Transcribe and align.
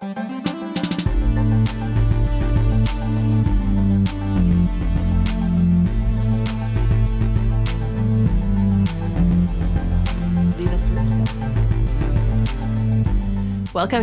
Welcome 0.00 0.14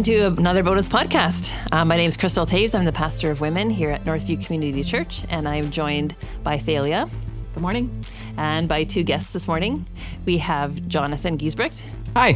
to 0.03 0.27
another 0.27 0.61
bonus 0.61 0.87
podcast. 0.87 1.57
Uh, 1.71 1.83
my 1.83 1.97
name 1.97 2.07
is 2.07 2.15
Crystal 2.15 2.45
Taves. 2.45 2.77
I'm 2.77 2.85
the 2.85 2.91
pastor 2.91 3.31
of 3.31 3.41
women 3.41 3.71
here 3.71 3.89
at 3.89 4.03
Northview 4.03 4.45
Community 4.45 4.83
Church, 4.83 5.25
and 5.29 5.47
I'm 5.49 5.71
joined 5.71 6.13
by 6.43 6.59
Thalia. 6.59 7.09
Good 7.55 7.61
morning. 7.63 8.05
And 8.37 8.69
by 8.69 8.83
two 8.83 9.01
guests 9.01 9.33
this 9.33 9.47
morning. 9.47 9.87
We 10.25 10.37
have 10.37 10.87
Jonathan 10.87 11.39
Giesbrecht. 11.39 11.87
Hi. 12.15 12.35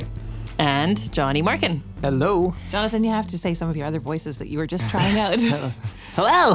And 0.61 1.11
Johnny 1.11 1.41
Markin. 1.41 1.81
Hello. 2.03 2.53
Jonathan, 2.69 3.03
you 3.03 3.09
have 3.09 3.25
to 3.25 3.37
say 3.39 3.55
some 3.55 3.67
of 3.67 3.75
your 3.75 3.87
other 3.87 3.99
voices 3.99 4.38
that 4.38 4.47
you 4.47 4.59
were 4.59 4.67
just 4.67 4.88
trying 4.91 5.19
out. 5.19 5.39
Hello. 6.13 6.53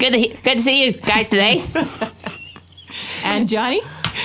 good, 0.00 0.12
to 0.12 0.18
he- 0.18 0.30
good 0.30 0.58
to 0.58 0.64
see 0.64 0.84
you 0.84 0.92
guys 0.94 1.28
today. 1.28 1.64
and 3.22 3.48
Johnny, 3.48 3.80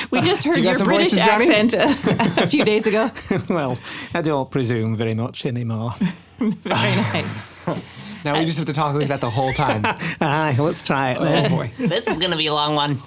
we 0.10 0.22
just 0.22 0.44
heard 0.44 0.58
you 0.58 0.64
your 0.64 0.80
British 0.80 1.14
voices, 1.14 1.20
accent 1.20 1.74
a, 1.76 2.44
a 2.46 2.48
few 2.48 2.66
days 2.66 2.88
ago. 2.88 3.12
well, 3.48 3.78
I 4.16 4.24
don't 4.24 4.50
presume 4.50 4.96
very 4.96 5.14
much 5.14 5.46
anymore. 5.46 5.94
Very 6.40 6.96
nice. 6.96 7.68
Now 8.26 8.40
we 8.40 8.44
just 8.44 8.58
have 8.58 8.68
to 8.68 8.74
talk 8.74 8.96
like 8.96 9.08
that 9.08 9.22
the 9.22 9.30
whole 9.30 9.54
time. 9.54 9.84
Aye, 10.20 10.56
let's 10.60 10.82
try 10.82 11.12
it. 11.12 11.18
Oh 11.20 11.48
boy. 11.50 11.72
This 11.78 12.08
is 12.08 12.18
going 12.18 12.32
to 12.32 12.38
be 12.38 12.48
a 12.48 12.54
long 12.54 12.74
one. 12.74 12.98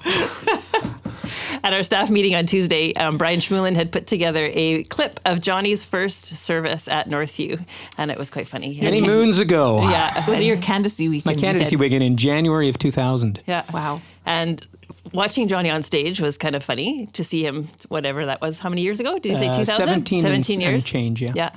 At 1.62 1.72
our 1.72 1.82
staff 1.82 2.10
meeting 2.10 2.34
on 2.34 2.46
Tuesday, 2.46 2.94
um, 2.94 3.18
Brian 3.18 3.40
Schmulin 3.40 3.74
had 3.74 3.92
put 3.92 4.06
together 4.06 4.50
a 4.52 4.84
clip 4.84 5.20
of 5.24 5.40
Johnny's 5.40 5.84
first 5.84 6.36
service 6.36 6.88
at 6.88 7.08
Northview, 7.08 7.64
and 7.96 8.10
it 8.10 8.18
was 8.18 8.30
quite 8.30 8.48
funny. 8.48 8.78
Many 8.80 8.98
And 8.98 9.06
moons 9.06 9.38
ago. 9.38 9.82
Yeah. 9.88 10.28
Was 10.28 10.40
it 10.40 10.44
your 10.44 10.56
candidacy 10.58 11.08
weekend? 11.08 11.36
My 11.36 11.40
candidacy 11.40 11.70
said? 11.70 11.80
weekend 11.80 12.02
in 12.02 12.16
January 12.16 12.68
of 12.68 12.78
2000. 12.78 13.42
Yeah. 13.46 13.64
Wow. 13.72 14.00
And 14.28 14.66
watching 15.12 15.48
Johnny 15.48 15.70
on 15.70 15.82
stage 15.82 16.20
was 16.20 16.36
kind 16.36 16.54
of 16.54 16.62
funny 16.62 17.06
to 17.14 17.24
see 17.24 17.42
him, 17.44 17.66
whatever 17.88 18.26
that 18.26 18.42
was. 18.42 18.58
How 18.58 18.68
many 18.68 18.82
years 18.82 19.00
ago? 19.00 19.18
Did 19.18 19.32
you 19.32 19.38
say 19.38 19.48
Uh, 19.48 19.56
2000? 19.56 19.86
17 19.88 20.18
and- 20.18 20.22
17 20.22 20.60
and 20.62 20.70
years. 20.70 20.84
change, 20.84 21.22
yeah. 21.22 21.32
Yeah. 21.34 21.50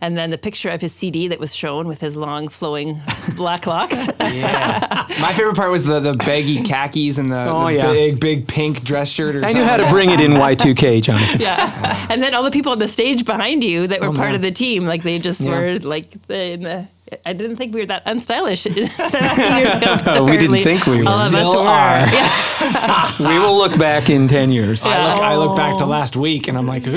And 0.00 0.16
then 0.16 0.30
the 0.30 0.38
picture 0.38 0.68
of 0.68 0.80
his 0.80 0.92
CD 0.92 1.28
that 1.28 1.38
was 1.38 1.54
shown 1.54 1.86
with 1.86 2.00
his 2.00 2.16
long 2.16 2.48
flowing 2.48 3.00
black 3.36 3.66
locks. 3.66 4.08
Yeah. 4.28 5.06
My 5.20 5.32
favorite 5.32 5.56
part 5.56 5.70
was 5.70 5.84
the, 5.84 6.00
the 6.00 6.14
baggy 6.14 6.62
khakis 6.62 7.18
and 7.18 7.30
the, 7.32 7.46
Oh, 7.48 7.66
the 7.66 7.74
yeah. 7.74 7.92
big, 7.92 8.20
big 8.20 8.46
pink 8.48 8.82
dress 8.84 9.08
shirt. 9.08 9.36
Or 9.36 9.44
I 9.44 9.52
knew 9.52 9.64
how 9.64 9.76
to 9.76 9.88
bring 9.90 10.10
it 10.10 10.20
in 10.20 10.32
Y2K, 10.48 11.00
Johnny. 11.02 11.24
yeah. 11.42 12.06
And 12.10 12.22
then 12.22 12.34
all 12.34 12.42
the 12.42 12.50
people 12.50 12.72
on 12.72 12.78
the 12.78 12.88
stage 12.88 13.24
behind 13.24 13.62
you 13.64 13.86
that 13.86 14.00
were 14.00 14.08
Oh, 14.08 14.12
part 14.12 14.28
man. 14.28 14.34
of 14.34 14.42
the 14.42 14.50
team, 14.50 14.84
like 14.86 15.02
they 15.04 15.18
just 15.18 15.40
Yeah. 15.40 15.50
were 15.50 15.78
like 15.78 16.10
the, 16.26 16.40
in 16.52 16.62
the. 16.62 16.88
I 17.24 17.32
didn't 17.32 17.56
think 17.56 17.74
we 17.74 17.80
were 17.80 17.86
that 17.86 18.04
unstylish 18.04 18.62
17 19.10 19.56
years 19.58 19.74
ago. 19.76 20.24
We 20.28 20.36
didn't 20.36 20.62
think 20.62 20.86
we 20.86 20.98
were. 21.02 21.08
All 21.08 21.18
of 21.18 21.34
us 21.34 21.48
Still 21.48 21.62
were. 21.62 21.68
are. 21.68 22.06
Yeah. 22.58 23.28
we 23.28 23.38
will 23.38 23.56
look 23.56 23.78
back 23.78 24.10
in 24.10 24.26
10 24.28 24.50
years. 24.50 24.82
I 24.84 25.14
look, 25.14 25.22
I 25.22 25.36
look 25.36 25.56
back 25.56 25.76
to 25.78 25.84
oh. 25.84 25.88
last 25.88 26.16
week 26.16 26.48
and 26.48 26.58
I'm 26.58 26.66
like, 26.66 26.86
Ugh. 26.86 26.92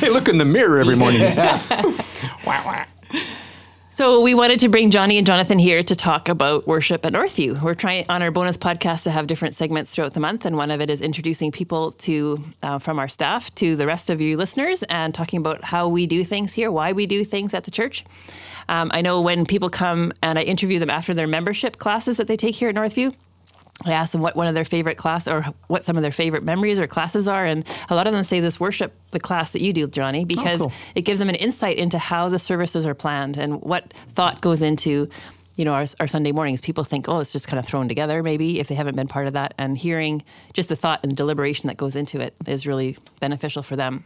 I 0.00 0.08
look 0.08 0.28
in 0.28 0.38
the 0.38 0.44
mirror 0.44 0.78
every 0.78 0.96
morning. 0.96 1.22
So 4.02 4.20
we 4.20 4.34
wanted 4.34 4.58
to 4.58 4.68
bring 4.68 4.90
Johnny 4.90 5.16
and 5.16 5.24
Jonathan 5.24 5.60
here 5.60 5.80
to 5.80 5.94
talk 5.94 6.28
about 6.28 6.66
worship 6.66 7.06
at 7.06 7.12
Northview. 7.12 7.62
We're 7.62 7.76
trying 7.76 8.04
on 8.08 8.20
our 8.20 8.32
bonus 8.32 8.56
podcast 8.56 9.04
to 9.04 9.12
have 9.12 9.28
different 9.28 9.54
segments 9.54 9.92
throughout 9.92 10.12
the 10.12 10.18
month, 10.18 10.44
and 10.44 10.56
one 10.56 10.72
of 10.72 10.80
it 10.80 10.90
is 10.90 11.00
introducing 11.00 11.52
people 11.52 11.92
to 11.92 12.42
uh, 12.64 12.80
from 12.80 12.98
our 12.98 13.06
staff 13.06 13.54
to 13.54 13.76
the 13.76 13.86
rest 13.86 14.10
of 14.10 14.20
you 14.20 14.36
listeners 14.36 14.82
and 14.90 15.14
talking 15.14 15.38
about 15.38 15.62
how 15.62 15.86
we 15.86 16.08
do 16.08 16.24
things 16.24 16.52
here, 16.52 16.72
why 16.72 16.90
we 16.90 17.06
do 17.06 17.24
things 17.24 17.54
at 17.54 17.62
the 17.62 17.70
church. 17.70 18.04
Um, 18.68 18.90
I 18.92 19.02
know 19.02 19.20
when 19.20 19.46
people 19.46 19.70
come 19.70 20.12
and 20.20 20.36
I 20.36 20.42
interview 20.42 20.80
them 20.80 20.90
after 20.90 21.14
their 21.14 21.28
membership 21.28 21.78
classes 21.78 22.16
that 22.16 22.26
they 22.26 22.36
take 22.36 22.56
here 22.56 22.70
at 22.70 22.74
Northview. 22.74 23.14
I 23.84 23.92
ask 23.92 24.12
them 24.12 24.20
what 24.20 24.36
one 24.36 24.46
of 24.46 24.54
their 24.54 24.64
favorite 24.64 24.96
class 24.96 25.26
or 25.26 25.42
what 25.68 25.84
some 25.84 25.96
of 25.96 26.02
their 26.02 26.12
favorite 26.12 26.42
memories 26.42 26.78
or 26.78 26.86
classes 26.86 27.28
are, 27.28 27.44
and 27.44 27.64
a 27.88 27.94
lot 27.94 28.06
of 28.06 28.12
them 28.12 28.24
say 28.24 28.40
this 28.40 28.60
worship 28.60 28.92
the 29.10 29.20
class 29.20 29.52
that 29.52 29.62
you 29.62 29.72
do, 29.72 29.86
Johnny, 29.86 30.24
because 30.24 30.60
cool. 30.60 30.72
it 30.94 31.02
gives 31.02 31.18
them 31.18 31.28
an 31.28 31.34
insight 31.34 31.76
into 31.76 31.98
how 31.98 32.28
the 32.28 32.38
services 32.38 32.86
are 32.86 32.94
planned 32.94 33.36
and 33.36 33.60
what 33.62 33.92
thought 34.14 34.40
goes 34.40 34.62
into 34.62 35.08
you 35.56 35.64
know 35.64 35.74
our, 35.74 35.84
our 36.00 36.06
sunday 36.06 36.32
mornings. 36.32 36.60
People 36.60 36.84
think 36.84 37.08
oh 37.08 37.20
it's 37.20 37.32
just 37.32 37.46
kind 37.46 37.58
of 37.58 37.66
thrown 37.66 37.88
together 37.88 38.22
maybe 38.22 38.60
if 38.60 38.68
they 38.68 38.74
haven't 38.74 38.96
been 38.96 39.08
part 39.08 39.26
of 39.26 39.34
that 39.34 39.54
and 39.58 39.76
hearing 39.76 40.22
just 40.52 40.68
the 40.68 40.76
thought 40.76 41.00
and 41.02 41.16
deliberation 41.16 41.66
that 41.66 41.76
goes 41.76 41.96
into 41.96 42.20
it 42.20 42.34
is 42.46 42.66
really 42.66 42.96
beneficial 43.20 43.62
for 43.62 43.76
them 43.76 44.04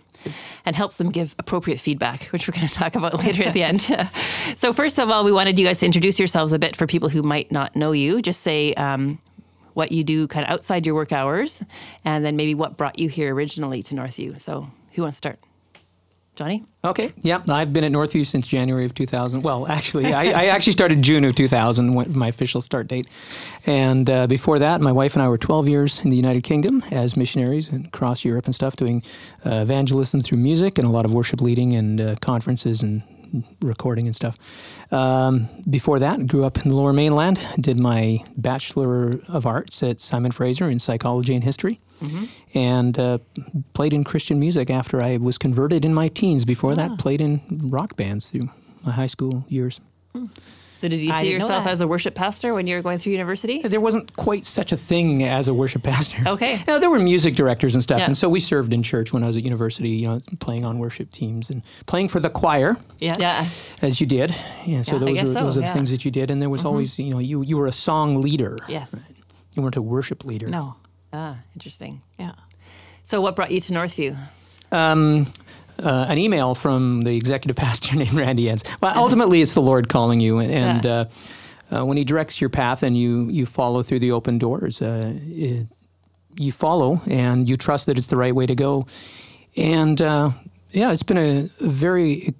and 0.64 0.74
helps 0.74 0.96
them 0.96 1.10
give 1.10 1.34
appropriate 1.38 1.80
feedback 1.80 2.24
which 2.26 2.48
we're 2.48 2.54
going 2.54 2.66
to 2.68 2.74
talk 2.74 2.94
about 2.94 3.18
later 3.24 3.42
at 3.42 3.52
the 3.52 3.62
end. 3.62 3.86
So 4.56 4.72
first 4.72 4.98
of 4.98 5.10
all 5.10 5.24
we 5.24 5.32
wanted 5.32 5.58
you 5.58 5.66
guys 5.66 5.80
to 5.80 5.86
introduce 5.86 6.18
yourselves 6.18 6.52
a 6.52 6.58
bit 6.58 6.76
for 6.76 6.86
people 6.86 7.08
who 7.08 7.22
might 7.22 7.50
not 7.52 7.76
know 7.76 7.92
you. 7.92 8.22
Just 8.22 8.42
say 8.42 8.72
um, 8.74 9.18
what 9.76 9.92
you 9.92 10.02
do 10.02 10.26
kind 10.26 10.46
of 10.46 10.50
outside 10.50 10.86
your 10.86 10.94
work 10.94 11.12
hours 11.12 11.62
and 12.04 12.24
then 12.24 12.34
maybe 12.34 12.54
what 12.54 12.76
brought 12.76 12.98
you 12.98 13.08
here 13.08 13.34
originally 13.34 13.82
to 13.82 13.94
northview 13.94 14.40
so 14.40 14.66
who 14.92 15.02
wants 15.02 15.16
to 15.16 15.18
start 15.18 15.38
johnny 16.34 16.64
Okay. 16.86 17.12
Yep. 17.22 17.50
I've 17.50 17.72
been 17.72 17.82
at 17.82 17.90
Northview 17.90 18.24
since 18.24 18.46
January 18.46 18.84
of 18.84 18.94
2000. 18.94 19.42
Well, 19.42 19.66
actually, 19.66 20.14
I, 20.14 20.26
I 20.26 20.44
actually 20.46 20.72
started 20.72 21.02
June 21.02 21.24
of 21.24 21.34
2000, 21.34 21.94
went 21.94 22.14
my 22.14 22.28
official 22.28 22.60
start 22.60 22.86
date. 22.86 23.08
And 23.66 24.08
uh, 24.08 24.28
before 24.28 24.60
that, 24.60 24.80
my 24.80 24.92
wife 24.92 25.14
and 25.14 25.22
I 25.22 25.28
were 25.28 25.38
12 25.38 25.68
years 25.68 26.00
in 26.04 26.10
the 26.10 26.16
United 26.16 26.44
Kingdom 26.44 26.82
as 26.92 27.16
missionaries 27.16 27.68
and 27.70 27.86
across 27.86 28.24
Europe 28.24 28.44
and 28.44 28.54
stuff, 28.54 28.76
doing 28.76 29.02
uh, 29.44 29.56
evangelism 29.56 30.20
through 30.20 30.38
music 30.38 30.78
and 30.78 30.86
a 30.86 30.90
lot 30.90 31.04
of 31.04 31.12
worship 31.12 31.40
leading 31.40 31.74
and 31.74 32.00
uh, 32.00 32.14
conferences 32.20 32.82
and 32.82 33.02
recording 33.62 34.06
and 34.06 34.14
stuff. 34.14 34.36
Um, 34.92 35.48
before 35.68 35.98
that, 35.98 36.26
grew 36.26 36.44
up 36.44 36.58
in 36.64 36.70
the 36.70 36.76
Lower 36.76 36.92
Mainland. 36.92 37.40
Did 37.60 37.78
my 37.80 38.24
Bachelor 38.36 39.20
of 39.28 39.46
Arts 39.46 39.82
at 39.82 40.00
Simon 40.00 40.32
Fraser 40.32 40.68
in 40.70 40.78
psychology 40.78 41.34
and 41.34 41.44
history 41.44 41.80
and 42.54 42.98
uh, 42.98 43.18
played 43.72 43.94
in 43.94 44.04
Christian 44.04 44.38
music 44.38 44.70
after 44.70 45.02
I 45.02 45.16
was 45.16 45.38
converted 45.38 45.84
in 45.84 45.94
my 45.94 46.08
teens. 46.08 46.44
Before 46.44 46.74
that, 46.74 46.98
played 46.98 47.20
in 47.20 47.40
rock 47.70 47.96
bands 47.96 48.30
through 48.30 48.50
my 48.84 48.92
high 48.92 49.06
school 49.08 49.44
years. 49.48 49.80
So 50.80 50.88
did 50.88 51.00
you 51.00 51.10
I 51.10 51.22
see 51.22 51.30
yourself 51.32 51.66
as 51.66 51.80
a 51.80 51.88
worship 51.88 52.14
pastor 52.14 52.52
when 52.52 52.66
you 52.66 52.76
were 52.76 52.82
going 52.82 52.98
through 52.98 53.12
university? 53.12 53.62
There 53.62 53.80
wasn't 53.80 54.14
quite 54.16 54.44
such 54.44 54.72
a 54.72 54.76
thing 54.76 55.22
as 55.22 55.48
a 55.48 55.54
worship 55.54 55.82
pastor. 55.82 56.18
Okay. 56.26 56.62
Now, 56.66 56.78
there 56.78 56.90
were 56.90 56.98
music 56.98 57.34
directors 57.34 57.74
and 57.74 57.82
stuff, 57.82 58.00
Yeah. 58.00 58.06
and 58.06 58.16
so 58.16 58.28
we 58.28 58.40
served 58.40 58.72
in 58.74 58.82
church 58.82 59.12
when 59.12 59.22
I 59.24 59.26
was 59.26 59.36
at 59.36 59.44
university. 59.44 59.88
You 59.90 60.06
know, 60.08 60.20
playing 60.38 60.64
on 60.64 60.78
worship 60.78 61.10
teams 61.12 61.48
and 61.50 61.62
playing 61.86 62.08
for 62.08 62.20
the 62.20 62.28
choir, 62.28 62.76
Yes. 62.98 63.16
Yeah. 63.18 63.46
as 63.80 64.00
you 64.00 64.06
did. 64.06 64.34
Yeah, 64.66 64.82
so 64.82 64.96
Yeah, 64.96 64.96
I 64.96 65.04
those 65.04 65.14
guess 65.14 65.24
are 65.30 65.32
so, 65.32 65.44
those 65.44 65.56
are 65.56 65.60
yeah. 65.60 65.68
the 65.68 65.74
things 65.74 65.90
that 65.92 66.04
you 66.04 66.10
did, 66.10 66.30
and 66.30 66.42
there 66.42 66.50
was 66.50 66.64
always, 66.64 66.98
you 66.98 67.10
know, 67.10 67.20
you 67.20 67.42
you 67.42 67.56
were 67.56 67.66
a 67.68 67.72
song 67.72 68.20
leader. 68.20 68.58
Yes. 68.68 69.04
You 69.54 69.62
weren't 69.62 69.76
a 69.76 69.82
worship 69.82 70.24
leader. 70.24 70.48
No. 70.48 70.74
Ah, 71.12 71.38
interesting. 71.54 72.02
Yeah. 72.18 72.32
So 73.04 73.20
what 73.22 73.34
brought 73.36 73.50
you 73.50 73.60
to 73.62 73.72
Northview? 73.72 74.14
um, 74.72 75.26
uh, 75.82 76.06
an 76.08 76.18
email 76.18 76.54
from 76.54 77.02
the 77.02 77.16
executive 77.16 77.56
pastor 77.64 77.96
named 77.96 78.14
Randy 78.14 78.48
Enns. 78.50 78.62
Well, 78.80 78.92
ultimately, 78.96 79.42
it's 79.42 79.54
the 79.54 79.62
Lord 79.62 79.88
calling 79.88 80.20
you, 80.20 80.38
and, 80.38 80.50
and 80.50 80.84
Yeah. 80.84 80.90
uh, 80.92 81.04
uh, 81.80 81.84
when 81.84 81.96
He 81.96 82.04
directs 82.04 82.40
your 82.40 82.50
path 82.50 82.82
and 82.82 82.96
you 82.96 83.28
you 83.28 83.44
follow 83.46 83.82
through 83.82 83.98
the 84.00 84.12
open 84.12 84.38
doors, 84.38 84.80
uh, 84.80 85.12
it, 85.26 85.66
you 86.38 86.52
follow 86.52 87.00
and 87.06 87.48
you 87.48 87.56
trust 87.56 87.86
that 87.86 87.96
it's 87.98 88.06
the 88.08 88.16
right 88.16 88.34
way 88.34 88.46
to 88.46 88.54
go. 88.54 88.86
And 89.56 90.00
uh, 90.00 90.30
yeah, 90.70 90.92
it's 90.92 91.02
been 91.02 91.16
a, 91.18 91.48
a 91.60 91.68
very 91.68 92.34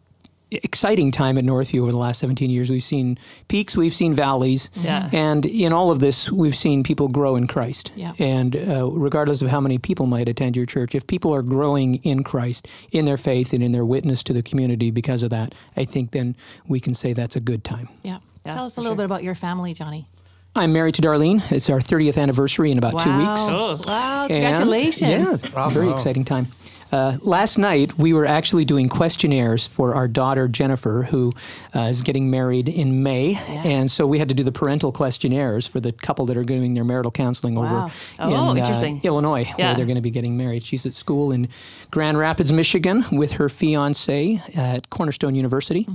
exciting 0.53 1.11
time 1.11 1.37
at 1.39 1.45
Northview 1.45 1.83
over 1.83 1.91
the 1.93 1.99
last 1.99 2.21
17 2.21 2.51
years. 2.51 2.71
We've 2.71 2.83
seen 2.83 3.19
peaks, 3.49 3.77
we've 3.77 3.95
seen 3.95 4.15
valleys, 4.15 4.71
Yeah. 4.75 5.11
and 5.13 5.45
in 5.45 5.73
all 5.73 5.91
of 5.91 5.99
this, 6.01 6.31
we've 6.31 6.55
seen 6.57 6.83
people 6.85 7.09
grow 7.09 7.35
in 7.37 7.47
Christ. 7.47 7.93
Yeah. 7.97 8.13
And 8.19 8.55
uh, 8.57 8.89
regardless 8.91 9.43
of 9.43 9.49
how 9.49 9.61
many 9.61 9.79
people 9.79 10.07
might 10.07 10.29
attend 10.29 10.57
your 10.57 10.67
church, 10.67 10.95
if 10.95 11.07
people 11.07 11.35
are 11.35 11.43
growing 11.43 11.97
in 11.97 12.23
Christ, 12.23 12.69
in 12.93 13.05
their 13.07 13.17
faith, 13.17 13.53
and 13.53 13.63
in 13.63 13.73
their 13.73 13.85
witness 13.85 14.23
to 14.25 14.33
the 14.33 14.43
community 14.43 14.91
because 14.91 15.23
of 15.23 15.31
that, 15.31 15.55
I 15.77 15.85
think 15.85 16.13
then 16.13 16.37
we 16.69 16.79
can 16.81 16.95
say 16.95 17.13
that's 17.13 17.37
a 17.37 17.41
good 17.41 17.65
time. 17.65 17.89
Yeah. 18.03 18.19
Yeah, 18.45 18.55
Tell 18.55 18.67
us 18.67 18.77
a 18.77 18.81
little 18.81 18.93
sure. 18.93 18.97
bit 18.99 19.05
about 19.07 19.25
your 19.25 19.35
family, 19.35 19.75
Johnny. 19.75 20.07
I'm 20.55 20.73
married 20.73 20.95
to 20.95 21.03
Darlene. 21.03 21.43
It's 21.53 21.69
our 21.69 21.81
30th 21.81 22.17
anniversary 22.17 22.71
in 22.71 22.79
about 22.79 22.99
two 23.01 23.15
weeks. 23.19 23.41
Oh. 23.51 23.79
Wow. 23.87 24.23
And, 24.31 24.31
Congratulations. 24.31 25.43
yeah, 25.53 25.69
very 25.71 25.91
exciting 25.91 26.25
time. 26.25 26.47
Uh, 26.93 27.19
last 27.23 27.59
night, 27.59 27.99
we 27.99 28.13
were 28.13 28.25
actually 28.27 28.65
doing 28.65 28.89
questionnaires 28.89 29.67
for 29.67 29.95
our 29.95 30.07
daughter 30.07 30.47
Jennifer, 30.47 31.03
who 31.11 31.33
uh, 31.75 31.81
is 31.81 32.03
getting 32.03 32.31
married 32.31 32.69
in 32.69 33.03
May, 33.03 33.35
and 33.49 33.91
so 33.91 34.07
we 34.07 34.19
had 34.19 34.29
to 34.29 34.35
do 34.35 34.43
the 34.45 34.53
parental 34.53 34.93
questionnaires 34.93 35.67
for 35.67 35.81
the 35.81 35.91
couple 35.93 36.27
that 36.27 36.37
are 36.37 36.45
doing 36.45 36.75
their 36.75 36.85
marital 36.85 37.11
counseling 37.11 37.57
Wow. 37.57 37.65
over 37.65 37.93
Oh, 38.21 38.51
in 38.53 38.61
uh. 38.63 39.01
Illinois, 39.03 39.53
Yeah. 39.59 39.67
where 39.69 39.77
they're 39.77 39.87
going 39.87 39.97
to 39.97 40.01
be 40.01 40.11
getting 40.11 40.37
married. 40.37 40.63
She's 40.63 40.87
at 40.87 40.95
school 40.95 41.33
in 41.33 41.49
Grand 41.91 42.19
Rapids, 42.19 42.53
Michigan, 42.53 43.05
with 43.11 43.33
her 43.33 43.49
fiance 43.49 44.41
at 44.55 44.89
Cornerstone 44.91 45.35
University. 45.35 45.89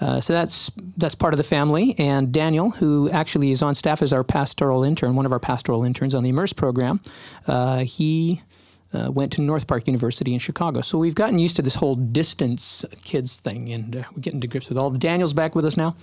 Uh, 0.00 0.20
so 0.20 0.32
that's 0.32 0.70
that's 0.96 1.14
part 1.14 1.34
of 1.34 1.38
the 1.38 1.44
family. 1.44 1.94
And 1.98 2.30
Daniel, 2.32 2.70
who 2.70 3.10
actually 3.10 3.50
is 3.50 3.62
on 3.62 3.74
staff 3.74 4.00
as 4.02 4.12
our 4.12 4.22
pastoral 4.24 4.84
intern, 4.84 5.16
one 5.16 5.26
of 5.26 5.32
our 5.32 5.40
pastoral 5.40 5.84
interns 5.84 6.14
on 6.14 6.22
the 6.22 6.30
Immerse 6.30 6.52
program, 6.52 7.00
uh, 7.48 7.78
he 7.78 8.42
uh, 8.94 9.10
went 9.10 9.32
to 9.32 9.42
North 9.42 9.66
Park 9.66 9.86
University 9.86 10.32
in 10.32 10.38
Chicago. 10.38 10.80
So 10.80 10.98
we've 10.98 11.14
gotten 11.14 11.38
used 11.38 11.56
to 11.56 11.62
this 11.62 11.74
whole 11.74 11.94
distance 11.94 12.84
kids 13.04 13.36
thing, 13.36 13.68
and 13.70 13.96
uh, 13.96 14.02
we're 14.14 14.20
getting 14.20 14.40
to 14.40 14.46
grips 14.46 14.68
with 14.68 14.78
all. 14.78 14.90
Daniel's 14.90 15.32
back 15.34 15.54
with 15.54 15.64
us 15.64 15.76
now. 15.76 15.94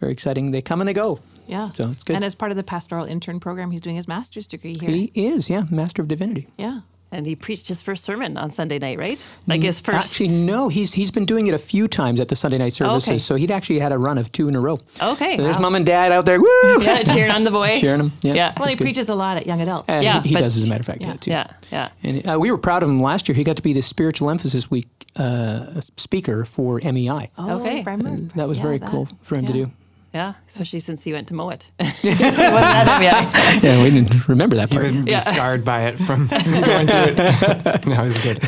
Very 0.00 0.12
exciting. 0.12 0.50
They 0.52 0.62
come 0.62 0.80
and 0.80 0.86
they 0.88 0.92
go. 0.92 1.20
Yeah. 1.46 1.70
So 1.72 1.88
it's 1.90 2.04
good. 2.04 2.16
And 2.16 2.24
as 2.24 2.34
part 2.34 2.50
of 2.52 2.56
the 2.56 2.62
pastoral 2.62 3.04
intern 3.04 3.40
program, 3.40 3.70
he's 3.70 3.80
doing 3.80 3.96
his 3.96 4.06
master's 4.06 4.46
degree 4.46 4.76
here. 4.78 4.90
He 4.90 5.10
is, 5.14 5.48
yeah, 5.50 5.64
Master 5.70 6.02
of 6.02 6.08
Divinity. 6.08 6.48
yeah. 6.56 6.80
And 7.10 7.24
he 7.24 7.34
preached 7.34 7.68
his 7.68 7.80
first 7.80 8.04
sermon 8.04 8.36
on 8.36 8.50
Sunday 8.50 8.78
night, 8.78 8.98
right? 8.98 9.24
Like 9.46 9.62
his 9.62 9.80
first. 9.80 10.10
Actually, 10.10 10.28
no, 10.28 10.68
he's 10.68 10.92
he's 10.92 11.10
been 11.10 11.24
doing 11.24 11.46
it 11.46 11.54
a 11.54 11.58
few 11.58 11.88
times 11.88 12.20
at 12.20 12.28
the 12.28 12.36
Sunday 12.36 12.58
night 12.58 12.74
services. 12.74 13.08
okay. 13.08 13.18
So 13.18 13.34
he'd 13.36 13.50
actually 13.50 13.78
had 13.78 13.92
a 13.92 13.98
run 13.98 14.18
of 14.18 14.30
two 14.30 14.46
in 14.46 14.54
a 14.54 14.60
row. 14.60 14.78
Okay, 15.00 15.36
So 15.36 15.42
there's 15.42 15.56
wow. 15.56 15.62
mom 15.62 15.74
and 15.76 15.86
dad 15.86 16.12
out 16.12 16.26
there, 16.26 16.38
woo! 16.38 16.48
yeah, 16.82 17.02
cheering 17.04 17.30
on 17.30 17.44
the 17.44 17.50
boy. 17.50 17.78
Cheering 17.80 18.00
him. 18.00 18.12
Yeah. 18.20 18.34
Yeah. 18.34 18.52
Well, 18.58 18.68
he 18.68 18.74
good. 18.74 18.84
preaches 18.84 19.08
a 19.08 19.14
lot 19.14 19.38
at 19.38 19.46
young 19.46 19.62
adults. 19.62 19.88
And 19.88 20.02
Yeah, 20.04 20.20
he, 20.22 20.28
he 20.28 20.34
but- 20.34 20.40
does, 20.40 20.56
as 20.58 20.64
a 20.64 20.68
matter 20.68 20.80
of 20.82 20.86
fact, 20.86 21.00
Yeah. 21.00 21.08
yeah, 21.08 21.14
too. 21.16 21.30
Yeah, 21.30 21.50
yeah. 21.72 21.88
And 22.02 22.28
uh, 22.28 22.38
we 22.38 22.50
were 22.50 22.58
proud 22.58 22.82
of 22.82 22.90
him 22.90 23.00
last 23.00 23.26
year. 23.28 23.34
He 23.36 23.42
got 23.44 23.56
to 23.56 23.62
be 23.62 23.72
the 23.72 23.80
Spiritual 23.82 24.28
Emphasis 24.28 24.70
Week 24.70 24.88
uh, 25.16 25.80
speaker 25.96 26.44
for 26.44 26.78
MEI. 26.84 27.30
Oh, 27.38 27.60
Okay. 27.60 27.80
if 27.80 27.88
I 27.88 27.92
remember. 27.92 28.34
that 28.36 28.46
was 28.48 28.58
Yeah, 28.58 28.62
very 28.64 28.78
that- 28.78 28.88
cool 28.90 29.08
for 29.22 29.36
him 29.36 29.46
to 29.46 29.52
do. 29.54 29.70
Yeah, 30.14 30.34
especially 30.48 30.80
since 30.80 31.04
he 31.04 31.12
went 31.12 31.28
to 31.28 31.34
Moet. 31.34 31.70
Wasn't 31.78 32.02
that 32.02 32.96
him? 32.96 33.02
Yeah. 33.02 33.60
Yeah, 33.76 33.82
we 33.82 33.90
didn't 33.90 34.26
remember 34.26 34.56
that 34.56 34.70
part. 34.70 34.84
You've 34.86 35.04
been 35.04 35.06
Yeah. 35.06 35.20
scarred 35.20 35.64
by 35.64 35.86
it 35.86 35.98
from 35.98 36.26
going 36.28 36.86
through 36.86 37.14
it. 37.18 37.86
no, 37.86 38.04
it's 38.06 38.22
good. 38.22 38.42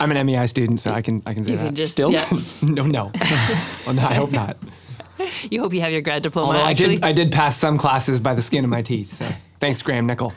I'm 0.00 0.10
an 0.10 0.26
MEI 0.26 0.46
student, 0.48 0.80
so 0.80 0.90
I 0.92 1.02
can 1.02 1.20
I 1.24 1.34
can 1.34 1.44
say 1.44 1.52
You 1.52 1.56
that. 1.58 1.66
can 1.66 1.74
just 1.76 1.92
Still? 1.92 2.10
Yeah. 2.12 2.28
no, 2.62 2.84
no. 2.84 3.12
well, 3.86 3.94
no, 3.94 4.02
I 4.02 4.14
hope 4.14 4.32
not. 4.32 4.56
You 5.50 5.60
hope 5.60 5.72
you 5.72 5.80
have 5.82 5.92
your 5.92 6.02
grad 6.02 6.22
diploma. 6.24 6.48
Although 6.48 6.64
I 6.64 6.72
did, 6.74 7.02
I 7.04 7.12
did 7.12 7.30
pass 7.32 7.56
some 7.56 7.78
classes 7.78 8.18
by 8.20 8.34
the 8.34 8.42
skin 8.42 8.64
of 8.64 8.70
my 8.70 8.82
teeth. 8.82 9.14
So 9.14 9.26
thanks, 9.60 9.80
Graham 9.82 10.06
Nickel. 10.06 10.32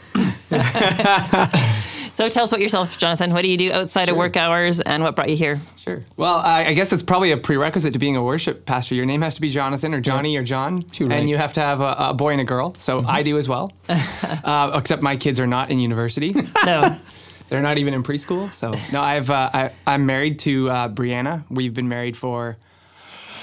So 2.20 2.28
tell 2.28 2.44
us 2.44 2.52
about 2.52 2.60
yourself, 2.60 2.98
Jonathan. 2.98 3.32
What 3.32 3.44
do 3.44 3.48
you 3.48 3.56
do 3.56 3.72
outside 3.72 4.10
of 4.10 4.18
work 4.18 4.36
hours, 4.36 4.82
and 4.82 5.04
what 5.04 5.16
brought 5.16 5.30
you 5.30 5.38
here? 5.38 5.58
Sure. 5.78 6.04
Well, 6.18 6.40
I 6.40 6.66
I 6.66 6.74
guess 6.74 6.92
it's 6.92 7.02
probably 7.02 7.32
a 7.32 7.38
prerequisite 7.38 7.94
to 7.94 8.00
being 8.00 8.18
a 8.18 8.22
worship 8.22 8.66
pastor. 8.66 8.94
Your 8.94 9.06
name 9.06 9.22
has 9.22 9.36
to 9.36 9.42
be 9.42 9.50
Jonathan 9.50 9.94
or 9.94 10.02
Johnny 10.02 10.36
or 10.36 10.44
John, 10.44 10.82
Too 10.82 11.06
right. 11.08 11.18
and 11.18 11.30
you 11.30 11.38
have 11.38 11.54
to 11.54 11.62
have 11.62 11.80
a, 11.80 11.96
a 11.98 12.14
boy 12.14 12.34
and 12.34 12.42
a 12.42 12.44
girl. 12.44 12.76
So 12.78 13.06
I 13.08 13.24
do 13.24 13.38
as 13.38 13.48
well. 13.48 13.72
uh, 13.88 14.72
except 14.76 15.02
my 15.02 15.16
kids 15.16 15.40
are 15.40 15.48
not 15.48 15.72
in 15.72 15.80
university. 15.80 16.34
No. 16.66 16.98
They're 17.50 17.62
not 17.62 17.78
even 17.78 17.94
in 17.94 18.04
preschool. 18.04 18.54
So 18.54 18.76
no, 18.92 19.00
I've 19.02 19.32
uh, 19.32 19.50
I, 19.54 19.72
I'm 19.88 20.06
married 20.06 20.40
to 20.40 20.70
uh, 20.70 20.90
Brianna. 20.90 21.46
We've 21.50 21.74
been 21.74 21.88
married 21.88 22.18
for 22.18 22.58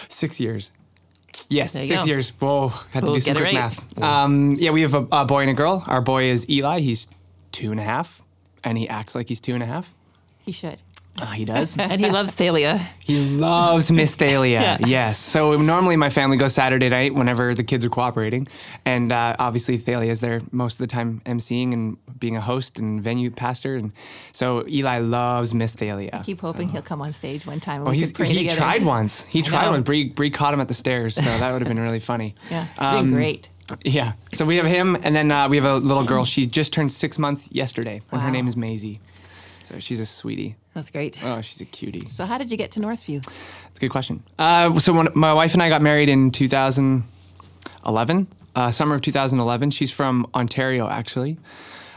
six 0.08 0.38
years. 0.38 0.70
Yes, 1.48 1.72
six 1.72 1.88
go. 1.88 2.04
years. 2.04 2.28
Whoa, 2.38 2.68
had 2.68 3.00
to 3.00 3.06
We'll 3.06 3.14
do 3.14 3.20
some 3.20 3.36
quick 3.36 3.44
right. 3.44 3.54
math. 3.54 4.02
Um, 4.02 4.56
yeah, 4.60 4.70
we 4.70 4.82
have 4.82 4.94
a, 4.94 5.06
a 5.10 5.24
boy 5.24 5.40
and 5.40 5.50
a 5.50 5.54
girl. 5.54 5.82
Our 5.86 6.02
boy 6.02 6.24
is 6.24 6.48
Eli. 6.50 6.80
He's 6.80 7.08
two 7.52 7.70
and 7.70 7.80
a 7.80 7.82
half, 7.82 8.22
and 8.66 8.76
he 8.76 8.88
acts 8.88 9.14
like 9.14 9.28
he's 9.28 9.40
two 9.40 9.54
and 9.54 9.62
a 9.62 9.66
half. 9.66 9.94
He 10.44 10.50
should. 10.50 10.82
Uh, 11.18 11.26
he 11.26 11.44
does. 11.44 11.76
and 11.78 11.98
he 11.98 12.10
loves 12.10 12.34
Thalia. 12.34 12.78
He 12.98 13.20
loves 13.20 13.90
Miss 13.90 14.14
Thalia. 14.16 14.78
Yes. 14.86 15.18
So 15.18 15.56
normally 15.56 15.96
my 15.96 16.10
family 16.10 16.36
goes 16.36 16.54
Saturday 16.54 16.88
night 16.88 17.14
whenever 17.14 17.54
the 17.54 17.64
kids 17.64 17.84
are 17.84 17.88
cooperating, 17.88 18.46
and 18.84 19.10
uh, 19.12 19.34
obviously 19.38 19.78
Thalia 19.78 20.10
is 20.10 20.20
there 20.20 20.42
most 20.50 20.74
of 20.74 20.78
the 20.78 20.86
time 20.86 21.22
emceeing 21.26 21.72
and 21.72 21.96
being 22.18 22.36
a 22.36 22.40
host 22.40 22.78
and 22.78 23.02
venue 23.02 23.30
pastor, 23.30 23.76
and 23.76 23.92
so 24.32 24.66
Eli 24.68 24.98
loves 24.98 25.54
Miss 25.54 25.72
Thalia. 25.72 26.10
I 26.12 26.22
keep 26.22 26.40
hoping 26.40 26.68
he'll 26.68 26.82
come 26.82 27.00
on 27.00 27.12
stage 27.12 27.46
one 27.46 27.60
time. 27.60 27.82
Well, 27.82 27.92
we 27.92 27.98
he's, 27.98 28.08
can 28.08 28.16
pray 28.16 28.28
he 28.28 28.38
together. 28.38 28.58
tried 28.58 28.84
once. 28.84 29.22
He 29.24 29.42
tried 29.42 29.66
know. 29.66 29.70
once. 29.72 29.84
Bree, 29.84 30.08
Bree 30.08 30.30
caught 30.30 30.52
him 30.52 30.60
at 30.60 30.68
the 30.68 30.74
stairs, 30.74 31.14
so 31.14 31.22
that 31.22 31.52
would 31.52 31.62
have 31.62 31.68
been 31.68 31.80
really 31.80 32.00
funny. 32.00 32.34
Yeah. 32.50 32.66
Um, 32.78 33.06
been 33.06 33.14
great. 33.14 33.48
Yeah. 33.84 34.12
So 34.32 34.44
we 34.44 34.56
have 34.56 34.66
him, 34.66 34.96
and 35.02 35.14
then 35.16 35.30
uh, 35.32 35.48
we 35.48 35.56
have 35.56 35.64
a 35.66 35.76
little 35.76 36.04
girl. 36.04 36.24
She 36.24 36.46
just 36.46 36.72
turned 36.72 36.92
six 36.92 37.18
months 37.18 37.48
yesterday, 37.50 38.00
and 38.12 38.20
her 38.20 38.28
Wow. 38.28 38.32
name 38.32 38.46
is 38.48 38.56
Maisie. 38.56 39.00
So 39.62 39.78
she's 39.80 39.98
a 39.98 40.06
sweetie. 40.06 40.54
That's 40.74 40.90
great. 40.90 41.20
Oh, 41.24 41.40
she's 41.40 41.60
a 41.60 41.64
cutie. 41.64 42.08
So 42.10 42.24
how 42.26 42.38
did 42.38 42.50
you 42.50 42.56
get 42.56 42.70
to 42.72 42.80
Northview? 42.80 43.24
That's 43.64 43.76
a 43.78 43.80
good 43.80 43.90
question. 43.90 44.22
Uh, 44.38 44.78
so 44.78 44.92
when 44.92 45.08
my 45.14 45.32
wife 45.34 45.54
and 45.54 45.62
I 45.62 45.68
got 45.68 45.82
married 45.82 46.08
in 46.08 46.30
2011, 46.30 48.26
uh, 48.54 48.70
summer 48.70 48.94
of 48.94 49.00
2011, 49.02 49.70
she's 49.72 49.90
from 49.90 50.26
Ontario 50.34 50.88
actually. 50.88 51.38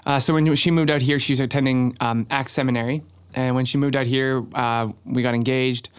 Uh, 0.06 0.19
so 0.19 0.33
when 0.33 0.56
she 0.56 0.71
moved 0.71 0.89
out 0.89 1.01
here, 1.01 1.19
she 1.19 1.33
was 1.33 1.39
attending 1.39 1.95
um, 2.00 2.25
ACTS 2.31 2.54
Seminary, 2.54 3.04
and 3.36 3.54
when 3.56 3.66
she 3.66 3.77
moved 3.77 3.95
out 3.95 4.07
here, 4.07 4.44
uh, 4.56 4.88
we 5.06 5.21
got 5.21 5.36
engaged. 5.36 5.89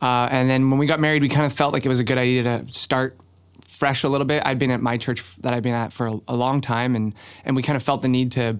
Uh, 0.00 0.28
and 0.30 0.48
then 0.48 0.70
when 0.70 0.78
we 0.78 0.86
got 0.86 1.00
married, 1.00 1.20
we 1.22 1.28
kind 1.28 1.44
of 1.44 1.52
felt 1.52 1.74
like 1.74 1.84
it 1.84 1.88
was 1.88 2.00
a 2.00 2.04
good 2.04 2.16
idea 2.18 2.42
to 2.44 2.64
start 2.68 3.16
fresh 3.78 4.04
a 4.04 4.08
little 4.08 4.26
bit. 4.26 4.42
I'd 4.44 4.58
been 4.58 4.70
at 4.70 4.80
my 4.80 4.96
church 4.98 5.24
that 5.42 5.52
I've 5.54 5.62
been 5.62 5.74
at 5.74 5.92
for 5.92 6.06
a, 6.08 6.20
a 6.28 6.36
long 6.36 6.60
time, 6.60 6.96
and 6.96 7.14
and 7.44 7.56
we 7.56 7.62
kind 7.62 7.76
of 7.76 7.82
felt 7.82 8.02
the 8.02 8.08
need 8.08 8.32
to, 8.32 8.58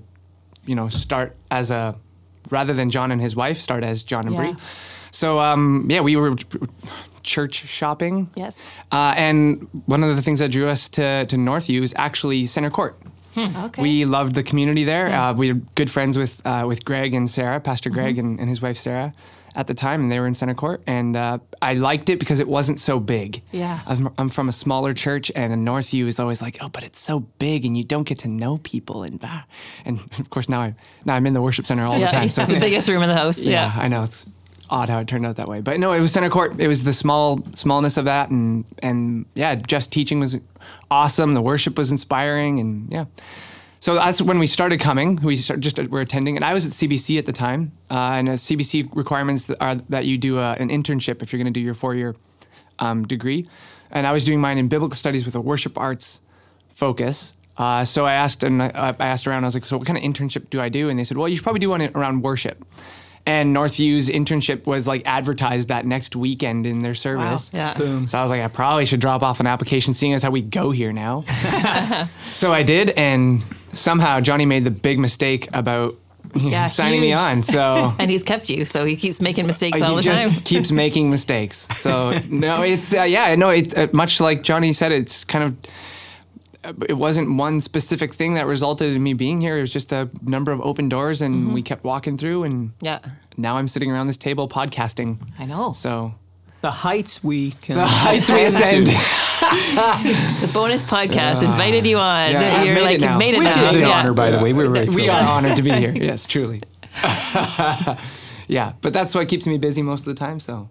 you 0.66 0.74
know, 0.74 0.88
start 0.88 1.36
as 1.50 1.70
a 1.70 1.94
rather 2.50 2.72
than 2.74 2.90
John 2.90 3.12
and 3.12 3.20
his 3.20 3.34
wife, 3.36 3.58
start 3.58 3.84
as 3.84 4.04
John 4.04 4.26
and 4.26 4.34
Yeah. 4.34 4.40
Bree. 4.52 4.54
So 5.10 5.38
um, 5.38 5.86
yeah, 5.90 6.00
we 6.00 6.16
were 6.16 6.36
church 7.22 7.54
shopping. 7.66 8.30
Yes. 8.34 8.56
Uh, 8.92 9.12
and 9.16 9.68
one 9.86 10.02
of 10.04 10.16
the 10.16 10.22
things 10.22 10.38
that 10.38 10.50
drew 10.50 10.68
us 10.68 10.88
to 10.90 11.26
to 11.26 11.36
Northview 11.36 11.82
is 11.82 11.92
actually 11.96 12.46
Center 12.46 12.70
Court. 12.70 12.96
Okay. 13.36 13.82
We 13.82 14.04
loved 14.04 14.34
the 14.34 14.42
community 14.42 14.82
there. 14.84 15.12
Uh, 15.12 15.32
we 15.32 15.52
were 15.52 15.60
good 15.76 15.90
friends 15.90 16.18
with 16.18 16.40
uh, 16.44 16.64
with 16.66 16.84
Greg 16.84 17.14
and 17.14 17.30
Sarah, 17.30 17.60
Pastor 17.60 17.90
Greg 17.90 18.18
and, 18.18 18.40
and 18.40 18.48
his 18.48 18.60
wife 18.60 18.78
Sarah, 18.78 19.12
at 19.58 19.66
the 19.66 19.74
time, 19.74 20.02
and 20.02 20.10
they 20.10 20.20
were 20.20 20.28
in 20.28 20.34
Center 20.34 20.54
Court. 20.54 20.80
And 20.86 21.16
uh, 21.16 21.38
I 21.60 21.74
liked 21.74 22.08
it 22.08 22.20
because 22.20 22.38
it 22.38 22.46
wasn't 22.46 22.78
so 22.78 23.00
big. 23.00 23.42
Yeah. 23.50 23.80
I'm, 23.86 24.08
I'm 24.16 24.28
from 24.28 24.48
a 24.48 24.52
smaller 24.52 24.94
church, 24.94 25.32
and 25.34 25.52
in 25.52 25.64
Northview 25.64 26.06
is 26.06 26.20
always 26.20 26.40
like, 26.40 26.58
oh, 26.60 26.68
but 26.68 26.84
it's 26.84 27.00
so 27.00 27.20
big, 27.40 27.66
and 27.66 27.76
you 27.76 27.82
don't 27.82 28.04
get 28.04 28.20
to 28.20 28.28
know 28.28 28.58
people, 28.58 29.02
and 29.02 29.18
bah. 29.18 29.42
and 29.84 29.98
of 30.20 30.30
course 30.30 30.48
now 30.48 30.60
I'm 30.60 30.76
now 31.04 31.14
I'm 31.16 31.26
in 31.26 31.34
the 31.34 31.42
worship 31.42 31.66
center 31.66 31.84
all 31.84 31.98
yeah, 31.98 32.06
the 32.06 32.12
time. 32.12 32.22
Yeah. 32.24 32.30
So 32.30 32.44
the 32.46 32.60
biggest 32.60 32.88
room 32.88 33.02
in 33.02 33.08
the 33.08 33.16
house. 33.16 33.40
yeah, 33.40 33.74
Yeah. 33.74 33.82
I 33.82 33.88
know 33.88 34.04
it's 34.04 34.30
odd 34.70 34.88
how 34.88 35.00
it 35.00 35.08
turned 35.08 35.26
out 35.26 35.36
that 35.36 35.48
way, 35.48 35.60
but 35.60 35.80
no, 35.80 35.92
it 35.92 36.00
was 36.00 36.12
center 36.12 36.30
court. 36.30 36.60
It 36.60 36.68
was 36.68 36.84
the 36.84 36.92
small 36.92 37.40
smallness 37.54 37.96
of 37.96 38.04
that, 38.04 38.30
and 38.30 38.64
and 38.78 39.26
yeah, 39.34 39.56
Jeff's 39.56 39.88
teaching 39.88 40.20
was 40.20 40.38
awesome. 40.88 41.34
The 41.34 41.42
worship 41.42 41.76
was 41.76 41.90
inspiring, 41.90 42.60
and 42.60 42.92
yeah. 42.92 43.06
So 43.80 43.94
that's 43.94 44.20
when 44.20 44.38
we 44.38 44.46
started 44.46 44.80
coming. 44.80 45.16
We 45.16 45.36
start, 45.36 45.60
just 45.60 45.78
were 45.88 46.00
attending, 46.00 46.36
and 46.36 46.44
I 46.44 46.52
was 46.52 46.66
at 46.66 46.72
CBC 46.72 47.18
at 47.18 47.26
the 47.26 47.32
time. 47.32 47.72
Uh, 47.90 47.94
and 47.94 48.28
uh, 48.28 48.32
CBC 48.32 48.94
requirements 48.94 49.46
that 49.46 49.62
are 49.62 49.76
that 49.88 50.04
you 50.04 50.18
do 50.18 50.38
uh, 50.38 50.56
an 50.58 50.68
internship 50.68 51.22
if 51.22 51.32
you're 51.32 51.38
going 51.38 51.52
to 51.52 51.58
do 51.58 51.64
your 51.64 51.74
four 51.74 51.94
year 51.94 52.16
um, 52.78 53.06
degree. 53.06 53.48
And 53.90 54.06
I 54.06 54.12
was 54.12 54.24
doing 54.24 54.40
mine 54.40 54.58
in 54.58 54.68
biblical 54.68 54.96
studies 54.96 55.24
with 55.24 55.34
a 55.34 55.40
worship 55.40 55.78
arts 55.78 56.20
focus. 56.74 57.34
Uh, 57.56 57.84
so 57.84 58.06
I 58.06 58.14
asked 58.14 58.44
and 58.44 58.62
I, 58.62 58.94
I 58.98 59.06
asked 59.06 59.26
around. 59.26 59.44
I 59.44 59.46
was 59.46 59.54
like, 59.54 59.64
"So 59.64 59.78
what 59.78 59.86
kind 59.86 59.96
of 59.96 60.04
internship 60.04 60.50
do 60.50 60.60
I 60.60 60.68
do?" 60.68 60.88
And 60.88 60.98
they 60.98 61.04
said, 61.04 61.16
"Well, 61.16 61.28
you 61.28 61.36
should 61.36 61.44
probably 61.44 61.60
do 61.60 61.70
one 61.70 61.82
around 61.82 62.22
worship." 62.22 62.64
And 63.26 63.52
Northview's 63.52 64.08
internship 64.08 64.66
was 64.66 64.88
like 64.88 65.02
advertised 65.04 65.68
that 65.68 65.84
next 65.84 66.16
weekend 66.16 66.64
in 66.64 66.78
their 66.78 66.94
service. 66.94 67.52
Yeah. 67.52 67.74
Boom. 67.74 68.06
So 68.06 68.16
I 68.16 68.22
was 68.22 68.30
like, 68.30 68.42
I 68.42 68.48
probably 68.48 68.86
should 68.86 69.00
drop 69.00 69.22
off 69.22 69.38
an 69.38 69.46
application, 69.46 69.92
seeing 69.92 70.14
as 70.14 70.22
how 70.22 70.30
we 70.30 70.40
go 70.40 70.70
here 70.70 70.94
now. 70.94 71.24
so 72.32 72.54
I 72.54 72.62
did, 72.62 72.88
and 72.90 73.42
somehow 73.72 74.20
Johnny 74.20 74.46
made 74.46 74.64
the 74.64 74.70
big 74.70 74.98
mistake 74.98 75.48
about 75.52 75.94
Yeah, 76.34 76.66
signing 76.80 77.00
me 77.00 77.12
on. 77.12 77.42
So 77.42 77.94
And 77.98 78.10
he's 78.10 78.22
kept 78.22 78.50
you, 78.50 78.64
so 78.64 78.84
he 78.84 78.96
keeps 78.96 79.20
making 79.20 79.46
mistakes 79.46 79.80
all 79.82 79.90
he 79.90 79.96
the 79.96 80.02
just 80.02 80.44
keeps 80.44 80.70
making 80.84 81.10
mistakes. 81.10 81.66
So 81.76 82.18
no, 82.30 82.62
it's 82.62 82.94
uh, 82.94 83.02
yeah, 83.04 83.34
no, 83.36 83.50
it 83.50 83.76
uh, 83.76 83.88
much 83.92 84.20
like 84.20 84.42
Johnny 84.42 84.72
said, 84.72 84.92
it's 84.92 85.24
kind 85.24 85.44
of. 85.44 85.56
uh, 86.64 86.72
It 86.88 86.94
wasn't 86.98 87.38
one 87.38 87.60
specific 87.60 88.12
thing 88.14 88.34
that 88.34 88.46
resulted 88.46 88.94
in 88.94 89.02
me 89.02 89.14
being 89.14 89.40
here. 89.40 89.56
It 89.58 89.60
was 89.62 89.72
just 89.72 89.92
a 89.92 90.08
number 90.22 90.52
of 90.52 90.60
open 90.60 90.88
doors, 90.88 91.22
and 91.22 91.34
Mm-hmm. 91.34 91.54
we 91.54 91.62
kept 91.62 91.84
walking 91.84 92.18
through. 92.18 92.44
And 92.44 92.72
Yeah. 92.82 92.98
now 93.36 93.56
I'm 93.58 93.68
sitting 93.68 93.90
around 93.92 94.08
this 94.08 94.18
table 94.18 94.48
podcasting. 94.48 95.18
I 95.38 95.44
know. 95.46 95.72
So 95.72 96.12
The 96.60 96.70
heights 96.70 97.22
we 97.22 97.52
can. 97.52 97.76
the 97.76 97.86
heights 97.86 98.30
we 98.30 98.44
ascend 98.44 98.88
ascend, 98.88 98.88
The 100.42 100.50
bonus 100.52 100.82
podcast 100.82 101.36
ah. 101.36 101.52
invited 101.52 101.86
you 101.86 101.98
on. 101.98 102.32
yeah, 102.32 102.62
You're 102.64 102.74
made 102.74 102.94
it 102.96 103.00
now. 103.00 103.16
made 103.16 103.34
it 103.34 103.38
which 103.38 103.46
now. 103.54 103.64
is 103.64 103.74
an 103.74 103.80
Yeah. 103.82 103.90
honor, 103.90 104.12
by 104.12 104.30
the 104.32 104.38
way. 104.42 104.52
We're 104.52 104.68
very 104.68 104.88
we 104.94 105.08
are 105.08 105.22
honored 105.22 105.56
to 105.56 105.62
be 105.62 105.70
here. 105.70 105.92
Yes, 105.92 106.26
truly. 106.26 106.62
yeah, 108.48 108.72
but 108.80 108.92
that's 108.92 109.14
what 109.14 109.28
keeps 109.28 109.46
me 109.46 109.56
busy 109.58 109.82
most 109.82 110.00
of 110.00 110.06
the 110.06 110.14
time. 110.14 110.40
So 110.40 110.68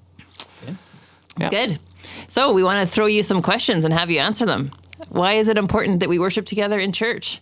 It's 1.40 1.50
good. 1.50 1.80
So 2.28 2.52
we 2.52 2.64
want 2.64 2.86
to 2.88 2.94
throw 2.94 3.06
you 3.06 3.24
some 3.24 3.42
questions 3.42 3.86
and 3.86 3.94
have 3.94 4.10
you 4.10 4.20
answer 4.20 4.46
them. 4.46 4.72
Why 5.10 5.34
is 5.34 5.48
it 5.48 5.58
important 5.58 6.00
that 6.02 6.10
we 6.10 6.20
worship 6.20 6.46
together 6.46 6.80
in 6.80 6.92
church? 6.92 7.40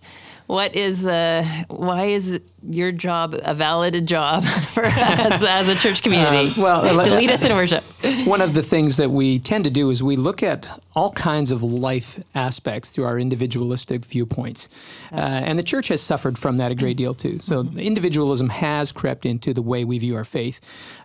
What 0.48 0.76
is 0.76 1.02
the 1.02 1.44
why 1.70 2.06
is 2.06 2.40
your 2.68 2.92
job 2.92 3.36
a 3.44 3.54
valid 3.54 4.06
job 4.08 4.44
for 4.74 4.86
us 4.86 5.44
as 5.44 5.68
a 5.68 5.76
church 5.76 6.04
community? 6.04 6.60
well, 6.60 6.82
to 6.84 7.16
lead 7.16 7.32
us 7.32 7.44
in 7.44 7.52
worship. 7.56 7.84
one 8.26 8.42
of 8.42 8.54
the 8.54 8.62
things 8.64 8.98
that 8.98 9.10
we 9.10 9.40
tend 9.40 9.64
to 9.64 9.70
do 9.70 9.90
is 9.90 10.04
we 10.04 10.16
look 10.16 10.44
at 10.44 10.68
all 10.96 11.12
kinds 11.12 11.52
of 11.52 11.62
life 11.64 12.24
aspects 12.36 12.90
through 12.92 13.06
our 13.06 13.20
individualistic 13.20 14.06
viewpoints. 14.06 14.70
Uh, 15.12 15.16
and 15.16 15.58
the 15.60 15.64
church 15.64 15.88
has 15.90 16.02
suffered 16.02 16.38
from 16.38 16.58
that 16.58 16.72
a 16.72 16.76
great 16.76 16.98
deal 16.98 17.14
too. 17.14 17.40
So 17.40 17.62
individualism 17.78 18.50
has 18.50 18.92
crept 18.92 19.26
into 19.26 19.54
the 19.54 19.62
way 19.62 19.84
we 19.84 19.98
view 19.98 20.16
our 20.16 20.24
faith. 20.24 20.60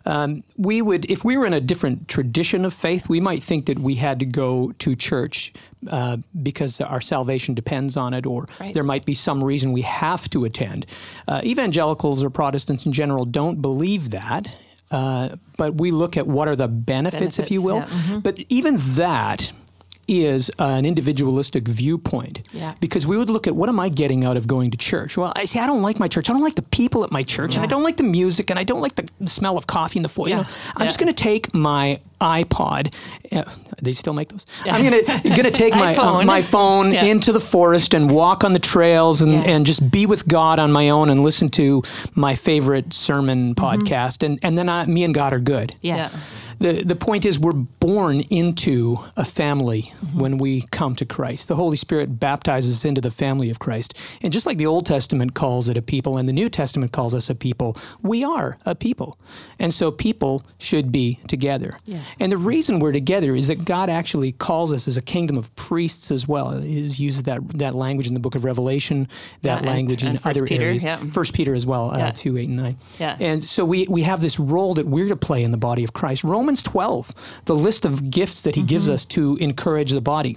Um, 0.06 0.42
we 0.56 0.80
would, 0.82 1.04
if 1.10 1.24
we 1.24 1.36
were 1.36 1.46
in 1.46 1.52
a 1.52 1.60
different 1.60 2.08
tradition 2.08 2.64
of 2.64 2.72
faith, 2.72 3.08
we 3.08 3.20
might 3.20 3.42
think 3.42 3.66
that 3.66 3.78
we 3.78 3.94
had 3.96 4.18
to 4.20 4.26
go 4.26 4.72
to 4.78 4.94
church 4.96 5.52
uh, 5.88 6.18
because 6.42 6.80
our 6.80 7.00
salvation 7.00 7.54
depends 7.54 7.96
on 7.96 8.12
it, 8.14 8.26
or 8.26 8.48
Right. 8.60 8.74
there 8.74 8.84
might 8.84 9.04
be 9.06 9.14
some 9.14 9.29
reason 9.38 9.70
we 9.72 9.82
have 9.82 10.28
to 10.30 10.44
attend. 10.44 10.86
Uh, 11.28 11.40
evangelicals 11.44 12.24
or 12.24 12.30
Protestants 12.30 12.86
in 12.86 12.92
general 12.92 13.24
don't 13.24 13.62
believe 13.62 14.10
that. 14.10 14.56
Uh, 14.90 15.36
but 15.56 15.76
we 15.76 15.92
look 15.92 16.16
at 16.16 16.26
what 16.26 16.48
are 16.48 16.56
the 16.56 16.66
benefits, 16.66 17.38
if 17.38 17.50
you 17.50 17.62
will. 17.62 17.80
Benefits, 17.80 18.08
yeah. 18.08 18.20
But 18.24 18.38
even 18.48 18.76
that 18.96 19.52
is 20.10 20.50
an 20.58 20.84
individualistic 20.84 21.68
viewpoint. 21.68 22.40
Yeah. 22.52 22.74
Because 22.80 23.06
we 23.06 23.16
would 23.16 23.30
look 23.30 23.46
at 23.46 23.54
what 23.54 23.68
am 23.68 23.78
I 23.78 23.88
getting 23.88 24.24
out 24.24 24.36
of 24.36 24.46
going 24.46 24.70
to 24.72 24.76
church? 24.78 25.16
Well, 25.16 25.32
I 25.36 25.44
see 25.44 25.58
I 25.60 25.66
don't 25.66 25.82
like 25.82 25.98
my 25.98 26.08
church. 26.08 26.28
I 26.28 26.32
don't 26.32 26.42
like 26.42 26.56
the 26.56 26.62
people 26.62 27.04
at 27.04 27.12
my 27.12 27.22
church, 27.22 27.54
and 27.54 27.62
I 27.62 27.66
don't 27.66 27.82
like 27.82 27.96
the 27.96 28.02
music, 28.02 28.50
and 28.50 28.58
I 28.58 28.64
don't 28.64 28.80
like 28.80 28.94
the 28.96 29.06
smell 29.28 29.56
of 29.56 29.66
coffee 29.66 29.98
in 29.98 30.02
the 30.02 30.08
foyer. 30.08 30.30
You 30.30 30.36
know, 30.36 30.44
I'm 30.76 30.86
just 30.86 30.98
going 30.98 31.12
to 31.14 31.22
take 31.22 31.54
my 31.54 32.00
iPod. 32.20 32.92
Uh, 33.32 33.44
they 33.80 33.92
still 33.92 34.12
make 34.12 34.28
those. 34.28 34.44
I'm 34.64 34.82
going 34.82 35.04
to 35.04 35.20
going 35.30 35.44
to 35.44 35.50
take 35.50 35.74
my 35.74 35.94
uh, 35.96 36.22
my 36.24 36.42
phone 36.42 36.92
Yeah. 36.92 37.04
into 37.04 37.32
the 37.32 37.40
forest 37.40 37.94
and 37.94 38.10
walk 38.10 38.44
on 38.44 38.52
the 38.52 38.58
trails 38.58 39.22
and, 39.22 39.32
Yes. 39.32 39.46
and 39.46 39.64
just 39.66 39.90
be 39.90 40.04
with 40.06 40.26
God 40.28 40.58
on 40.58 40.70
my 40.72 40.90
own 40.90 41.08
and 41.08 41.22
listen 41.22 41.48
to 41.50 41.82
my 42.14 42.34
favorite 42.34 42.92
sermon 42.92 43.54
podcast, 43.54 44.22
and 44.24 44.38
and 44.42 44.58
then 44.58 44.68
I, 44.68 44.84
me 44.86 45.04
and 45.04 45.14
God 45.14 45.32
are 45.32 45.38
good. 45.40 45.74
Yes. 45.80 46.12
Yeah. 46.12 46.20
The, 46.60 46.84
the 46.84 46.94
point 46.94 47.24
is, 47.24 47.38
we're 47.38 47.52
born 47.54 48.20
into 48.20 48.96
a 49.16 49.24
family 49.24 49.92
when 50.12 50.36
we 50.36 50.62
come 50.70 50.94
to 50.96 51.06
Christ. 51.06 51.48
The 51.48 51.56
Holy 51.56 51.78
Spirit 51.78 52.20
baptizes 52.20 52.76
us 52.76 52.84
into 52.84 53.00
the 53.00 53.10
family 53.10 53.48
of 53.48 53.58
Christ. 53.58 53.94
And 54.20 54.30
just 54.30 54.44
like 54.44 54.58
the 54.58 54.66
Old 54.66 54.84
Testament 54.84 55.32
calls 55.34 55.70
it 55.70 55.78
a 55.78 55.82
people 55.82 56.18
and 56.18 56.28
the 56.28 56.34
New 56.34 56.50
Testament 56.50 56.92
calls 56.92 57.14
us 57.14 57.30
a 57.30 57.34
people, 57.34 57.78
we 58.02 58.22
are 58.24 58.58
a 58.66 58.74
people. 58.74 59.18
And 59.58 59.72
so 59.72 59.90
people 59.90 60.44
should 60.58 60.92
be 60.92 61.18
together. 61.28 61.78
Yes. 61.86 62.06
And 62.20 62.30
the 62.30 62.36
reason 62.36 62.78
we're 62.78 62.92
together 62.92 63.34
is 63.34 63.48
that 63.48 63.64
God 63.64 63.88
actually 63.88 64.32
calls 64.32 64.70
us 64.70 64.86
as 64.86 64.98
a 64.98 65.02
kingdom 65.02 65.38
of 65.38 65.54
priests 65.56 66.10
as 66.10 66.28
well. 66.28 66.58
He 66.60 66.80
uses 66.80 67.22
that, 67.22 67.40
that 67.58 67.74
language 67.74 68.06
in 68.06 68.12
the 68.12 68.20
book 68.20 68.34
of 68.34 68.44
Revelation, 68.44 69.08
that 69.42 69.48
Yeah, 69.48 69.56
and- 69.58 69.66
language 69.66 70.04
in 70.04 70.18
First 70.18 70.26
other 70.26 70.46
Peter, 70.46 70.64
areas. 70.66 70.84
yeah. 70.84 70.98
First 71.10 71.32
Peter 71.32 71.54
as 71.54 71.66
well, 71.66 71.90
uh, 71.90 72.12
2, 72.14 72.36
8, 72.36 72.48
and 72.48 72.56
9. 72.58 72.76
Yeah. 72.98 73.16
And 73.18 73.42
so 73.42 73.64
we, 73.64 73.86
we 73.88 74.02
have 74.02 74.20
this 74.20 74.38
role 74.38 74.74
that 74.74 74.86
we're 74.86 75.08
to 75.08 75.16
play 75.16 75.42
in 75.42 75.52
the 75.52 75.56
body 75.56 75.84
of 75.84 75.94
Christ. 75.94 76.22
Romans 76.22 76.49
12, 76.62 77.14
the 77.44 77.54
list 77.56 77.84
of 77.84 78.10
gifts 78.10 78.42
that 78.42 78.54
he 78.54 78.62
gives 78.62 78.86
Mm-hmm. 78.86 78.94
us 78.94 79.04
to 79.06 79.36
encourage 79.36 79.92
the 79.92 80.00
body. 80.00 80.36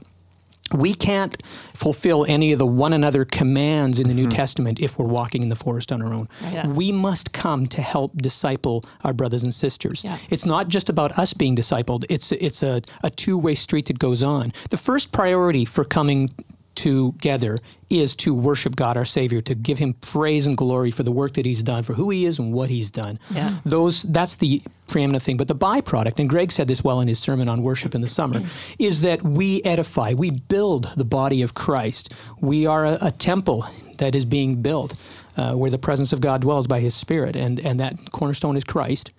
We 0.75 0.93
can't 0.96 1.38
fulfill 1.75 2.25
any 2.27 2.51
of 2.51 2.58
the 2.58 2.65
one 2.65 2.93
another 2.93 3.25
commands 3.25 4.00
in 4.00 4.08
the 4.08 4.13
New 4.13 4.27
Testament 4.29 4.79
if 4.79 4.98
we're 4.98 5.05
walking 5.05 5.43
in 5.43 5.50
the 5.50 5.55
forest 5.55 5.91
on 5.91 6.01
our 6.01 6.13
own. 6.13 6.27
Yeah. 6.51 6.67
We 6.67 6.91
must 6.91 7.32
come 7.32 7.67
to 7.67 7.82
help 7.82 8.17
disciple 8.22 8.84
our 9.03 9.13
brothers 9.13 9.43
and 9.43 9.53
sisters. 9.53 10.03
Yeah. 10.03 10.17
It's 10.29 10.46
not 10.46 10.70
just 10.70 10.89
about 10.89 11.17
us 11.20 11.34
being 11.34 11.55
discipled, 11.55 12.05
it's, 12.10 12.32
it's 12.32 12.63
a, 12.63 12.82
a 13.03 13.10
two 13.12 13.38
way 13.38 13.53
street 13.55 13.86
that 13.88 14.00
goes 14.00 14.24
on. 14.24 14.51
The 14.72 14.77
first 14.77 15.12
priority 15.12 15.65
for 15.65 15.84
coming 15.84 16.29
together 16.75 17.60
is 17.89 18.15
to 18.18 18.34
worship 18.34 18.75
God 18.75 18.98
our 18.98 19.06
Savior, 19.06 19.42
to 19.42 19.56
give 19.56 19.77
him 19.77 19.94
praise 19.94 20.48
and 20.48 20.58
glory 20.58 20.92
for 20.92 21.03
the 21.03 21.12
work 21.12 21.34
that 21.34 21.46
he's 21.46 21.63
done, 21.63 21.84
for 21.84 21.94
who 21.94 22.10
he 22.10 22.25
is 22.25 22.39
and 22.39 22.53
what 22.53 22.70
he's 22.70 22.92
done. 22.92 23.20
Yeah. 23.32 23.58
Those 23.65 24.03
that's 24.03 24.36
the 24.36 24.62
preeminent 24.88 25.24
thing. 25.24 25.38
But 25.38 25.48
the 25.48 25.56
byproduct, 25.56 26.20
and 26.20 26.30
Greg 26.30 26.51
said 26.51 26.68
this 26.68 26.84
well 26.84 27.01
in 27.01 27.08
his 27.08 27.20
sermon 27.20 27.50
on 27.50 27.62
worship 27.62 27.96
in 27.96 28.01
the 28.01 28.10
summer, 28.10 28.42
is 28.80 29.01
that 29.01 29.22
we 29.22 29.62
edify, 29.63 30.13
we 30.13 30.32
build 30.32 30.89
the 30.96 31.06
body 31.06 31.42
of 31.42 31.53
Christ. 31.53 32.13
We 32.42 32.65
are 32.65 32.86
a, 32.86 32.98
a 33.01 33.12
temple 33.12 33.65
that 33.98 34.15
is 34.15 34.25
being 34.25 34.62
built 34.62 34.96
uh, 35.38 35.53
where 35.53 35.72
the 35.72 35.77
presence 35.77 36.13
of 36.13 36.22
God 36.22 36.42
dwells 36.42 36.68
by 36.68 36.80
his 36.80 36.94
Spirit, 36.96 37.36
and, 37.36 37.60
and 37.60 37.80
that 37.80 38.12
cornerstone 38.12 38.58
is 38.58 38.63
Christ. 38.63 39.12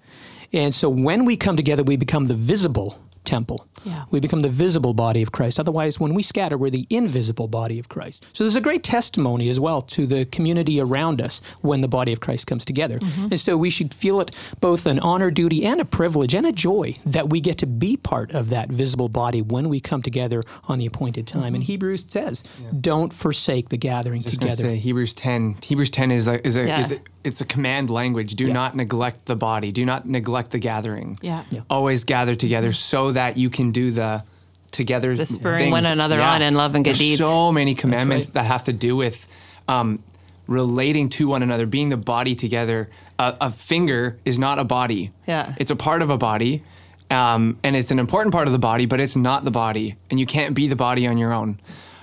And 0.53 0.75
so 0.75 0.89
when 0.89 1.25
we 1.25 1.37
come 1.37 1.57
together, 1.57 1.83
we 1.83 1.97
become 1.97 2.27
the 2.27 2.35
visible 2.35 2.99
temple. 3.25 3.67
Yeah. 3.85 4.05
We 4.11 4.21
become 4.21 4.41
the 4.41 4.49
visible 4.49 4.95
body 4.95 5.23
of 5.23 5.33
Christ. 5.33 5.61
Otherwise, 5.61 6.01
when 6.01 6.15
we 6.15 6.23
scatter, 6.23 6.57
we're 6.57 6.71
the 6.71 6.87
invisible 6.91 7.49
body 7.49 7.79
of 7.79 7.89
Christ. 7.89 8.25
So 8.33 8.45
there's 8.45 8.57
a 8.57 8.61
great 8.61 8.83
testimony 8.83 9.49
as 9.49 9.61
well 9.61 9.83
to 9.83 10.07
the 10.07 10.25
community 10.27 10.81
around 10.81 11.21
us 11.21 11.41
when 11.61 11.81
the 11.81 11.89
body 11.89 12.13
of 12.13 12.21
Christ 12.21 12.47
comes 12.47 12.65
together. 12.65 12.99
Mm-hmm. 12.99 13.25
And 13.25 13.41
so 13.41 13.57
we 13.57 13.71
should 13.71 13.93
feel 13.93 14.21
it 14.21 14.31
both 14.61 14.87
an 14.87 14.99
honor, 15.01 15.31
duty, 15.31 15.65
and 15.65 15.81
a 15.81 15.85
privilege 15.85 16.35
and 16.35 16.47
a 16.47 16.53
joy 16.53 16.97
that 17.07 17.29
we 17.31 17.41
get 17.41 17.59
to 17.59 17.67
be 17.67 17.97
part 17.97 18.33
of 18.33 18.51
that 18.51 18.71
visible 18.71 19.09
body 19.09 19.43
when 19.43 19.69
we 19.69 19.81
come 19.81 20.03
together 20.03 20.43
on 20.65 20.79
the 20.79 20.87
appointed 20.87 21.27
time. 21.27 21.55
And 21.55 21.57
mm-hmm. 21.57 21.63
Hebrews 21.63 22.07
says, 22.09 22.45
don't 22.81 23.13
forsake 23.13 23.69
the 23.69 23.77
gathering 23.77 24.23
Just 24.23 24.41
gonna 24.41 24.53
together. 24.53 24.71
say 24.71 24.77
Hebrews 24.77 25.15
10. 25.15 25.57
Hebrews 25.63 25.91
10 25.91 26.11
is 26.11 26.29
a 26.29 26.47
is 26.47 26.57
a, 26.57 26.67
Yeah. 26.67 26.81
is 26.81 26.93
a 26.93 27.01
it's 27.25 27.41
a 27.41 27.45
command 27.45 27.91
language. 27.91 28.35
Do 28.35 28.53
not 28.53 28.77
neglect 28.77 29.25
the 29.25 29.35
body. 29.35 29.73
Do 29.73 29.85
not 29.85 30.07
neglect 30.07 30.51
the 30.51 30.59
gathering. 30.59 31.19
Yeah. 31.23 31.45
Yeah. 31.51 31.63
Always 31.71 32.05
gather 32.05 32.35
together 32.35 32.73
so 32.73 33.13
that 33.13 33.37
you 33.37 33.51
can 33.51 33.73
do 33.73 33.91
the 33.91 34.23
together 34.71 35.17
The 35.17 35.25
spurring 35.25 35.59
things. 35.59 35.73
one 35.73 35.87
another 35.87 36.21
on 36.21 36.43
in 36.43 36.55
love 36.55 36.75
and 36.75 36.85
good 36.85 36.91
There's 36.91 36.99
deeds. 36.99 37.21
So 37.21 37.53
many 37.53 37.75
commandments 37.75 38.27
right. 38.27 38.35
that 38.35 38.45
have 38.45 38.65
to 38.65 38.73
do 38.73 38.97
with 38.97 39.27
um, 39.69 40.03
relating 40.47 41.09
to 41.11 41.29
one 41.29 41.43
another, 41.43 41.67
being 41.67 41.89
the 41.89 41.97
body 41.97 42.35
together. 42.35 42.91
A, 43.19 43.37
a 43.41 43.51
finger 43.51 44.19
is 44.25 44.39
not 44.39 44.59
a 44.59 44.65
body. 44.65 45.13
Yeah. 45.27 45.55
It's 45.59 45.71
a 45.71 45.77
part 45.77 46.03
of 46.03 46.11
a 46.11 46.19
body. 46.19 46.63
Um, 47.11 47.59
and 47.63 47.77
it's 47.77 47.91
an 47.91 47.99
important 47.99 48.33
part 48.33 48.49
of 48.49 48.53
the 48.53 48.59
body, 48.59 48.87
but 48.87 48.99
it's 48.99 49.15
not 49.15 49.45
the 49.45 49.51
body, 49.51 49.95
and 50.11 50.19
you 50.19 50.27
can't 50.27 50.55
be 50.55 50.67
the 50.69 50.77
body 50.77 51.07
on 51.07 51.19
your 51.19 51.33
own. 51.33 51.61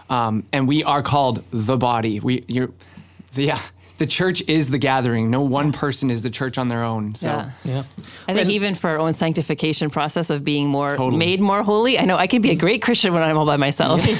Um, 0.09 0.45
and 0.53 0.67
we 0.67 0.83
are 0.83 1.01
called 1.01 1.43
the 1.51 1.75
body. 1.75 2.19
We, 2.19 2.45
you're, 2.47 2.69
the, 3.33 3.43
yeah, 3.43 3.61
the 4.01 4.07
church 4.07 4.41
is 4.47 4.71
the 4.71 4.79
gathering. 4.79 5.29
No 5.29 5.41
one 5.41 5.71
person 5.71 6.09
is 6.09 6.23
the 6.23 6.31
church 6.31 6.57
on 6.57 6.69
their 6.69 6.83
own. 6.83 7.13
So 7.13 7.27
Yeah. 7.27 7.51
Yeah. 7.63 7.83
I 8.27 8.33
think 8.33 8.49
even 8.49 8.73
for 8.73 8.89
our 8.89 8.97
own 8.97 9.13
sanctification 9.13 9.91
process 9.91 10.31
of 10.31 10.43
being 10.43 10.67
more 10.67 10.95
Totally. 10.97 11.17
made 11.17 11.39
more 11.39 11.61
holy, 11.61 11.99
I 11.99 12.05
know 12.05 12.17
I 12.17 12.25
can 12.25 12.41
be 12.41 12.49
a 12.49 12.55
great 12.55 12.81
Christian 12.81 13.13
when 13.13 13.21
I'm 13.21 13.37
all 13.37 13.45
by 13.45 13.57
myself. 13.57 14.03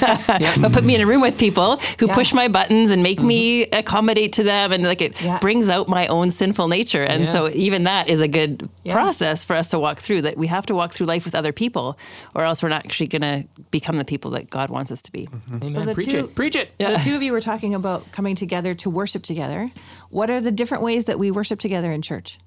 but 0.60 0.72
put 0.72 0.84
me 0.84 0.94
in 0.94 1.00
a 1.00 1.06
room 1.06 1.20
with 1.20 1.36
people 1.36 1.78
who 1.98 2.06
Yeah. 2.06 2.14
push 2.14 2.32
my 2.32 2.46
buttons 2.46 2.92
and 2.92 3.02
make 3.02 3.22
me 3.22 3.64
mm-hmm. 3.64 3.76
accommodate 3.80 4.34
to 4.34 4.44
them 4.44 4.70
and 4.70 4.84
like 4.84 5.00
it 5.02 5.20
Yeah. 5.20 5.40
brings 5.40 5.68
out 5.68 5.88
my 5.88 6.06
own 6.06 6.30
sinful 6.30 6.68
nature. 6.68 7.02
And 7.02 7.24
Yeah. 7.24 7.32
so 7.32 7.48
even 7.50 7.82
that 7.82 8.08
is 8.08 8.20
a 8.20 8.28
good 8.28 8.68
Yeah. 8.84 8.92
process 8.92 9.42
for 9.42 9.56
us 9.56 9.66
to 9.70 9.80
walk 9.80 9.98
through 9.98 10.22
that 10.22 10.36
we 10.38 10.46
have 10.46 10.64
to 10.66 10.76
walk 10.76 10.92
through 10.92 11.06
life 11.06 11.24
with 11.24 11.34
other 11.34 11.50
people 11.52 11.98
or 12.36 12.44
else 12.44 12.62
we're 12.62 12.68
not 12.68 12.84
actually 12.84 13.08
going 13.08 13.22
to 13.22 13.48
become 13.72 13.96
the 13.98 14.04
people 14.04 14.30
that 14.32 14.48
God 14.48 14.70
wants 14.70 14.92
us 14.92 15.02
to 15.02 15.10
be. 15.10 15.26
Mm-hmm. 15.26 15.54
Mm-hmm. 15.56 15.66
Amen. 15.76 15.86
the 15.86 15.94
Preach 15.94 16.10
two- 16.10 16.18
it. 16.26 16.34
Preach 16.36 16.54
it. 16.54 16.70
The 16.78 17.00
two 17.02 17.16
of 17.16 17.22
you 17.24 17.32
were 17.32 17.40
talking 17.40 17.74
about 17.74 18.12
coming 18.12 18.36
together 18.36 18.74
to 18.76 18.88
worship 18.90 19.24
together. 19.24 19.71
What 20.10 20.30
are 20.30 20.40
the 20.40 20.52
different 20.52 20.82
ways 20.82 21.06
that 21.06 21.18
we 21.18 21.30
worship 21.30 21.60
together 21.60 21.92
in 21.92 22.02
church? 22.02 22.38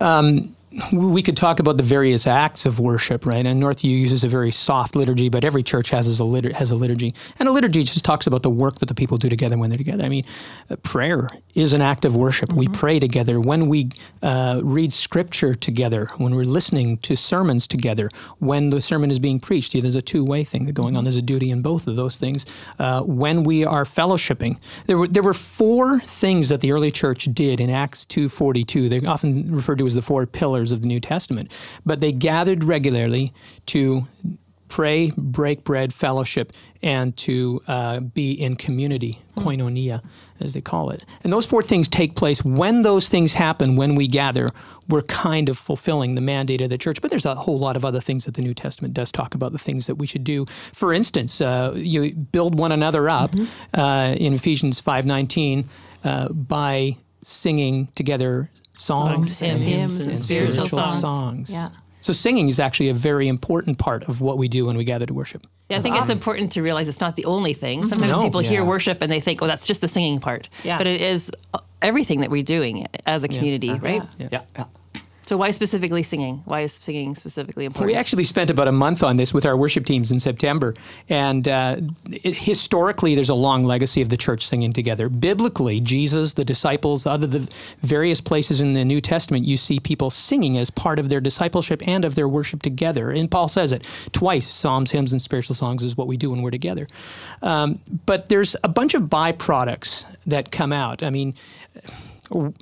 Um, 0.00 0.56
we 0.92 1.22
could 1.22 1.36
talk 1.36 1.60
about 1.60 1.76
the 1.76 1.82
various 1.82 2.26
acts 2.26 2.66
of 2.66 2.80
worship, 2.80 3.26
right? 3.26 3.46
And 3.46 3.62
Northview 3.62 3.90
uses 3.90 4.24
a 4.24 4.28
very 4.28 4.50
soft 4.50 4.96
liturgy, 4.96 5.28
but 5.28 5.44
every 5.44 5.62
church 5.62 5.90
has 5.90 6.20
a 6.20 6.22
litur- 6.24 6.52
has 6.52 6.70
a 6.70 6.74
liturgy, 6.74 7.14
and 7.38 7.48
a 7.48 7.52
liturgy 7.52 7.82
just 7.82 8.04
talks 8.04 8.26
about 8.26 8.42
the 8.42 8.50
work 8.50 8.78
that 8.80 8.86
the 8.86 8.94
people 8.94 9.16
do 9.16 9.28
together 9.28 9.56
when 9.56 9.70
they're 9.70 9.78
together. 9.78 10.04
I 10.04 10.08
mean, 10.08 10.24
uh, 10.70 10.76
prayer 10.76 11.28
is 11.54 11.74
an 11.74 11.82
act 11.82 12.04
of 12.04 12.16
worship. 12.16 12.52
We 12.52 12.68
pray 12.68 12.98
together 12.98 13.40
when 13.40 13.68
we 13.68 13.90
uh, 14.22 14.60
read 14.64 14.92
scripture 14.92 15.54
together, 15.54 16.10
when 16.16 16.34
we're 16.34 16.44
listening 16.44 16.98
to 16.98 17.16
sermons 17.16 17.66
together, 17.66 18.10
when 18.38 18.70
the 18.70 18.80
sermon 18.80 19.10
is 19.10 19.18
being 19.18 19.38
preached. 19.38 19.74
Yeah, 19.74 19.82
there's 19.82 19.94
a 19.94 20.02
two 20.02 20.24
way 20.24 20.42
thing 20.42 20.64
going 20.72 20.96
on. 20.96 21.04
There's 21.04 21.16
a 21.16 21.22
duty 21.22 21.50
in 21.50 21.62
both 21.62 21.86
of 21.86 21.96
those 21.96 22.18
things. 22.18 22.46
Uh, 22.78 23.02
when 23.02 23.44
we 23.44 23.64
are 23.64 23.84
fellowshipping, 23.84 24.58
there 24.86 24.98
were 24.98 25.06
there 25.06 25.22
were 25.22 25.34
four 25.34 26.00
things 26.00 26.48
that 26.48 26.60
the 26.60 26.72
early 26.72 26.90
church 26.90 27.28
did 27.32 27.60
in 27.60 27.70
Acts 27.70 28.04
two 28.04 28.28
forty 28.28 28.64
two. 28.64 28.88
They're 28.88 29.08
often 29.08 29.54
referred 29.54 29.78
to 29.78 29.86
as 29.86 29.94
the 29.94 30.02
four 30.02 30.26
pillars 30.26 30.63
of 30.72 30.80
the 30.80 30.86
New 30.86 31.00
Testament, 31.00 31.52
but 31.84 32.00
they 32.00 32.12
gathered 32.12 32.64
regularly 32.64 33.32
to 33.66 34.06
pray, 34.74 35.12
break 35.16 35.62
bread, 35.62 35.94
fellowship, 35.94 36.52
and 36.82 37.16
to 37.16 37.62
uh, 37.68 38.00
be 38.00 38.32
in 38.32 38.56
community, 38.56 39.20
koinonia, 39.36 40.02
as 40.40 40.54
they 40.54 40.60
call 40.60 40.90
it. 40.90 41.04
And 41.22 41.32
those 41.32 41.46
four 41.46 41.62
things 41.62 41.88
take 41.88 42.16
place. 42.16 42.44
When 42.44 42.82
those 42.82 43.08
things 43.08 43.34
happen, 43.34 43.76
when 43.76 43.94
we 43.94 44.08
gather, 44.08 44.50
we're 44.88 45.02
kind 45.02 45.48
of 45.48 45.56
fulfilling 45.56 46.16
the 46.16 46.20
mandate 46.20 46.60
of 46.60 46.70
the 46.70 46.76
church. 46.76 47.00
But 47.00 47.12
there's 47.12 47.24
a 47.24 47.36
whole 47.36 47.60
lot 47.60 47.76
of 47.76 47.84
other 47.84 48.00
things 48.00 48.24
that 48.24 48.34
the 48.34 48.42
New 48.42 48.52
Testament 48.52 48.94
does 48.94 49.12
talk 49.12 49.36
about, 49.36 49.52
the 49.52 49.58
things 49.58 49.86
that 49.86 49.94
we 49.94 50.08
should 50.08 50.24
do. 50.24 50.44
For 50.72 50.92
instance, 50.92 51.40
uh, 51.40 51.72
you 51.76 52.12
build 52.12 52.58
one 52.58 52.72
another 52.72 53.08
up 53.08 53.32
uh, 53.74 54.16
in 54.18 54.32
Ephesians 54.32 54.82
5.19 54.82 55.66
uh, 56.02 56.28
by 56.30 56.96
singing 57.22 57.86
together 57.94 58.50
songs, 58.76 59.36
Songs, 59.36 59.60
hymns, 59.60 60.00
and 60.00 60.22
spiritual 60.22 60.66
songs. 60.66 61.50
Yeah. 61.50 61.70
So 62.00 62.12
singing 62.12 62.48
is 62.48 62.60
actually 62.60 62.90
a 62.90 62.94
very 62.94 63.28
important 63.28 63.78
part 63.78 64.04
of 64.04 64.20
what 64.20 64.36
we 64.36 64.46
do 64.46 64.66
when 64.66 64.76
we 64.76 64.84
gather 64.84 65.06
to 65.06 65.14
worship. 65.14 65.46
Yeah, 65.70 65.78
I 65.78 65.80
think 65.80 65.96
it's 65.96 66.10
important 66.10 66.52
to 66.52 66.62
realize 66.62 66.86
it's 66.86 67.00
not 67.00 67.16
the 67.16 67.24
only 67.24 67.54
thing. 67.54 67.86
Sometimes 67.86 68.12
No. 68.12 68.22
people 68.22 68.40
hear 68.40 68.62
worship 68.62 69.00
and 69.00 69.10
they 69.10 69.20
think, 69.20 69.40
"Oh, 69.40 69.46
that's 69.46 69.66
just 69.66 69.80
the 69.80 69.88
singing 69.88 70.20
part." 70.20 70.50
Yeah. 70.62 70.76
But 70.76 70.86
it 70.86 71.00
is 71.00 71.30
uh, 71.54 71.60
everything 71.80 72.20
that 72.20 72.30
we're 72.30 72.42
doing 72.42 72.86
as 73.06 73.24
a 73.24 73.28
community, 73.28 73.72
right? 73.72 74.02
Yeah. 74.18 74.28
yeah, 74.30 74.40
yeah. 74.56 74.64
So 75.26 75.38
why 75.38 75.50
specifically 75.52 76.02
singing? 76.02 76.42
Why 76.44 76.60
is 76.60 76.74
singing 76.74 77.14
specifically 77.14 77.64
important? 77.64 77.86
We 77.86 77.98
actually 77.98 78.24
spent 78.24 78.50
about 78.50 78.68
a 78.68 78.72
month 78.72 79.02
on 79.02 79.16
this 79.16 79.32
with 79.32 79.46
our 79.46 79.56
worship 79.56 79.86
teams 79.86 80.10
in 80.10 80.20
September. 80.20 80.74
And 81.08 81.48
uh, 81.48 81.76
it, 82.10 82.34
historically, 82.34 83.14
there's 83.14 83.30
a 83.30 83.34
long 83.34 83.62
legacy 83.62 84.02
of 84.02 84.10
the 84.10 84.18
church 84.18 84.46
singing 84.46 84.74
together. 84.74 85.08
Biblically, 85.08 85.80
Jesus, 85.80 86.34
the 86.34 86.44
disciples, 86.44 87.06
other 87.06 87.26
the 87.26 87.50
various 87.80 88.20
places 88.20 88.60
in 88.60 88.74
the 88.74 88.84
New 88.84 89.00
Testament, 89.00 89.46
you 89.46 89.56
see 89.56 89.80
people 89.80 90.10
singing 90.10 90.58
as 90.58 90.68
part 90.68 90.98
of 90.98 91.08
their 91.08 91.20
discipleship 91.20 91.82
and 91.86 92.04
of 92.04 92.16
their 92.16 92.28
worship 92.28 92.60
together. 92.60 93.10
And 93.10 93.30
Paul 93.30 93.48
says 93.48 93.72
it 93.72 93.82
twice 94.12 94.46
Psalms, 94.46 94.90
hymns, 94.90 95.12
and 95.12 95.22
spiritual 95.22 95.54
songs 95.54 95.82
is 95.82 95.96
what 95.96 96.06
we 96.06 96.18
do 96.18 96.30
when 96.30 96.42
we're 96.42 96.50
together. 96.50 96.86
Um, 97.40 97.80
but 98.04 98.28
there's 98.28 98.56
a 98.62 98.68
bunch 98.68 98.92
of 98.92 99.04
byproducts 99.04 100.04
that 100.26 100.50
come 100.52 100.72
out. 100.72 101.02
I 101.02 101.08
mean, 101.08 101.34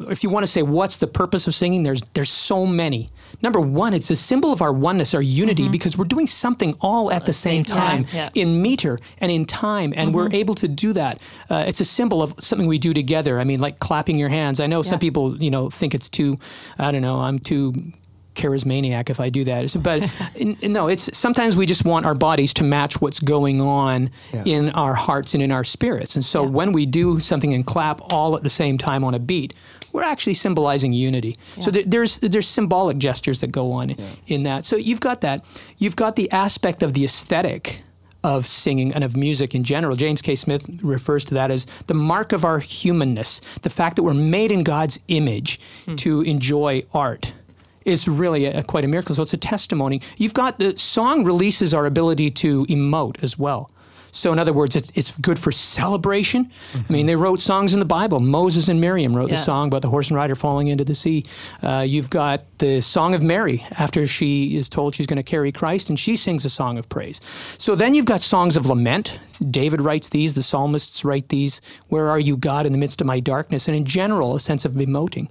if 0.08 0.22
you 0.22 0.30
want 0.30 0.44
to 0.44 0.46
say 0.46 0.62
what's 0.62 0.96
the 0.98 1.06
purpose 1.06 1.46
of 1.46 1.54
singing, 1.54 1.82
there's 1.82 2.02
there's 2.14 2.30
so 2.30 2.66
many. 2.66 3.08
Number 3.40 3.60
one, 3.60 3.94
it's 3.94 4.10
a 4.10 4.16
symbol 4.16 4.52
of 4.52 4.62
our 4.62 4.72
oneness, 4.72 5.14
our 5.14 5.22
unity, 5.22 5.68
because 5.68 5.96
we're 5.96 6.04
doing 6.04 6.26
something 6.26 6.74
all 6.80 7.10
at 7.10 7.24
the 7.24 7.32
same 7.32 7.64
time 7.64 8.06
yeah. 8.12 8.30
in 8.34 8.60
meter 8.60 8.98
and 9.18 9.32
in 9.32 9.44
time, 9.44 9.92
and 9.96 10.14
we're 10.14 10.30
able 10.32 10.54
to 10.56 10.68
do 10.68 10.92
that. 10.92 11.20
Uh, 11.50 11.64
it's 11.66 11.80
a 11.80 11.84
symbol 11.84 12.22
of 12.22 12.34
something 12.38 12.66
we 12.66 12.78
do 12.78 12.92
together. 12.92 13.40
I 13.40 13.44
mean, 13.44 13.60
like 13.60 13.78
clapping 13.78 14.18
your 14.18 14.28
hands. 14.28 14.60
I 14.60 14.66
know 14.66 14.82
some 14.82 14.98
people, 14.98 15.42
you 15.42 15.50
know, 15.50 15.70
think 15.70 15.94
it's 15.94 16.08
too. 16.08 16.36
I 16.78 16.92
don't 16.92 17.02
know. 17.02 17.20
I'm 17.20 17.38
too 17.38 17.74
charismaniac 18.34 19.10
if 19.10 19.20
I 19.20 19.28
do 19.28 19.44
that. 19.44 19.76
But 19.82 20.10
no, 20.62 20.88
it's 20.88 21.16
sometimes 21.16 21.56
we 21.56 21.66
just 21.66 21.84
want 21.84 22.06
our 22.06 22.14
bodies 22.14 22.54
to 22.54 22.64
match 22.64 23.00
what's 23.00 23.20
going 23.20 23.60
on 23.60 24.10
in 24.44 24.70
our 24.70 24.94
hearts 24.94 25.34
and 25.34 25.42
in 25.42 25.52
our 25.52 25.64
spirits. 25.64 26.14
And 26.14 26.24
so 26.24 26.42
when 26.42 26.72
we 26.72 26.86
do 26.86 27.20
something 27.20 27.54
and 27.54 27.66
clap 27.66 28.00
all 28.12 28.36
at 28.36 28.42
the 28.42 28.48
same 28.48 28.78
time 28.78 29.04
on 29.04 29.14
a 29.14 29.18
beat, 29.18 29.54
we're 29.92 30.02
actually 30.02 30.34
symbolizing 30.34 30.92
unity. 30.92 31.36
So 31.60 31.70
there, 31.70 31.84
there's 31.84 32.18
there's 32.18 32.48
symbolic 32.48 32.98
gestures 32.98 33.40
that 33.40 33.52
go 33.52 33.72
on 33.72 33.94
in 34.26 34.42
that. 34.44 34.64
So 34.64 34.76
you've 34.76 35.00
got 35.00 35.20
that. 35.20 35.44
You've 35.78 35.96
got 35.96 36.16
the 36.16 36.30
aspect 36.32 36.82
of 36.82 36.94
the 36.94 37.04
aesthetic 37.04 37.82
of 38.24 38.46
singing 38.46 38.92
and 38.92 39.04
of 39.04 39.16
music 39.16 39.54
in 39.54 39.64
general. 39.64 39.96
James 39.96 40.22
K. 40.22 40.36
Smith 40.36 40.64
refers 40.82 41.24
to 41.26 41.34
that 41.34 41.50
as 41.50 41.66
the 41.86 41.94
mark 41.94 42.32
of 42.32 42.44
our 42.44 42.58
humanness, 42.58 43.40
the 43.62 43.70
fact 43.70 43.96
that 43.96 44.02
we're 44.02 44.14
made 44.14 44.52
in 44.52 44.62
God's 44.62 44.98
image 45.08 45.60
hmm. 45.86 45.96
to 45.96 46.22
enjoy 46.22 46.84
art. 46.94 47.32
Is 47.84 48.08
really 48.08 48.46
a, 48.46 48.62
quite 48.62 48.84
a 48.84 48.88
miracle. 48.88 49.14
So 49.14 49.22
it's 49.22 49.34
a 49.34 49.38
testimony. 49.38 50.00
You've 50.16 50.34
got 50.34 50.58
the 50.58 50.76
song 50.76 51.24
releases 51.24 51.74
our 51.74 51.86
ability 51.86 52.30
to 52.32 52.66
emote 52.66 53.22
as 53.22 53.38
well. 53.38 53.70
So 54.14 54.30
in 54.32 54.38
other 54.38 54.52
words, 54.52 54.76
it's, 54.76 54.92
it's 54.94 55.16
good 55.18 55.38
for 55.38 55.50
celebration. 55.52 56.50
I 56.88 56.92
mean, 56.92 57.06
they 57.06 57.16
wrote 57.16 57.40
songs 57.40 57.72
in 57.72 57.80
the 57.80 57.86
Bible. 57.86 58.20
Moses 58.20 58.68
and 58.68 58.78
Miriam 58.80 59.16
wrote 59.16 59.30
Yeah. 59.30 59.36
the 59.36 59.42
song 59.42 59.68
about 59.68 59.80
the 59.82 59.88
horse 59.88 60.08
and 60.08 60.16
rider 60.16 60.34
falling 60.34 60.68
into 60.68 60.84
the 60.84 60.94
sea. 60.94 61.24
Uh, 61.62 61.80
you've 61.80 62.10
got 62.10 62.44
the 62.58 62.82
Song 62.82 63.14
of 63.14 63.22
Mary 63.22 63.64
after 63.78 64.06
she 64.06 64.56
is 64.56 64.68
told 64.68 64.94
she's 64.94 65.06
going 65.06 65.16
to 65.16 65.22
carry 65.22 65.50
Christ, 65.50 65.88
and 65.88 65.98
she 65.98 66.14
sings 66.14 66.44
a 66.44 66.50
song 66.50 66.76
of 66.78 66.88
praise. 66.90 67.20
So 67.58 67.74
then 67.74 67.94
you've 67.94 68.04
got 68.06 68.20
songs 68.20 68.56
of 68.56 68.66
lament. 68.66 69.18
David 69.50 69.80
writes 69.80 70.10
these. 70.10 70.34
The 70.34 70.42
psalmists 70.42 71.04
write 71.04 71.30
these. 71.30 71.60
Where 71.88 72.08
are 72.10 72.20
you, 72.20 72.36
God, 72.36 72.66
in 72.66 72.72
the 72.72 72.78
midst 72.78 73.00
of 73.00 73.06
my 73.06 73.18
darkness? 73.18 73.66
And 73.66 73.74
in 73.76 73.84
general, 73.86 74.36
a 74.36 74.40
sense 74.40 74.64
of 74.66 74.72
emoting. 74.72 75.28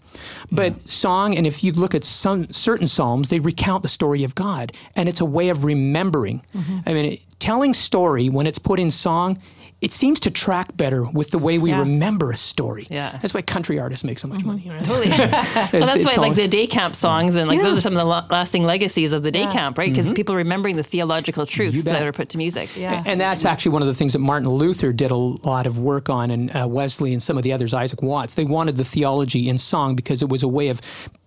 But 0.52 0.90
song, 0.90 1.38
and 1.38 1.46
if 1.46 1.64
you 1.64 1.72
look 1.72 1.94
at 1.94 2.04
some 2.04 2.52
certain 2.52 2.88
psalms, 2.88 3.30
they 3.30 3.40
recount 3.40 3.84
the 3.84 3.90
story 3.90 4.24
of 4.24 4.34
God, 4.34 4.72
and 4.96 5.08
it's 5.08 5.22
a 5.22 5.26
way 5.26 5.50
of 5.50 5.64
remembering. 5.64 6.42
I 6.88 6.94
mean, 6.94 7.06
it, 7.06 7.22
telling 7.42 7.74
story 7.74 8.30
when 8.30 8.48
it's 8.48 8.60
put 8.60 8.80
in 8.80 8.90
song. 8.90 9.38
It 9.82 9.92
seems 9.92 10.20
to 10.20 10.30
track 10.30 10.78
better 10.78 11.06
with 11.12 11.32
the 11.32 11.40
way 11.40 11.58
we 11.58 11.72
Yeah. 11.72 11.80
remember 11.80 12.30
a 12.30 12.38
story. 12.38 12.86
Yeah. 12.92 13.18
That's 13.20 13.34
why 13.34 13.42
country 13.42 13.80
artists 13.80 14.04
make 14.04 14.20
so 14.20 14.28
much 14.28 14.42
mm-hmm. 14.42 14.48
money. 14.48 14.70
right? 14.70 14.86
Totally. 14.86 15.10
well, 15.10 15.88
that's 15.88 16.06
why, 16.06 16.22
like 16.22 16.36
the 16.36 16.48
day 16.48 16.68
camp 16.68 16.96
songs, 16.96 17.36
and 17.36 17.48
like 17.48 17.58
Yeah. 17.58 17.64
those 17.64 17.80
are 17.80 17.82
some 17.82 17.94
of 17.94 17.98
the 17.98 18.06
la- 18.06 18.28
lasting 18.30 18.64
legacies 18.64 19.12
of 19.12 19.24
the 19.24 19.32
day 19.32 19.42
Yeah. 19.42 19.52
camp, 19.52 19.80
right? 19.80 19.90
Because 19.90 20.06
mm-hmm. 20.06 20.14
people 20.14 20.36
remembering 20.36 20.76
the 20.76 20.84
theological 20.84 21.48
truths 21.48 21.82
that 21.82 22.06
are 22.06 22.12
put 22.12 22.30
to 22.30 22.38
music. 22.38 22.70
Yeah. 22.78 23.02
And 23.08 23.20
that's 23.20 23.44
actually 23.44 23.72
one 23.72 23.82
of 23.82 23.88
the 23.88 23.96
things 23.96 24.14
that 24.14 24.20
Martin 24.20 24.50
Luther 24.50 24.94
did 24.94 25.10
a 25.10 25.16
lot 25.16 25.66
of 25.66 25.80
work 25.80 26.12
on, 26.12 26.30
and 26.30 26.56
uh, 26.56 26.68
Wesley 26.68 27.12
and 27.12 27.24
some 27.24 27.36
of 27.36 27.44
the 27.44 27.52
others, 27.52 27.74
Isaac 27.74 28.04
Watts. 28.04 28.36
They 28.36 28.46
wanted 28.46 28.76
the 28.76 28.86
theology 28.86 29.50
in 29.50 29.58
song 29.58 29.96
because 29.96 30.22
it 30.22 30.30
was 30.30 30.44
a 30.44 30.48
way 30.48 30.70
of 30.70 30.80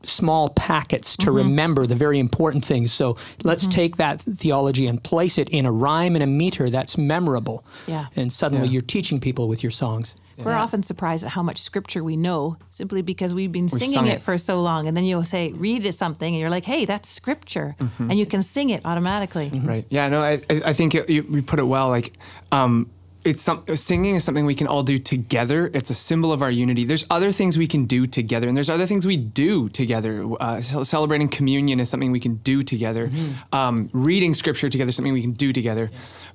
small 0.06 0.50
packets 0.50 1.16
to 1.16 1.26
mm-hmm. 1.26 1.36
remember 1.38 1.86
the 1.86 1.94
very 1.94 2.18
important 2.20 2.64
things. 2.64 2.92
So 2.92 3.16
let's 3.42 3.66
take 3.66 3.96
that 3.96 4.20
theology 4.20 4.86
and 4.86 5.02
place 5.02 5.38
it 5.38 5.48
in 5.48 5.66
a 5.66 5.72
rhyme 5.72 6.03
and 6.12 6.22
a 6.22 6.26
meter 6.26 6.70
that's 6.70 6.98
memorable. 6.98 7.64
Yeah. 7.86 8.06
And 8.16 8.32
suddenly 8.32 8.68
you're 8.68 8.82
teaching 8.82 9.20
people 9.20 9.48
with 9.48 9.62
your 9.62 9.70
songs. 9.72 10.14
We're 10.36 10.52
often 10.52 10.82
surprised 10.82 11.24
at 11.24 11.30
how 11.30 11.42
much 11.42 11.62
scripture 11.62 12.02
we 12.02 12.16
know 12.16 12.56
simply 12.70 13.02
because 13.02 13.32
we've 13.32 13.52
been 13.52 13.68
singing 13.68 13.94
sung 13.94 14.06
it. 14.08 14.14
it. 14.14 14.20
for 14.20 14.36
so 14.36 14.60
long. 14.62 14.88
And 14.88 14.96
then 14.96 15.04
you'll 15.04 15.24
say, 15.24 15.52
read 15.52 15.86
it 15.86 15.94
something, 15.94 16.34
and 16.34 16.40
you're 16.40 16.50
like, 16.50 16.64
hey, 16.64 16.84
that's 16.84 17.08
scripture. 17.08 17.76
And 17.98 18.18
you 18.18 18.26
can 18.26 18.42
sing 18.42 18.70
it 18.70 18.84
automatically. 18.84 19.50
Right. 19.54 19.86
Yeah. 19.90 20.08
No. 20.08 20.22
I, 20.22 20.42
I 20.50 20.62
I 20.66 20.72
think 20.72 20.92
you, 20.94 21.04
you 21.08 21.22
you 21.30 21.42
put 21.42 21.58
it 21.60 21.64
well. 21.64 21.88
Like, 21.88 22.14
um, 22.50 22.90
it's 23.24 23.42
some 23.42 23.64
singing 23.74 24.14
is 24.14 24.24
something 24.24 24.44
we 24.44 24.54
can 24.54 24.66
all 24.66 24.82
do 24.82 24.98
together. 24.98 25.70
It's 25.72 25.90
a 25.90 25.94
symbol 25.94 26.32
of 26.32 26.42
our 26.42 26.50
unity. 26.50 26.84
There's 26.84 27.04
other 27.10 27.32
things 27.32 27.56
we 27.56 27.66
can 27.66 27.84
do 27.84 28.06
together, 28.06 28.46
and 28.48 28.56
there's 28.56 28.70
other 28.70 28.86
things 28.86 29.06
we 29.06 29.16
do 29.16 29.68
together. 29.70 30.26
Uh, 30.40 30.60
celebrating 30.60 31.28
communion 31.28 31.80
is 31.80 31.88
something 31.88 32.12
we 32.12 32.20
can 32.20 32.36
do 32.36 32.62
together. 32.62 33.10
Um, 33.52 33.88
reading 33.92 34.34
scripture 34.34 34.68
together 34.68 34.90
is 34.90 34.96
something 34.96 35.12
we 35.12 35.22
can 35.22 35.32
do 35.32 35.52
together. 35.52 35.90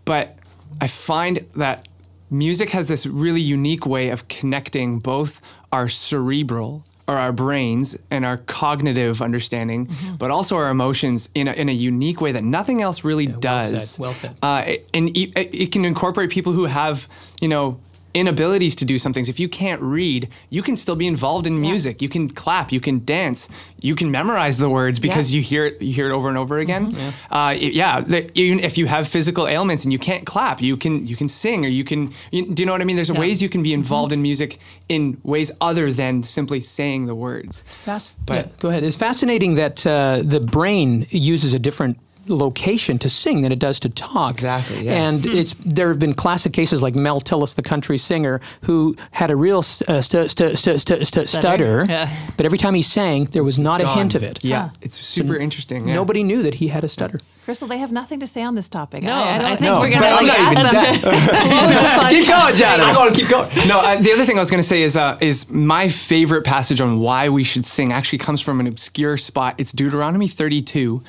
But 0.05 0.39
I 0.81 0.87
find 0.87 1.45
that 1.55 1.87
music 2.29 2.71
has 2.71 2.87
this 2.87 3.05
really 3.05 3.41
unique 3.41 3.85
way 3.85 4.09
of 4.09 4.27
connecting 4.27 4.99
both 4.99 5.41
our 5.71 5.87
cerebral 5.87 6.85
or 7.09 7.17
our 7.17 7.31
brains 7.33 7.97
and 8.11 8.23
our 8.23 8.37
cognitive 8.37 9.19
understanding, 9.21 9.87
Mm-hmm. 9.87 10.15
but 10.17 10.29
also 10.29 10.55
our 10.57 10.69
emotions 10.69 11.29
in 11.33 11.47
a, 11.47 11.53
in 11.53 11.67
a 11.67 11.71
unique 11.71 12.21
way 12.21 12.31
that 12.31 12.43
nothing 12.43 12.81
else 12.83 13.03
really 13.03 13.27
well 13.27 13.39
does. 13.39 13.91
said, 13.91 14.01
well 14.01 14.13
said. 14.13 14.35
Uh, 14.43 14.63
it- 14.67 14.89
and 14.93 15.09
it, 15.17 15.31
it 15.35 15.71
can 15.71 15.85
incorporate 15.85 16.29
people 16.29 16.53
who 16.53 16.65
have, 16.65 17.07
you 17.41 17.47
know, 17.47 17.79
inabilities 18.13 18.75
to 18.75 18.85
do 18.85 18.97
some 18.97 19.13
things. 19.13 19.29
If 19.29 19.39
you 19.39 19.47
can't 19.47 19.81
read, 19.81 20.29
you 20.49 20.61
can 20.63 20.75
still 20.75 20.95
be 20.95 21.05
involved 21.07 21.45
in 21.47 21.59
music. 21.61 22.01
You 22.01 22.09
can 22.09 22.27
clap. 22.29 22.71
You 22.71 22.79
can 22.79 23.05
dance. 23.05 23.49
You 23.79 23.95
can 23.95 24.09
memorize 24.11 24.57
the 24.57 24.69
words 24.69 24.99
because 24.99 25.31
Yeah. 25.31 25.37
you 25.37 25.41
hear 25.43 25.65
it. 25.67 25.81
You 25.81 25.93
hear 25.93 26.09
it 26.09 26.13
over 26.13 26.27
and 26.29 26.37
over 26.37 26.59
again. 26.59 26.95
Uh, 27.29 27.55
it- 27.59 27.73
yeah. 27.73 28.01
the- 28.01 28.29
even 28.39 28.59
if 28.59 28.77
you 28.77 28.87
have 28.87 29.07
physical 29.07 29.47
ailments 29.47 29.83
and 29.83 29.93
you 29.93 29.99
can't 29.99 30.25
clap, 30.25 30.61
you 30.61 30.75
can 30.77 31.05
you 31.07 31.15
can 31.15 31.27
sing 31.27 31.65
or 31.65 31.69
you 31.69 31.83
can. 31.83 32.11
You, 32.31 32.45
do 32.53 32.61
you 32.61 32.65
know 32.65 32.71
what 32.71 32.81
I 32.81 32.85
mean? 32.85 32.95
There's 32.95 33.11
ways 33.11 33.41
you 33.41 33.49
can 33.49 33.63
be 33.63 33.73
involved 33.73 34.11
in 34.13 34.21
music 34.21 34.59
in 34.89 35.17
ways 35.23 35.51
other 35.61 35.91
than 35.91 36.23
simply 36.23 36.59
saying 36.59 37.05
the 37.05 37.15
words. 37.15 37.63
Fast, 37.85 38.13
But- 38.25 38.35
yeah, 38.35 38.45
go 38.59 38.69
ahead. 38.69 38.83
It's 38.83 38.95
fascinating 38.95 39.55
that 39.55 39.85
uh, 39.85 40.21
the 40.23 40.39
brain 40.39 41.05
uses 41.11 41.53
a 41.53 41.59
different 41.59 41.97
location 42.29 42.97
to 42.99 43.09
sing 43.09 43.41
than 43.41 43.51
it 43.51 43.59
does 43.59 43.79
to 43.81 43.89
talk. 43.89 44.31
Exactly, 44.35 44.85
yeah. 44.85 44.93
And 45.07 45.25
it's 45.25 45.53
there 45.65 45.87
have 45.89 45.99
been 45.99 46.13
classic 46.13 46.53
cases 46.53 46.81
like 46.81 46.95
Mel 46.95 47.19
Tillis, 47.21 47.55
the 47.55 47.61
country 47.61 47.97
singer, 47.97 48.39
who 48.63 48.95
had 49.11 49.31
a 49.31 49.35
real 49.35 49.61
st- 49.61 50.03
st- 50.03 50.29
st- 50.31 50.57
st- 50.57 50.81
st- 50.81 51.07
st- 51.07 51.27
stutter, 51.29 51.85
Yeah. 51.89 52.09
but 52.37 52.45
every 52.45 52.57
time 52.57 52.73
he 52.75 52.81
sang, 52.81 53.25
there 53.25 53.43
was 53.43 53.57
not 53.59 53.81
a 53.81 53.87
hint 53.89 54.15
of 54.15 54.23
it. 54.23 54.43
Yeah, 54.43 54.69
it's 54.81 54.99
super 54.99 55.35
interesting. 55.35 55.87
yeah. 55.87 55.93
Nobody 55.95 56.23
knew 56.23 56.43
that 56.43 56.55
he 56.55 56.67
had 56.69 56.83
a 56.83 56.87
stutter. 56.87 57.19
Crystal, 57.45 57.67
they 57.67 57.79
have 57.79 57.91
nothing 57.91 58.19
to 58.19 58.27
say 58.27 58.43
on 58.43 58.53
this 58.53 58.69
topic. 58.69 59.01
No, 59.01 59.11
I, 59.13 59.35
I, 59.35 59.37
don't 59.39 59.45
I 59.45 59.55
think 59.55 59.59
think 59.59 59.79
we're 59.95 59.99
gonna 59.99 60.15
like 60.27 60.39
ask 60.39 60.75
them 60.75 60.93
to 60.93 60.99
close 61.01 61.67
the 61.67 61.73
podcast. 61.73 62.09
Keep 62.11 62.27
going, 62.27 62.55
Janet. 62.55 62.85
I'm 62.85 62.93
going 62.93 63.11
to 63.13 63.19
keep 63.19 63.29
going. 63.29 63.67
No, 63.67 63.79
uh, 63.79 63.95
the 63.99 64.11
other 64.13 64.23
thing 64.25 64.37
I 64.37 64.39
was 64.39 64.51
going 64.51 64.61
to 64.61 64.67
say 64.67 64.83
is 64.83 64.95
uh, 64.95 65.17
is 65.19 65.49
my 65.49 65.89
favorite 65.89 66.43
passage 66.43 66.79
on 66.79 66.99
why 66.99 67.29
we 67.29 67.43
should 67.43 67.65
sing 67.65 67.91
actually 67.91 68.19
comes 68.19 68.39
from 68.39 68.59
an 68.59 68.67
obscure 68.67 69.17
spot. 69.17 69.55
It's 69.57 69.71
Deuteronomy 69.71 70.27
32. 70.27 71.01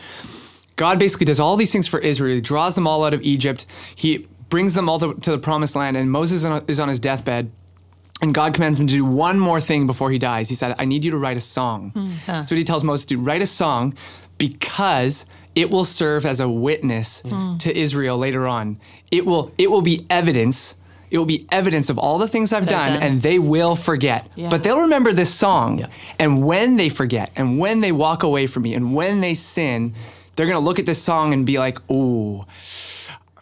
God 0.81 0.99
basically 0.99 1.27
does 1.27 1.40
all 1.40 1.57
these 1.57 1.71
things 1.71 1.87
for 1.87 1.99
Israel. 1.99 2.37
He 2.37 2.40
draws 2.40 2.75
them 2.75 2.87
all 2.87 3.05
out 3.05 3.12
of 3.12 3.21
Egypt. 3.21 3.66
He 3.95 4.27
brings 4.49 4.73
them 4.73 4.88
all 4.88 4.99
to, 4.99 5.12
to 5.12 5.31
the 5.31 5.37
promised 5.37 5.77
land, 5.77 5.95
and 5.95 6.11
Moses 6.11 6.43
is 6.69 6.81
on 6.81 6.88
his 6.88 6.99
deathbed. 6.99 7.53
And 8.23 8.33
God 8.33 8.55
commands 8.55 8.81
him 8.81 8.87
to 8.87 8.95
do 8.95 9.05
one 9.05 9.38
more 9.38 9.61
thing 9.61 9.87
before 9.87 10.11
he 10.11 10.19
dies. 10.19 10.49
He 10.49 10.55
said, 10.55 10.75
I 10.79 10.87
need 10.87 11.05
you 11.05 11.11
to 11.11 11.19
write 11.19 11.37
a 11.37 11.40
song. 11.43 11.90
Hmm, 11.90 12.43
so 12.43 12.55
what 12.55 12.59
he 12.59 12.64
tells 12.64 12.83
Moses 12.83 13.05
to 13.05 13.16
do, 13.16 13.21
write 13.21 13.43
a 13.43 13.47
song 13.47 13.93
because 14.38 15.27
it 15.55 15.69
will 15.69 15.85
serve 15.85 16.25
as 16.25 16.40
a 16.40 16.49
witness 16.49 17.21
hmm. 17.27 17.59
to 17.59 17.79
Israel 17.79 18.16
later 18.16 18.49
on. 18.49 18.81
It 19.11 19.27
will 19.27 19.53
it 19.59 19.71
will 19.71 19.83
be 19.83 20.07
evidence. 20.09 20.77
It 21.11 21.19
will 21.19 21.27
be 21.27 21.47
evidence 21.53 21.90
of 21.90 21.99
all 21.99 22.16
the 22.16 22.29
things 22.29 22.55
I've 22.55 22.69
done, 22.69 22.95
done. 22.95 23.03
and 23.03 23.21
they 23.21 23.38
will 23.38 23.77
forget. 23.77 24.31
Yeah. 24.35 24.49
But 24.49 24.62
they'll 24.62 24.81
remember 24.81 25.12
this 25.12 25.35
song. 25.35 25.81
Yeah. 25.81 25.88
And 26.19 26.47
when 26.47 26.79
they 26.79 26.88
forget, 26.88 27.33
and 27.37 27.59
when 27.59 27.83
they 27.83 27.93
walk 27.93 28.23
away 28.23 28.47
from 28.47 28.62
me, 28.62 28.73
and 28.73 28.95
when 28.95 29.21
they 29.21 29.35
sin, 29.35 29.95
they're 30.40 30.46
gonna 30.48 30.59
look 30.64 30.79
at 30.79 30.87
this 30.87 31.03
song 31.03 31.35
and 31.35 31.44
be 31.44 31.59
like, 31.59 31.79
"Oh, 31.90 32.46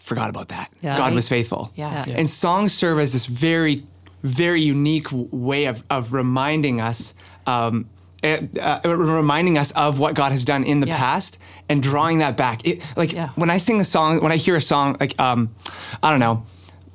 forgot 0.00 0.30
about 0.30 0.48
that. 0.48 0.72
Yeah. 0.82 0.96
God 0.96 1.14
was 1.14 1.28
faithful." 1.28 1.70
Yeah. 1.76 2.04
Yeah. 2.08 2.16
And 2.18 2.28
songs 2.28 2.72
serve 2.72 2.98
as 2.98 3.12
this 3.12 3.26
very, 3.26 3.84
very 4.24 4.60
unique 4.62 5.06
way 5.12 5.66
of, 5.66 5.84
of 5.90 6.12
reminding 6.12 6.80
us, 6.80 7.14
um, 7.46 7.86
eh, 8.24 8.40
uh, 8.60 8.80
reminding 8.84 9.58
us 9.58 9.70
of 9.72 10.00
what 10.00 10.14
God 10.14 10.32
has 10.32 10.44
done 10.44 10.64
in 10.64 10.80
the 10.80 10.88
Yeah. 10.88 10.98
past 10.98 11.38
and 11.68 11.80
drawing 11.80 12.18
that 12.18 12.36
back. 12.36 12.66
It, 12.66 12.82
like 12.96 13.12
Yeah. 13.12 13.28
when 13.36 13.48
I 13.48 13.58
sing 13.58 13.80
a 13.80 13.84
song, 13.84 14.20
when 14.20 14.32
I 14.32 14.36
hear 14.36 14.56
a 14.56 14.60
song, 14.60 14.96
like 14.98 15.14
um, 15.20 15.50
I 16.02 16.10
don't 16.10 16.20
know. 16.20 16.42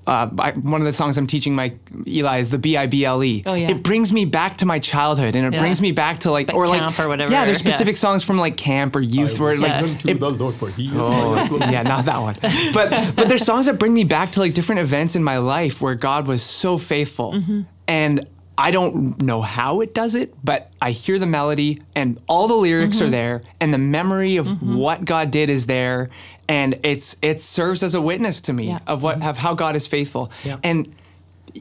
Uh, 0.05 0.29
I, 0.37 0.51
one 0.51 0.81
of 0.81 0.85
the 0.85 0.93
songs 0.93 1.17
I'm 1.17 1.27
teaching 1.27 1.55
my 1.55 1.73
Eli 2.07 2.39
is 2.39 2.49
the 2.49 2.57
B 2.57 2.75
I 2.77 2.87
B 2.87 3.05
L 3.05 3.23
E. 3.23 3.43
Oh, 3.45 3.53
yeah. 3.53 3.71
It 3.71 3.83
brings 3.83 4.11
me 4.11 4.25
back 4.25 4.57
to 4.57 4.65
my 4.65 4.79
childhood, 4.79 5.35
and 5.35 5.45
it 5.45 5.53
Yeah. 5.53 5.59
brings 5.59 5.79
me 5.81 5.91
back 5.91 6.19
to 6.21 6.31
like 6.31 6.47
Like 6.49 6.57
or 6.57 6.65
camp 6.67 6.97
like 6.97 6.99
or 6.99 7.07
whatever, 7.07 7.31
Yeah, 7.31 7.45
there's 7.45 7.63
yeah. 7.63 7.71
specific 7.71 7.95
songs 7.97 8.23
from 8.23 8.37
like 8.37 8.57
camp 8.57 8.95
or 8.95 9.01
youth 9.01 9.39
where 9.39 9.55
like 9.55 9.81
Yeah. 10.03 10.11
it- 10.11 10.19
the 10.19 10.29
Lord 10.29 10.55
for 10.55 10.69
He 10.69 10.87
is 10.87 10.93
Oh, 10.95 11.35
yeah, 11.59 11.81
not 11.83 12.05
that 12.05 12.19
one. 12.21 12.35
But 12.73 13.15
but 13.15 13.29
there's 13.29 13.45
songs 13.45 13.65
that 13.67 13.79
bring 13.79 13.93
me 13.93 14.03
back 14.03 14.33
to 14.33 14.39
like 14.39 14.53
different 14.53 14.81
events 14.81 15.15
in 15.15 15.23
my 15.23 15.37
life 15.37 15.81
where 15.81 15.95
God 15.95 16.27
was 16.27 16.41
so 16.43 16.77
faithful. 16.77 17.33
Mm-hmm. 17.33 17.61
And 17.87 18.27
I 18.55 18.69
don't 18.69 19.19
know 19.21 19.41
how 19.41 19.81
it 19.81 19.95
does 19.95 20.13
it, 20.15 20.35
but 20.43 20.69
I 20.79 20.91
hear 20.91 21.17
the 21.17 21.25
melody 21.25 21.81
and 21.95 22.19
all 22.27 22.47
the 22.47 22.53
lyrics 22.53 22.97
Mm-hmm. 22.97 23.07
are 23.07 23.09
there 23.09 23.41
and 23.59 23.73
the 23.73 23.79
memory 23.79 24.37
of 24.37 24.61
what 24.61 25.05
God 25.05 25.31
did 25.31 25.49
is 25.49 25.65
there 25.65 26.09
and 26.53 26.79
it's 26.83 27.15
it 27.21 27.41
serves 27.41 27.81
as 27.83 27.95
a 27.95 28.01
witness 28.01 28.41
to 28.41 28.53
me 28.53 28.67
Yeah. 28.67 28.79
of 28.85 29.01
what 29.01 29.19
mm-hmm. 29.19 29.29
of 29.29 29.37
how 29.39 29.53
God 29.55 29.75
is 29.75 29.87
faithful. 29.87 30.31
Yeah. 30.43 30.57
And 30.63 30.93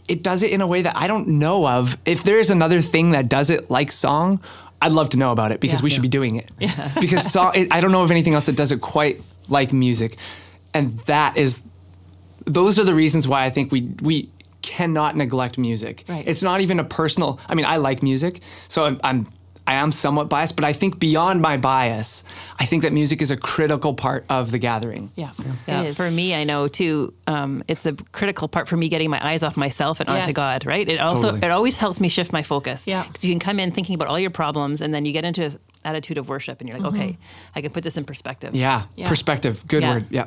it 0.07 0.23
does 0.23 0.43
it 0.43 0.51
in 0.53 0.61
a 0.61 0.67
way 0.67 0.83
that 0.83 0.95
I 0.97 1.07
don't 1.07 1.29
know 1.29 1.67
of. 1.67 1.97
If 2.05 2.25
there 2.25 2.39
is 2.39 2.51
another 2.51 2.81
thing 2.83 3.13
that 3.13 3.29
does 3.29 3.49
it 3.51 3.71
like 3.71 3.91
song, 3.93 4.41
I'd 4.83 4.93
love 4.93 5.09
to 5.11 5.17
know 5.17 5.33
about 5.33 5.51
it 5.53 5.61
because 5.61 5.81
Yeah. 5.81 5.85
we 5.85 5.91
should 5.91 6.03
be 6.03 6.09
doing 6.21 6.37
it. 6.37 6.51
Because 7.01 7.31
song, 7.33 7.53
it, 7.55 7.69
I 7.71 7.81
don't 7.81 7.93
know 7.93 8.03
of 8.03 8.11
anything 8.11 8.35
else 8.35 8.47
that 8.47 8.57
does 8.57 8.71
it 8.73 8.81
quite 8.81 9.21
like 9.49 9.73
music, 9.73 10.19
and 10.75 10.99
that 11.01 11.37
is, 11.37 11.63
those 12.45 12.79
are 12.79 12.85
the 12.85 12.95
reasons 12.95 13.27
why 13.27 13.45
I 13.47 13.51
think 13.51 13.73
we 13.73 13.81
we 14.03 14.29
cannot 14.63 15.17
neglect 15.17 15.57
music. 15.59 16.05
Right. 16.09 16.25
It's 16.27 16.43
not 16.43 16.61
even 16.61 16.79
a 16.81 16.85
personal. 16.85 17.39
I 17.51 17.55
mean, 17.55 17.67
I 17.67 17.77
like 17.89 18.03
music, 18.03 18.41
so 18.69 18.85
I'm. 18.85 18.99
I'm 19.03 19.27
I 19.67 19.75
am 19.75 19.93
somewhat 19.93 20.29
biased, 20.29 20.57
but 20.57 20.65
I 20.65 20.73
think 20.73 20.99
beyond 20.99 21.41
my 21.41 21.57
bias, 21.57 22.25
I 22.59 22.65
think 22.67 22.83
that 22.83 22.93
music 22.93 23.23
is 23.23 23.31
a 23.31 23.37
critical 23.37 23.95
part 23.95 24.25
of 24.29 24.51
the 24.51 24.59
gathering. 24.59 25.13
Yeah, 25.15 25.31
Yeah, 25.69 25.83
it 25.83 25.87
is. 25.91 25.97
for 25.97 26.11
me, 26.11 26.35
I 26.35 26.43
know 26.45 26.67
too. 26.67 27.15
Um, 27.29 27.63
it's 27.69 27.87
a 27.87 27.93
critical 28.11 28.49
part 28.49 28.67
for 28.67 28.77
me 28.77 28.89
getting 28.89 29.09
my 29.09 29.25
eyes 29.25 29.43
off 29.45 29.57
myself 29.57 30.01
and 30.01 30.09
onto 30.09 30.33
God. 30.33 30.67
Right. 30.67 30.89
It 30.89 30.99
also 31.01 31.31
Totally. 31.31 31.43
it 31.47 31.51
always 31.53 31.77
helps 31.77 32.01
me 32.01 32.09
shift 32.09 32.33
my 32.33 32.43
focus. 32.43 32.85
Yeah. 32.87 33.05
because 33.07 33.25
you 33.25 33.33
can 33.33 33.39
come 33.41 33.61
in 33.61 33.71
thinking 33.71 33.95
about 33.95 34.09
all 34.09 34.19
your 34.19 34.31
problems, 34.31 34.81
and 34.81 34.93
then 34.93 35.05
you 35.05 35.13
get 35.13 35.25
into 35.25 35.59
attitude 35.85 36.19
of 36.19 36.29
worship, 36.29 36.61
and 36.61 36.69
you're 36.69 36.79
like, 36.79 36.93
okay, 36.95 37.19
I 37.55 37.61
can 37.61 37.71
put 37.71 37.83
this 37.85 37.97
in 37.97 38.05
perspective. 38.05 38.55
Yeah, 38.55 38.83
Yeah. 38.97 39.09
perspective. 39.09 39.65
Good 39.69 39.83
Yeah. 39.83 39.95
word. 39.95 40.05
Yeah, 40.11 40.27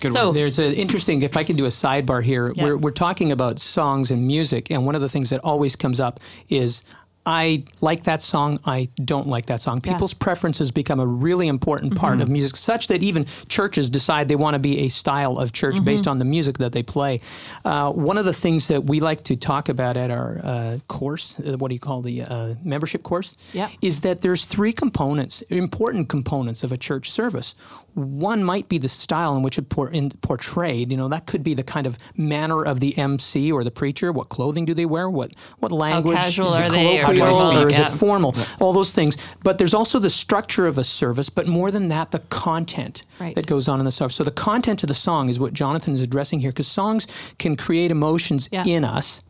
good 0.00 0.12
So- 0.12 0.28
word. 0.28 0.36
There's 0.36 0.58
an 0.60 0.72
interesting, 0.74 1.22
if 1.22 1.36
I 1.36 1.42
can 1.44 1.56
do 1.56 1.64
a 1.66 1.70
sidebar 1.70 2.22
here, 2.24 2.52
Yeah. 2.54 2.64
we're, 2.64 2.76
we're 2.76 2.90
talking 2.92 3.32
about 3.32 3.58
songs 3.60 4.10
and 4.12 4.26
music, 4.26 4.70
and 4.70 4.86
one 4.86 4.94
of 4.94 5.00
the 5.00 5.08
things 5.08 5.30
that 5.30 5.40
always 5.44 5.74
comes 5.76 5.98
up 6.00 6.20
is 6.48 6.82
I 7.26 7.64
like 7.80 8.04
that 8.04 8.22
song, 8.22 8.58
I 8.64 8.88
don't 9.04 9.26
like 9.26 9.46
that 9.46 9.60
song. 9.60 9.80
Yeah. 9.84 9.92
People's 9.92 10.14
preferences 10.14 10.70
become 10.70 11.00
a 11.00 11.06
really 11.06 11.48
important 11.48 11.96
part 11.96 12.20
of 12.20 12.28
music, 12.28 12.56
such 12.56 12.86
that 12.86 13.02
even 13.02 13.26
churches 13.48 13.90
decide 13.90 14.28
they 14.28 14.36
want 14.36 14.54
to 14.54 14.60
be 14.60 14.78
a 14.80 14.88
style 14.88 15.38
of 15.38 15.52
church 15.52 15.84
based 15.84 16.06
on 16.06 16.18
the 16.20 16.24
music 16.24 16.58
that 16.58 16.72
they 16.72 16.84
play. 16.84 17.20
Uh, 17.64 17.90
one 17.92 18.16
of 18.16 18.24
the 18.24 18.32
things 18.32 18.68
that 18.68 18.84
we 18.84 19.00
like 19.00 19.24
to 19.24 19.34
talk 19.36 19.68
about 19.68 19.96
at 19.96 20.10
our 20.10 20.40
uh, 20.44 20.78
course, 20.86 21.38
uh, 21.40 21.56
what 21.58 21.68
do 21.68 21.74
you 21.74 21.80
call 21.80 22.00
the 22.00 22.22
uh, 22.22 22.54
membership 22.62 23.02
course, 23.02 23.36
Yeah. 23.52 23.68
is 23.82 24.02
that 24.02 24.20
there's 24.20 24.46
three 24.46 24.72
components, 24.72 25.42
important 25.42 26.08
components 26.08 26.62
of 26.62 26.70
a 26.70 26.76
church 26.76 27.10
service. 27.10 27.54
One 27.96 28.44
might 28.44 28.68
be 28.68 28.76
the 28.76 28.88
style 28.88 29.34
in 29.36 29.42
which 29.42 29.56
it 29.58 29.70
por- 29.70 29.88
in, 29.90 30.10
portrayed. 30.20 30.90
You 30.90 30.98
know, 30.98 31.08
that 31.08 31.26
could 31.26 31.42
be 31.42 31.54
the 31.54 31.62
kind 31.62 31.86
of 31.86 31.96
manner 32.16 32.62
of 32.62 32.80
the 32.80 32.96
MC 32.98 33.50
or 33.50 33.64
the 33.64 33.70
preacher. 33.70 34.12
What 34.12 34.28
clothing 34.28 34.66
do 34.66 34.74
they 34.74 34.84
wear? 34.84 35.08
What 35.08 35.32
what 35.60 35.72
language? 35.72 36.18
is 36.38 36.38
it 36.38 36.72
they, 36.72 37.00
or 37.00 37.04
colloquial 37.06 37.56
or 37.62 37.68
is 37.68 37.78
it 37.78 37.88
Yeah. 37.88 37.94
formal? 37.94 38.34
All 38.60 38.74
those 38.74 38.92
things. 38.92 39.16
But 39.42 39.56
there's 39.56 39.72
also 39.72 39.98
the 39.98 40.10
structure 40.10 40.66
of 40.66 40.76
a 40.76 40.84
service. 40.84 41.30
But 41.30 41.46
more 41.48 41.70
than 41.70 41.88
that, 41.88 42.10
the 42.10 42.18
content 42.18 43.02
Right. 43.18 43.34
that 43.34 43.46
goes 43.46 43.66
on 43.66 43.78
in 43.78 43.86
the 43.86 43.90
service. 43.90 44.14
So 44.16 44.24
the 44.24 44.30
content 44.30 44.82
of 44.82 44.88
the 44.88 44.94
song 44.94 45.30
is 45.30 45.40
what 45.40 45.54
Jonathan 45.54 45.94
is 45.94 46.02
addressing 46.02 46.40
here, 46.40 46.50
because 46.50 46.66
songs 46.68 47.06
can 47.38 47.56
create 47.56 47.90
emotions 47.90 48.48
Yeah. 48.52 48.64
in 48.66 48.84
us. 48.84 49.22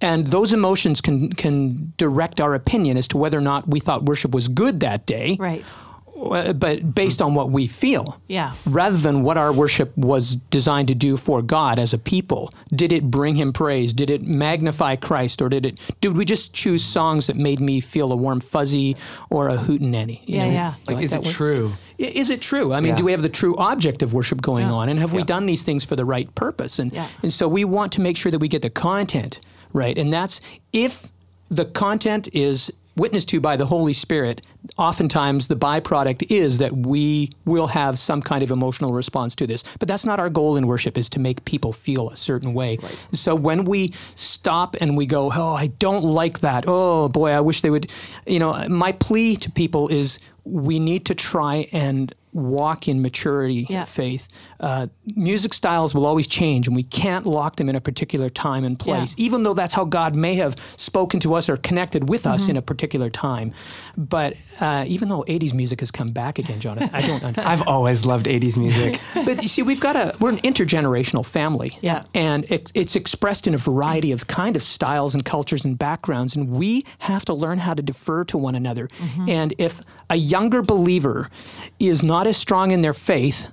And 0.00 0.28
those 0.28 0.52
emotions 0.54 1.00
can 1.02 1.30
can 1.30 1.92
direct 1.98 2.40
our 2.40 2.54
opinion 2.54 2.96
as 2.96 3.06
to 3.08 3.18
whether 3.18 3.36
or 3.36 3.42
not 3.42 3.68
we 3.68 3.80
thought 3.80 4.04
worship 4.06 4.30
was 4.32 4.48
good 4.48 4.80
that 4.80 5.04
day, 5.04 5.36
right. 5.38 5.64
Uh, 6.16 6.52
but 6.52 6.94
based 6.94 7.20
on 7.20 7.34
what 7.34 7.50
we 7.50 7.66
feel, 7.66 8.20
Yeah. 8.28 8.52
rather 8.66 8.96
than 8.96 9.22
what 9.22 9.36
our 9.36 9.52
worship 9.52 9.96
was 9.96 10.36
designed 10.36 10.88
to 10.88 10.94
do 10.94 11.16
for 11.16 11.42
God 11.42 11.78
as 11.78 11.92
a 11.92 11.98
people. 11.98 12.52
Did 12.74 12.92
it 12.92 13.10
bring 13.10 13.34
Him 13.34 13.52
praise? 13.52 13.92
Did 13.92 14.10
it 14.10 14.22
magnify 14.22 14.96
Christ, 14.96 15.42
or 15.42 15.48
did 15.48 15.66
it? 15.66 15.80
Did 16.00 16.16
we 16.16 16.24
just 16.24 16.52
choose 16.52 16.84
songs 16.84 17.26
that 17.26 17.36
made 17.36 17.60
me 17.60 17.80
feel 17.80 18.12
a 18.12 18.16
warm 18.16 18.40
fuzzy 18.40 18.96
or 19.30 19.48
a 19.48 19.56
hootenanny? 19.56 20.20
you 20.26 20.36
Yeah, 20.36 20.46
know? 20.46 20.52
yeah. 20.52 20.74
You 20.88 20.94
Like, 20.96 21.04
is 21.04 21.12
it 21.12 21.24
word? 21.24 21.32
true? 21.34 21.72
Is 21.98 22.30
it 22.30 22.40
true? 22.40 22.72
I 22.72 22.80
mean, 22.80 22.90
Yeah. 22.90 22.96
do 22.96 23.04
we 23.04 23.12
have 23.12 23.22
the 23.22 23.28
true 23.28 23.56
object 23.56 24.02
of 24.02 24.14
worship 24.14 24.40
going 24.40 24.66
Yeah. 24.68 24.74
on? 24.74 24.88
And 24.88 24.98
have 25.00 25.12
we 25.12 25.22
done 25.24 25.46
these 25.46 25.62
things 25.62 25.84
for 25.84 25.96
the 25.96 26.04
right 26.04 26.32
purpose? 26.34 26.78
And, 26.78 26.92
Yeah. 26.92 27.06
and 27.22 27.32
so 27.32 27.48
we 27.48 27.64
want 27.64 27.92
to 27.92 28.00
make 28.00 28.16
sure 28.16 28.30
that 28.32 28.38
we 28.40 28.48
get 28.48 28.62
the 28.62 28.70
content 28.70 29.40
right. 29.72 29.98
And 29.98 30.12
that's 30.12 30.40
if 30.72 31.08
the 31.50 31.64
content 31.64 32.28
is 32.32 32.70
witnessed 32.96 33.28
to 33.30 33.40
by 33.40 33.56
the 33.56 33.66
Holy 33.66 33.92
Spirit, 33.92 34.40
oftentimes 34.78 35.48
the 35.48 35.56
byproduct 35.56 36.26
is 36.30 36.58
that 36.58 36.76
we 36.76 37.30
will 37.44 37.66
have 37.66 37.98
some 37.98 38.22
kind 38.22 38.42
of 38.42 38.50
emotional 38.50 38.92
response 38.92 39.34
to 39.36 39.46
this. 39.46 39.64
But 39.78 39.88
that's 39.88 40.04
not 40.04 40.20
our 40.20 40.30
goal 40.30 40.56
in 40.56 40.66
worship 40.66 40.96
is 40.96 41.08
to 41.10 41.20
make 41.20 41.44
people 41.44 41.72
feel 41.72 42.10
a 42.10 42.16
certain 42.16 42.54
way. 42.54 42.78
So 43.12 43.34
when 43.34 43.64
we 43.64 43.92
stop 44.14 44.76
and 44.80 44.96
we 44.96 45.06
go, 45.06 45.30
"Oh, 45.34 45.54
I 45.54 45.68
don't 45.78 46.04
like 46.04 46.40
that. 46.40 46.64
Oh, 46.66 47.08
boy, 47.08 47.30
I 47.30 47.40
wish 47.40 47.62
they 47.62 47.70
would." 47.70 47.90
You 48.26 48.38
know, 48.38 48.68
my 48.68 48.92
plea 48.92 49.36
to 49.36 49.50
people 49.50 49.88
is 49.88 50.18
we 50.44 50.78
need 50.78 51.06
to 51.06 51.14
try 51.14 51.68
and 51.72 52.12
walk 52.34 52.88
in 52.88 53.00
maturity 53.00 53.66
Yeah. 53.70 53.84
faith. 53.84 54.28
Uh, 54.60 54.88
music 55.16 55.54
styles 55.54 55.94
will 55.94 56.04
always 56.04 56.26
change, 56.26 56.66
and 56.66 56.74
we 56.76 56.82
can't 56.82 57.24
lock 57.26 57.56
them 57.56 57.68
in 57.68 57.76
a 57.76 57.80
particular 57.80 58.28
time 58.28 58.64
and 58.64 58.78
place, 58.78 59.14
even 59.16 59.42
though 59.44 59.54
that's 59.54 59.72
how 59.72 59.84
God 59.84 60.14
may 60.14 60.34
have 60.34 60.56
spoken 60.76 61.20
to 61.20 61.34
us 61.34 61.48
or 61.48 61.56
connected 61.56 62.08
with 62.08 62.26
us 62.26 62.48
in 62.48 62.56
a 62.56 62.62
particular 62.62 63.08
time. 63.08 63.52
But 63.96 64.34
uh, 64.60 64.84
even 64.86 65.08
though 65.08 65.24
80s 65.28 65.54
music 65.54 65.80
has 65.80 65.90
come 65.90 66.08
back 66.08 66.38
again, 66.38 66.60
Jonathan, 66.60 66.90
I 66.92 67.00
don't 67.06 67.22
understand. 67.24 67.48
I've 67.60 67.66
always 67.68 68.04
loved 68.04 68.26
80s 68.26 68.56
music. 68.56 69.00
but 69.24 69.40
you 69.42 69.48
see, 69.48 69.62
we've 69.62 69.80
got 69.80 69.96
a 69.96 70.14
we're 70.20 70.30
an 70.30 70.38
intergenerational 70.38 71.24
family, 71.24 71.78
Yeah. 71.80 72.02
and 72.14 72.44
it, 72.50 72.70
it's 72.74 72.96
expressed 72.96 73.46
in 73.46 73.54
a 73.54 73.58
variety 73.58 74.10
of 74.12 74.26
kind 74.26 74.56
of 74.56 74.62
styles 74.62 75.14
and 75.14 75.24
cultures 75.24 75.64
and 75.64 75.78
backgrounds, 75.78 76.34
and 76.36 76.50
we 76.50 76.84
have 76.98 77.24
to 77.26 77.34
learn 77.34 77.58
how 77.58 77.74
to 77.74 77.82
defer 77.82 78.24
to 78.24 78.36
one 78.38 78.54
another. 78.54 78.88
And 79.28 79.54
if 79.58 79.80
a 80.10 80.16
younger 80.16 80.62
believer 80.62 81.30
is 81.78 82.02
not 82.02 82.23
as 82.26 82.36
strong 82.36 82.70
in 82.70 82.80
their 82.80 82.94
faith, 82.94 83.48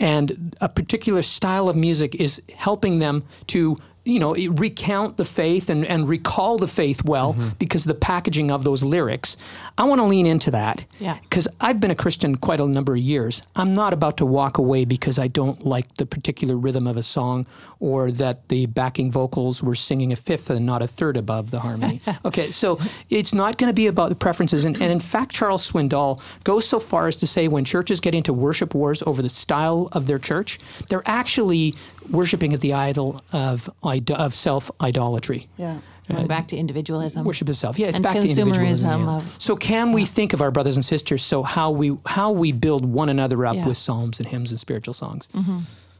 and 0.00 0.56
a 0.60 0.68
particular 0.68 1.22
style 1.22 1.68
of 1.68 1.76
music 1.76 2.14
is 2.14 2.42
helping 2.54 2.98
them 2.98 3.24
to 3.48 3.78
you 4.04 4.18
know 4.18 4.34
recount 4.34 5.16
the 5.16 5.24
faith 5.24 5.70
and, 5.70 5.86
and 5.86 6.08
recall 6.08 6.58
the 6.58 6.68
faith 6.68 7.04
well 7.04 7.34
mm-hmm. 7.34 7.48
because 7.58 7.84
of 7.84 7.88
the 7.88 7.94
packaging 7.94 8.50
of 8.50 8.64
those 8.64 8.82
lyrics 8.82 9.36
i 9.78 9.84
want 9.84 10.00
to 10.00 10.04
lean 10.04 10.26
into 10.26 10.50
that 10.50 10.84
Yeah. 11.00 11.18
because 11.22 11.48
I've 11.60 11.80
been 11.80 11.90
a 11.90 11.94
Christian 11.94 12.36
quite 12.36 12.60
a 12.60 12.66
number 12.66 12.92
of 12.92 12.98
years. 12.98 13.42
I'm 13.56 13.74
not 13.74 13.92
about 13.92 14.16
to 14.18 14.26
walk 14.26 14.58
away 14.58 14.84
because 14.84 15.18
I 15.18 15.28
don't 15.28 15.64
like 15.64 15.94
the 15.94 16.06
particular 16.06 16.56
rhythm 16.56 16.86
of 16.86 16.96
a 16.96 17.02
song 17.02 17.46
or 17.80 18.10
that 18.12 18.48
the 18.48 18.66
backing 18.66 19.10
vocals 19.10 19.62
were 19.62 19.74
singing 19.74 20.12
a 20.12 20.16
fifth 20.16 20.50
and 20.50 20.66
not 20.66 20.82
a 20.82 20.86
third 20.86 21.16
above 21.16 21.50
the 21.50 21.60
harmony. 21.60 22.00
okay, 22.24 22.50
so 22.50 22.78
it's 23.10 23.32
not 23.34 23.58
going 23.58 23.68
to 23.68 23.74
be 23.74 23.86
about 23.86 24.08
the 24.10 24.14
preferences. 24.14 24.64
And, 24.64 24.80
and 24.80 24.92
in 24.92 25.00
fact, 25.00 25.32
Charles 25.32 25.70
Swindoll 25.70 26.20
goes 26.44 26.66
so 26.66 26.78
far 26.78 27.08
as 27.08 27.16
to 27.16 27.26
say 27.26 27.48
when 27.48 27.64
churches 27.64 28.00
get 28.00 28.14
into 28.14 28.32
worship 28.32 28.74
wars 28.74 29.02
over 29.06 29.22
the 29.22 29.30
style 29.30 29.88
of 29.92 30.06
their 30.06 30.18
church, 30.18 30.58
they're 30.88 31.02
actually 31.06 31.74
worshiping 32.10 32.52
at 32.52 32.60
the 32.60 32.74
idol 32.74 33.22
of, 33.32 33.70
of 34.10 34.34
self 34.34 34.70
idolatry. 34.80 35.48
Yeah. 35.56 35.78
Going 36.08 36.26
back 36.26 36.48
to 36.48 36.56
individualism. 36.56 37.24
Worship 37.24 37.48
of 37.48 37.56
self. 37.56 37.78
Yeah, 37.78 37.86
it's 37.86 37.94
And 37.96 38.02
back 38.02 38.20
to 38.20 38.28
individualism. 38.28 38.90
consumerism 38.90 39.10
yeah. 39.10 39.16
of- 39.16 39.36
so 39.38 39.56
can 39.56 39.92
we 39.92 40.04
think 40.04 40.34
of 40.34 40.42
our 40.42 40.50
brothers 40.50 40.76
and 40.76 40.84
sisters? 40.84 41.22
So 41.22 41.42
how 41.42 41.70
we 41.70 41.96
how 42.04 42.30
we 42.30 42.52
build 42.52 42.84
one 42.84 43.08
another 43.08 43.46
up 43.46 43.56
Yeah. 43.56 43.66
with 43.66 43.78
psalms 43.78 44.20
and 44.20 44.28
hymns 44.28 44.50
and 44.50 44.60
spiritual 44.60 44.92
songs. 44.94 45.28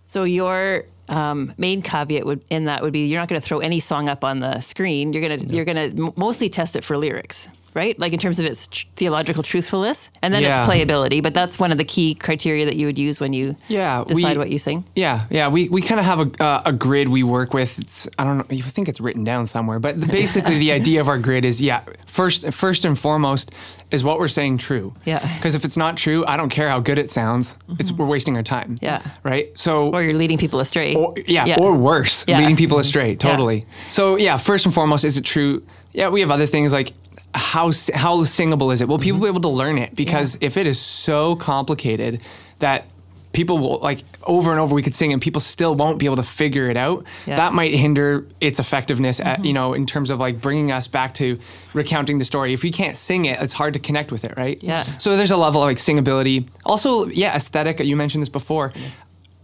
So 0.06 0.24
your 0.24 0.84
um, 1.08 1.52
main 1.58 1.80
caveat 1.82 2.24
would 2.26 2.42
in 2.50 2.64
that 2.66 2.82
would 2.82 2.92
be 2.92 3.06
you're 3.06 3.18
not 3.20 3.28
going 3.28 3.40
to 3.40 3.46
throw 3.46 3.58
any 3.60 3.80
song 3.80 4.08
up 4.10 4.24
on 4.24 4.40
the 4.40 4.60
screen. 4.60 5.12
You're 5.12 5.22
gonna 5.26 5.42
you're 5.52 5.64
gonna 5.64 5.90
m- 5.96 6.12
mostly 6.16 6.48
test 6.50 6.76
it 6.76 6.84
for 6.84 6.96
lyrics, 6.98 7.48
right? 7.74 7.98
Like 7.98 8.12
in 8.12 8.18
terms 8.18 8.38
of 8.38 8.46
its 8.46 8.68
tr- 8.68 8.86
theological 8.96 9.42
truthfulness, 9.42 10.10
and 10.22 10.32
then 10.32 10.42
Yeah. 10.42 10.60
its 10.60 10.68
playability. 10.68 11.22
But 11.22 11.34
that's 11.34 11.58
one 11.58 11.72
of 11.72 11.78
the 11.78 11.84
key 11.84 12.14
criteria 12.14 12.64
that 12.66 12.76
you 12.76 12.86
would 12.86 12.98
use 12.98 13.20
when 13.20 13.32
you 13.32 13.56
Yeah, 13.68 14.04
decide 14.06 14.32
we- 14.36 14.38
what 14.38 14.50
you 14.50 14.58
sing. 14.58 14.84
Yeah, 14.94 15.22
yeah. 15.30 15.48
We, 15.48 15.68
we 15.68 15.82
kind 15.82 15.98
of 16.00 16.06
have 16.06 16.20
a, 16.20 16.42
uh, 16.42 16.62
a 16.66 16.72
grid 16.72 17.08
we 17.08 17.22
work 17.22 17.52
with. 17.52 17.78
It's, 17.78 18.08
I 18.18 18.24
don't 18.24 18.38
know. 18.38 18.44
I 18.50 18.60
think 18.60 18.88
it's 18.88 19.00
written 19.00 19.24
down 19.24 19.46
somewhere. 19.46 19.78
But 19.78 20.00
basically, 20.10 20.58
the 20.58 20.72
idea 20.80 21.00
of 21.00 21.08
our 21.08 21.18
grid 21.18 21.44
is 21.44 21.60
yeah. 21.60 21.82
First, 22.06 22.52
first 22.52 22.84
and 22.84 22.96
foremost, 22.98 23.50
is 23.90 24.04
what 24.04 24.18
we're 24.20 24.28
saying 24.28 24.58
true? 24.58 24.94
Yeah. 25.04 25.18
Because 25.36 25.54
if 25.56 25.64
it's 25.64 25.76
not 25.76 25.96
true, 25.96 26.24
I 26.26 26.36
don't 26.36 26.48
care 26.48 26.68
how 26.68 26.78
good 26.80 26.98
it 26.98 27.10
sounds. 27.10 27.56
It's 27.80 27.90
we're 27.92 28.06
wasting 28.06 28.36
our 28.36 28.42
time. 28.42 28.76
Yeah. 28.80 29.02
Right. 29.24 29.50
So. 29.58 29.92
Or 29.92 30.02
you're 30.02 30.14
leading 30.14 30.38
people 30.38 30.60
astray. 30.60 30.94
Or, 30.94 31.12
yeah, 31.26 31.56
or 31.58 31.72
worse, 31.74 32.24
Yeah. 32.28 32.38
leading 32.38 32.56
people 32.56 32.78
astray. 32.78 33.16
Totally. 33.16 33.66
So 33.88 34.16
yeah, 34.16 34.36
first 34.36 34.64
and 34.64 34.72
foremost, 34.74 35.04
is 35.04 35.16
it 35.16 35.24
true? 35.24 35.62
Yeah, 35.92 36.08
we 36.08 36.20
have 36.20 36.30
other 36.32 36.46
things 36.46 36.72
like 36.72 36.92
how 37.34 37.72
how 37.94 38.24
singable 38.24 38.70
is 38.70 38.80
it? 38.80 38.88
Will 38.88 38.98
people 38.98 39.16
mm-hmm. 39.16 39.24
be 39.24 39.28
able 39.28 39.40
to 39.42 39.48
learn 39.48 39.78
it? 39.78 39.94
Because 39.94 40.38
if 40.40 40.56
it 40.56 40.66
is 40.66 40.80
so 40.80 41.36
complicated 41.36 42.22
that 42.60 42.86
people 43.34 43.58
will 43.58 43.78
like 43.80 44.04
over 44.22 44.52
and 44.52 44.60
over 44.60 44.74
we 44.74 44.82
could 44.82 44.94
sing 44.94 45.12
and 45.12 45.20
people 45.20 45.40
still 45.40 45.74
won't 45.74 45.98
be 45.98 46.06
able 46.06 46.16
to 46.16 46.22
figure 46.22 46.70
it 46.70 46.76
out 46.76 47.04
Yeah. 47.26 47.36
that 47.36 47.52
might 47.52 47.74
hinder 47.74 48.26
its 48.40 48.58
effectiveness 48.60 49.18
at, 49.20 49.38
mm-hmm. 49.38 49.44
you 49.46 49.52
know 49.52 49.74
in 49.74 49.86
terms 49.86 50.10
of 50.10 50.20
like 50.20 50.40
bringing 50.40 50.70
us 50.70 50.86
back 50.86 51.14
to 51.14 51.38
recounting 51.74 52.18
the 52.18 52.24
story 52.24 52.54
if 52.54 52.62
we 52.62 52.70
can't 52.70 52.96
sing 52.96 53.24
it 53.24 53.42
it's 53.42 53.52
hard 53.52 53.74
to 53.74 53.80
connect 53.80 54.12
with 54.12 54.24
it 54.24 54.34
right 54.36 54.62
Yeah. 54.62 54.84
so 54.98 55.16
there's 55.16 55.32
a 55.32 55.36
level 55.36 55.62
of 55.62 55.66
like 55.66 55.78
singability 55.78 56.48
also 56.64 57.08
yeah 57.08 57.34
aesthetic 57.34 57.80
you 57.80 57.96
mentioned 57.96 58.22
this 58.22 58.28
before 58.28 58.72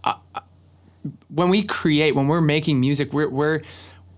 uh, 0.05 0.13
uh, 0.33 0.39
when 1.27 1.49
we 1.49 1.61
create 1.61 2.15
when 2.15 2.27
we're 2.27 2.41
making 2.41 2.79
music 2.79 3.11
we're 3.11 3.29
we're 3.29 3.61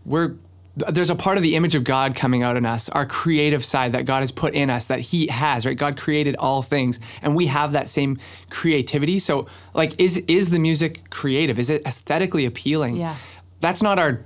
we're 0.05 0.35
there's 0.75 1.09
a 1.11 1.15
part 1.15 1.37
of 1.37 1.43
the 1.43 1.55
image 1.55 1.75
of 1.75 1.83
God 1.83 2.15
coming 2.15 2.41
out 2.41 2.57
in 2.57 2.65
us, 2.65 2.89
our 2.89 3.05
creative 3.05 3.63
side 3.63 3.93
that 3.93 4.05
God 4.05 4.21
has 4.21 4.31
put 4.31 4.55
in 4.55 4.69
us 4.71 4.87
that 4.87 4.99
He 5.01 5.27
has, 5.27 5.65
right? 5.65 5.77
God 5.77 5.97
created 5.97 6.35
all 6.39 6.61
things, 6.63 6.99
and 7.21 7.35
we 7.35 7.45
have 7.47 7.73
that 7.73 7.89
same 7.89 8.17
creativity. 8.49 9.19
So, 9.19 9.47
like, 9.73 9.99
is 9.99 10.17
is 10.27 10.49
the 10.49 10.59
music 10.59 11.09
creative? 11.11 11.59
Is 11.59 11.69
it 11.69 11.85
aesthetically 11.85 12.45
appealing? 12.45 12.97
Yeah. 12.97 13.15
That's 13.59 13.81
not 13.83 13.99
our 13.99 14.21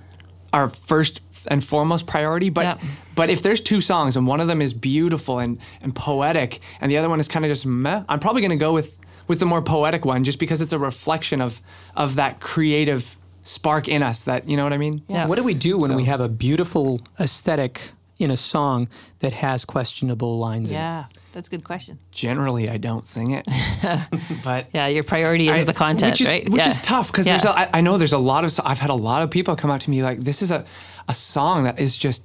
our 0.54 0.70
first 0.70 1.22
and 1.50 1.64
foremost 1.64 2.08
priority, 2.08 2.50
but 2.50 2.64
Yeah. 2.64 2.78
but 3.16 3.30
if 3.30 3.42
there's 3.42 3.62
two 3.62 3.82
songs 3.82 4.16
and 4.16 4.26
one 4.28 4.40
of 4.40 4.48
them 4.48 4.62
is 4.62 4.74
beautiful 4.74 5.40
and 5.40 5.58
and 5.82 5.94
poetic, 5.94 6.60
and 6.80 6.90
the 6.92 6.98
other 6.98 7.10
one 7.10 7.20
is 7.20 7.28
kind 7.28 7.44
of 7.44 7.50
just 7.50 7.66
meh, 7.66 8.04
I'm 8.08 8.20
probably 8.20 8.42
going 8.42 8.52
to 8.52 8.56
go 8.58 8.72
with 8.72 8.98
with 9.28 9.40
the 9.40 9.46
more 9.46 9.62
poetic 9.62 10.06
one, 10.06 10.24
just 10.24 10.40
because 10.40 10.62
it's 10.62 10.72
a 10.74 10.80
reflection 10.80 11.42
of 11.42 11.62
of 11.96 12.16
that 12.16 12.40
creative 12.40 13.18
spark 13.48 13.88
in 13.88 14.04
us. 14.04 14.24
That 14.26 14.48
you 14.50 14.58
know 14.58 14.64
what 14.64 14.74
I 14.74 14.78
mean? 14.78 15.02
Yeah. 15.08 15.28
What 15.28 15.36
do 15.36 15.44
we 15.44 15.54
do 15.54 15.78
when 15.78 15.96
we 15.96 16.06
have 16.06 16.20
a 16.22 16.30
beautiful 16.30 17.02
aesthetic 17.20 17.92
in 18.20 18.32
a 18.32 18.38
song 18.38 18.90
that 19.20 19.32
has 19.34 19.64
questionable 19.66 20.40
lines 20.40 20.72
in 20.72 20.78
it? 20.78 20.80
Yeah, 20.80 21.06
that's 21.34 21.48
a 21.48 21.52
good 21.52 21.64
question. 21.64 22.00
Generally, 22.12 22.70
I 22.70 22.78
don't 22.78 23.06
sing 23.06 23.32
it, 23.32 23.48
but 24.44 24.68
Yeah, 24.74 24.88
your 24.88 25.04
priority 25.04 25.48
is 25.50 25.62
I- 25.62 25.64
the 25.64 25.74
content, 25.74 26.12
which 26.14 26.22
is, 26.22 26.28
right? 26.28 26.50
Which 26.50 26.62
yeah. 26.62 26.68
is 26.68 26.82
tough 26.82 27.08
because 27.12 27.26
Yeah. 27.28 27.34
there's 27.34 27.46
a, 27.46 27.58
I, 27.58 27.70
I 27.78 27.82
know 27.82 27.98
there's 27.98 28.14
a 28.14 28.18
lot 28.18 28.44
of 28.44 28.60
I've 28.64 28.80
had 28.80 28.90
a 28.90 28.96
lot 28.96 29.22
of 29.22 29.30
people 29.30 29.56
come 29.56 29.70
up 29.72 29.82
to 29.82 29.90
me 29.90 30.02
like 30.04 30.20
this 30.20 30.42
is 30.42 30.52
a 30.52 30.66
a 31.08 31.14
song 31.14 31.64
that 31.66 31.80
is 31.80 31.98
just 31.98 32.24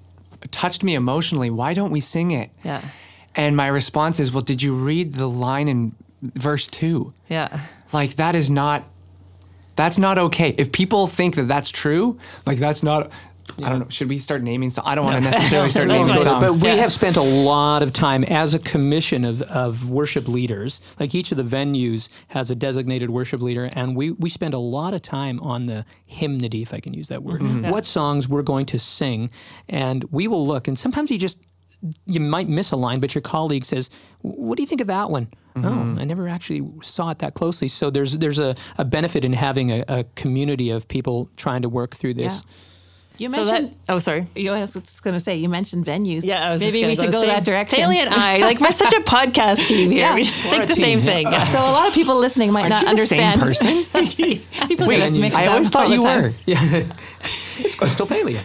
touched 0.50 0.82
me 0.82 0.94
emotionally. 0.94 1.50
Why 1.50 1.74
don't 1.74 1.90
we 1.90 2.00
sing 2.00 2.30
it? 2.32 2.50
Yeah. 2.64 2.80
And 3.34 3.56
my 3.56 3.66
response 3.68 4.18
is, 4.20 4.30
well, 4.32 4.42
did 4.42 4.60
you 4.62 4.74
read 4.74 5.14
the 5.14 5.28
line 5.28 5.68
in 5.68 5.94
verse 6.22 6.66
two? 6.66 7.12
Yeah. 7.28 7.60
Like 7.92 8.16
that 8.16 8.34
is 8.34 8.50
not 8.50 8.84
that's 9.82 9.98
not 9.98 10.16
okay. 10.18 10.54
If 10.56 10.70
people 10.70 11.06
think 11.06 11.34
that 11.34 11.48
that's 11.48 11.70
true, 11.70 12.16
like 12.46 12.58
that's 12.58 12.82
not. 12.82 13.10
I 13.62 13.68
don't 13.70 13.80
know. 13.80 13.88
Should 13.88 14.08
we 14.08 14.18
start 14.18 14.42
naming? 14.42 14.70
songs? 14.70 14.86
I 14.86 14.94
don't 14.94 15.04
want 15.04 15.22
to 15.24 15.30
necessarily 15.30 15.68
start 15.68 15.88
naming 15.96 16.16
songs. 16.16 16.40
But 16.40 16.52
we 16.52 16.68
Yeah. 16.68 16.76
have 16.76 16.92
spent 16.92 17.16
a 17.16 17.22
lot 17.22 17.82
of 17.82 17.92
time 17.92 18.22
as 18.24 18.54
a 18.54 18.60
commission 18.60 19.24
of, 19.24 19.42
of 19.42 19.90
worship 19.90 20.28
leaders. 20.28 20.80
Like 21.00 21.12
each 21.14 21.32
of 21.32 21.38
the 21.38 21.42
venues 21.56 22.08
has 22.28 22.52
a 22.52 22.54
designated 22.54 23.10
worship 23.10 23.40
leader, 23.42 23.68
and 23.72 23.96
we, 23.96 24.12
we 24.12 24.30
spend 24.30 24.54
a 24.54 24.58
lot 24.58 24.94
of 24.94 25.02
time 25.02 25.40
on 25.40 25.64
the 25.64 25.84
hymnody, 26.06 26.62
if 26.62 26.72
I 26.72 26.78
can 26.78 26.94
use 26.94 27.08
that 27.08 27.24
word. 27.24 27.40
Mm-hmm. 27.40 27.68
What 27.68 27.84
songs 27.84 28.28
we're 28.28 28.42
going 28.42 28.66
to 28.66 28.78
sing, 28.78 29.28
and 29.68 30.04
we 30.12 30.28
will 30.28 30.46
look. 30.46 30.68
And 30.68 30.78
sometimes 30.78 31.10
you 31.10 31.18
just 31.18 31.38
you 32.06 32.20
might 32.20 32.48
miss 32.48 32.70
a 32.72 32.76
line, 32.76 33.00
but 33.00 33.14
your 33.14 33.22
colleague 33.22 33.64
says, 33.64 33.90
"What 34.22 34.56
do 34.56 34.62
you 34.62 34.66
think 34.68 34.80
of 34.80 34.86
that 34.86 35.10
one?" 35.10 35.26
Mm-hmm. 35.56 35.66
Oh, 35.98 36.00
I 36.00 36.04
never 36.04 36.28
actually 36.28 36.66
saw 36.82 37.10
it 37.10 37.18
that 37.18 37.34
closely. 37.34 37.68
So 37.68 37.90
there's 37.90 38.18
there's 38.18 38.38
a, 38.38 38.54
a 38.78 38.84
benefit 38.84 39.24
in 39.24 39.32
having 39.32 39.70
a, 39.72 39.84
a 39.88 40.04
community 40.14 40.70
of 40.70 40.88
people 40.88 41.28
trying 41.36 41.62
to 41.62 41.68
work 41.68 41.94
through 41.94 42.14
this. 42.14 42.44
You 43.18 43.30
So 43.30 43.44
mentioned. 43.44 43.76
that, 43.86 43.92
oh, 43.92 43.98
sorry. 43.98 44.26
you, 44.34 44.50
I 44.52 44.60
was 44.60 44.72
just 44.72 45.02
going 45.02 45.12
to 45.14 45.20
say, 45.20 45.36
you 45.36 45.48
mentioned 45.50 45.84
venues. 45.84 46.24
Yeah, 46.24 46.48
I 46.48 46.52
was 46.52 46.60
Maybe 46.62 46.80
just 46.80 46.88
we 46.88 46.96
gonna 46.96 47.06
should 47.06 47.12
go 47.12 47.20
the 47.20 47.26
that 47.26 47.44
direction. 47.44 47.78
Haley 47.78 47.98
and 47.98 48.08
I, 48.08 48.38
like, 48.38 48.58
we're 48.58 48.72
such 48.72 48.92
a 48.94 49.00
podcast 49.02 49.66
team 49.66 49.90
here. 49.90 50.00
Yeah. 50.00 50.14
We 50.14 50.22
just 50.24 50.40
think 50.48 50.64
a 50.64 50.66
the 50.66 50.72
same 50.74 51.00
thing. 51.02 51.26
Yeah. 51.30 51.44
So 51.52 51.58
a 51.58 51.70
lot 51.70 51.86
of 51.86 51.92
people 51.94 52.16
listening 52.16 52.52
might 52.52 52.72
Aren't 52.72 52.86
not 52.86 52.90
you 52.92 52.96
the 52.96 53.06
same 53.06 53.22
understand. 53.34 53.84
person? 53.84 54.66
people 54.68 54.86
Wait, 54.86 54.96
get 54.96 55.10
us 55.10 55.12
mixed 55.12 55.36
I 55.36 55.46
always 55.46 55.68
thought 55.68 55.90
you 55.90 56.00
time. 56.02 56.22
were. 56.22 56.32
Yeah, 56.46 56.84
it's 57.58 57.74
Crystal 57.74 58.06
Thalia. 58.06 58.40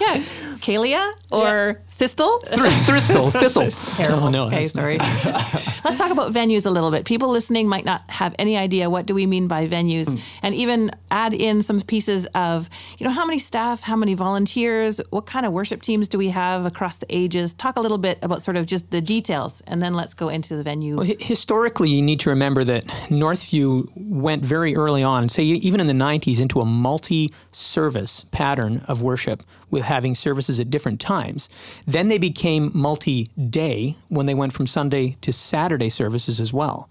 Yeah, 0.00 0.22
Kalia 0.62 1.12
or 1.30 1.80
Thistle. 1.92 2.38
Thr- 2.40 2.66
Thistle, 2.92 3.30
thistle. 3.30 3.68
Oh, 4.00 4.28
no, 4.30 4.46
Okay, 4.46 4.66
sorry. 4.66 4.98
Let's 5.84 5.98
talk 5.98 6.10
about 6.12 6.32
venues 6.32 6.64
a 6.66 6.70
little 6.70 6.90
bit. 6.90 7.04
People 7.04 7.28
listening 7.28 7.68
might 7.68 7.84
not 7.84 8.02
have 8.08 8.34
any 8.38 8.56
idea 8.56 8.88
what 8.88 9.04
do 9.06 9.14
we 9.14 9.26
mean 9.26 9.48
by 9.48 9.66
venues, 9.66 10.08
Hmm. 10.10 10.18
and 10.42 10.54
even 10.54 10.90
add 11.10 11.34
in 11.34 11.62
some 11.62 11.80
pieces 11.80 12.26
of, 12.34 12.68
you 12.98 13.06
know, 13.06 13.12
how 13.12 13.24
many 13.26 13.38
staff, 13.38 13.82
how 13.82 13.96
many 13.96 14.14
volunteers, 14.14 15.00
what 15.10 15.26
kind 15.26 15.44
of 15.44 15.52
worship 15.52 15.82
teams 15.82 16.08
do 16.08 16.18
we 16.18 16.28
have 16.30 16.64
across 16.64 16.96
the 16.98 17.06
ages? 17.10 17.54
Talk 17.54 17.76
a 17.76 17.80
little 17.80 17.98
bit 17.98 18.18
about 18.22 18.42
sort 18.42 18.56
of 18.56 18.66
just 18.66 18.90
the 18.90 19.00
details, 19.00 19.60
and 19.66 19.82
then 19.82 19.94
let's 19.94 20.14
go 20.14 20.28
into 20.28 20.56
the 20.56 20.62
venue. 20.62 20.96
Hi- 21.04 21.16
Historically, 21.18 21.90
you 21.90 22.02
need 22.02 22.20
to 22.20 22.30
remember 22.30 22.62
that 22.64 22.86
Northview 23.10 23.88
went 23.96 24.44
very 24.44 24.74
early 24.76 25.02
on, 25.02 25.28
say 25.28 25.42
even 25.44 25.80
in 25.80 25.86
the 25.88 25.92
90s, 26.04 26.40
into 26.40 26.60
a 26.60 26.64
multi 26.64 27.32
service 27.50 28.24
pattern 28.30 28.84
of 28.88 29.02
worship 29.02 29.42
with 29.70 29.82
having 29.82 30.14
services 30.14 30.51
at 30.60 30.70
different 30.70 31.00
times. 31.00 31.48
Then 31.86 32.08
they 32.08 32.18
became 32.18 32.70
multi 32.74 33.28
day 33.50 33.96
when 34.08 34.26
they 34.26 34.34
went 34.34 34.52
from 34.52 34.66
Sunday 34.66 35.16
to 35.22 35.32
Saturday 35.32 35.88
services 35.88 36.40
as 36.40 36.52
well. 36.52 36.88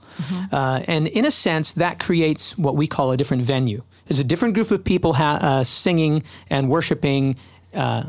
Uh, 0.51 0.81
and 0.87 1.07
in 1.07 1.25
a 1.25 1.31
sense, 1.31 1.73
that 1.73 1.99
creates 1.99 2.57
what 2.57 2.75
we 2.75 2.87
call 2.87 3.11
a 3.11 3.17
different 3.17 3.43
venue. 3.43 3.81
There's 4.07 4.19
a 4.19 4.23
different 4.25 4.53
group 4.55 4.71
of 4.71 4.83
people 4.83 5.13
ha- 5.13 5.39
uh, 5.41 5.63
singing 5.63 6.23
and 6.49 6.69
worshiping. 6.69 7.35
Uh, 7.73 8.03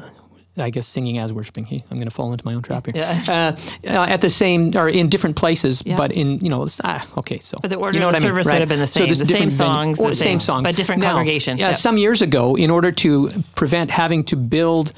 I 0.59 0.69
guess 0.69 0.87
singing 0.87 1.17
as 1.17 1.33
worshiping. 1.33 1.67
I'm 1.91 1.97
going 1.97 2.05
to 2.09 2.11
fall 2.15 2.31
into 2.33 2.45
my 2.45 2.53
own 2.53 2.61
trap 2.61 2.85
here. 2.85 2.95
Yeah. 2.97 3.25
Uh, 3.27 3.89
uh, 3.89 4.05
at 4.05 4.21
the 4.21 4.29
same 4.29 4.73
or 4.77 4.87
in 4.87 5.09
different 5.09 5.35
places, 5.37 5.83
Yeah. 5.87 5.97
but 5.97 6.13
in 6.13 6.41
you 6.41 6.51
know, 6.51 6.67
ah, 6.85 7.07
okay. 7.17 7.39
So 7.39 7.59
But 7.63 7.69
the 7.71 7.77
order 7.77 7.95
you 7.95 8.01
know 8.01 8.09
of 8.11 8.13
what 8.15 8.21
the 8.21 8.27
I 8.27 8.29
mean, 8.29 8.35
service 8.35 8.47
would 8.47 8.53
right? 8.53 8.61
have 8.61 8.69
been 8.69 8.81
the 8.81 8.87
So 8.87 8.99
same, 9.01 9.07
there's 9.09 9.19
the 9.21 9.25
same 9.25 9.49
different 9.49 9.53
venue- 9.55 9.73
songs, 9.95 10.01
or 10.01 10.11
the 10.11 10.15
same 10.15 10.25
same- 10.27 10.41
songs, 10.41 10.65
but 10.65 10.77
different 10.77 11.01
Now, 11.01 11.13
congregation. 11.13 11.57
Yeah, 11.57 11.69
Yep. 11.69 11.77
some 11.77 11.97
years 11.97 12.21
ago, 12.21 12.55
in 12.55 12.69
order 12.71 12.93
to 12.93 13.31
prevent 13.55 13.91
having 13.91 14.25
to 14.25 14.37
build 14.37 14.93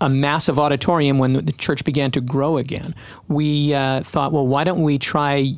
a 0.00 0.08
massive 0.08 0.58
auditorium 0.58 1.18
when 1.18 1.32
the 1.32 1.52
church 1.52 1.84
began 1.84 2.10
to 2.12 2.20
grow 2.20 2.56
again, 2.56 2.94
we 3.28 3.74
uh, 3.74 4.02
thought, 4.02 4.32
well, 4.32 4.46
why 4.46 4.64
don't 4.64 4.82
we 4.82 4.98
try 4.98 5.52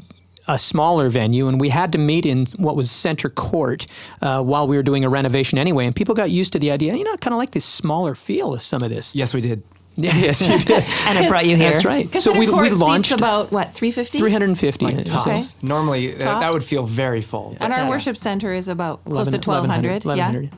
a 0.49 0.59
smaller 0.59 1.09
venue, 1.09 1.47
and 1.47 1.61
we 1.61 1.69
had 1.69 1.93
to 1.93 1.99
meet 1.99 2.27
in 2.27 2.47
what 2.57 2.75
was 2.75 2.91
Center 2.91 3.29
Court 3.29 3.87
uh, 4.23 4.43
while 4.43 4.67
we 4.67 4.77
were 4.77 4.83
doing 4.83 5.05
a 5.05 5.09
renovation 5.09 5.59
anyway. 5.59 5.87
And 5.87 5.95
people 5.95 6.15
got 6.15 6.31
used 6.31 6.53
to 6.55 6.59
the 6.59 6.71
idea, 6.73 6.95
you 6.97 7.05
know, 7.05 7.13
I 7.13 7.17
kind 7.19 7.35
of 7.35 7.39
like 7.39 7.53
this 7.53 7.65
smaller 7.65 8.15
feel 8.15 8.55
of 8.55 8.63
some 8.63 8.83
of 8.83 8.91
this. 8.91 9.15
Yes, 9.15 9.33
we 9.35 9.41
did. 9.41 9.63
Yes, 9.97 10.41
you 10.41 10.59
did. 10.59 10.83
And 11.07 11.19
it 11.19 11.29
brought 11.29 11.47
you 11.47 11.57
here. 11.57 11.73
That's 11.73 11.85
right. 11.85 12.09
So 12.21 12.33
we, 12.33 12.47
Center 12.47 12.63
we 12.63 12.71
launched 12.71 13.13
about 13.13 13.53
what 13.53 13.73
350 13.75 14.19
350. 14.19 14.85
Like 14.87 15.05
tops. 15.05 15.27
Okay. 15.27 15.43
Normally, 15.67 16.15
uh, 16.15 16.41
that 16.41 16.53
would 16.53 16.63
feel 16.63 16.87
very 16.87 17.21
full. 17.21 17.57
and 17.61 17.73
our 17.73 17.81
Yeah. 17.81 17.89
worship 17.89 18.17
center 18.17 18.55
is 18.55 18.69
about 18.69 19.05
close 19.05 19.29
11 19.29 19.41
to 19.43 19.51
1200 19.51 20.05
1100. 20.05 20.51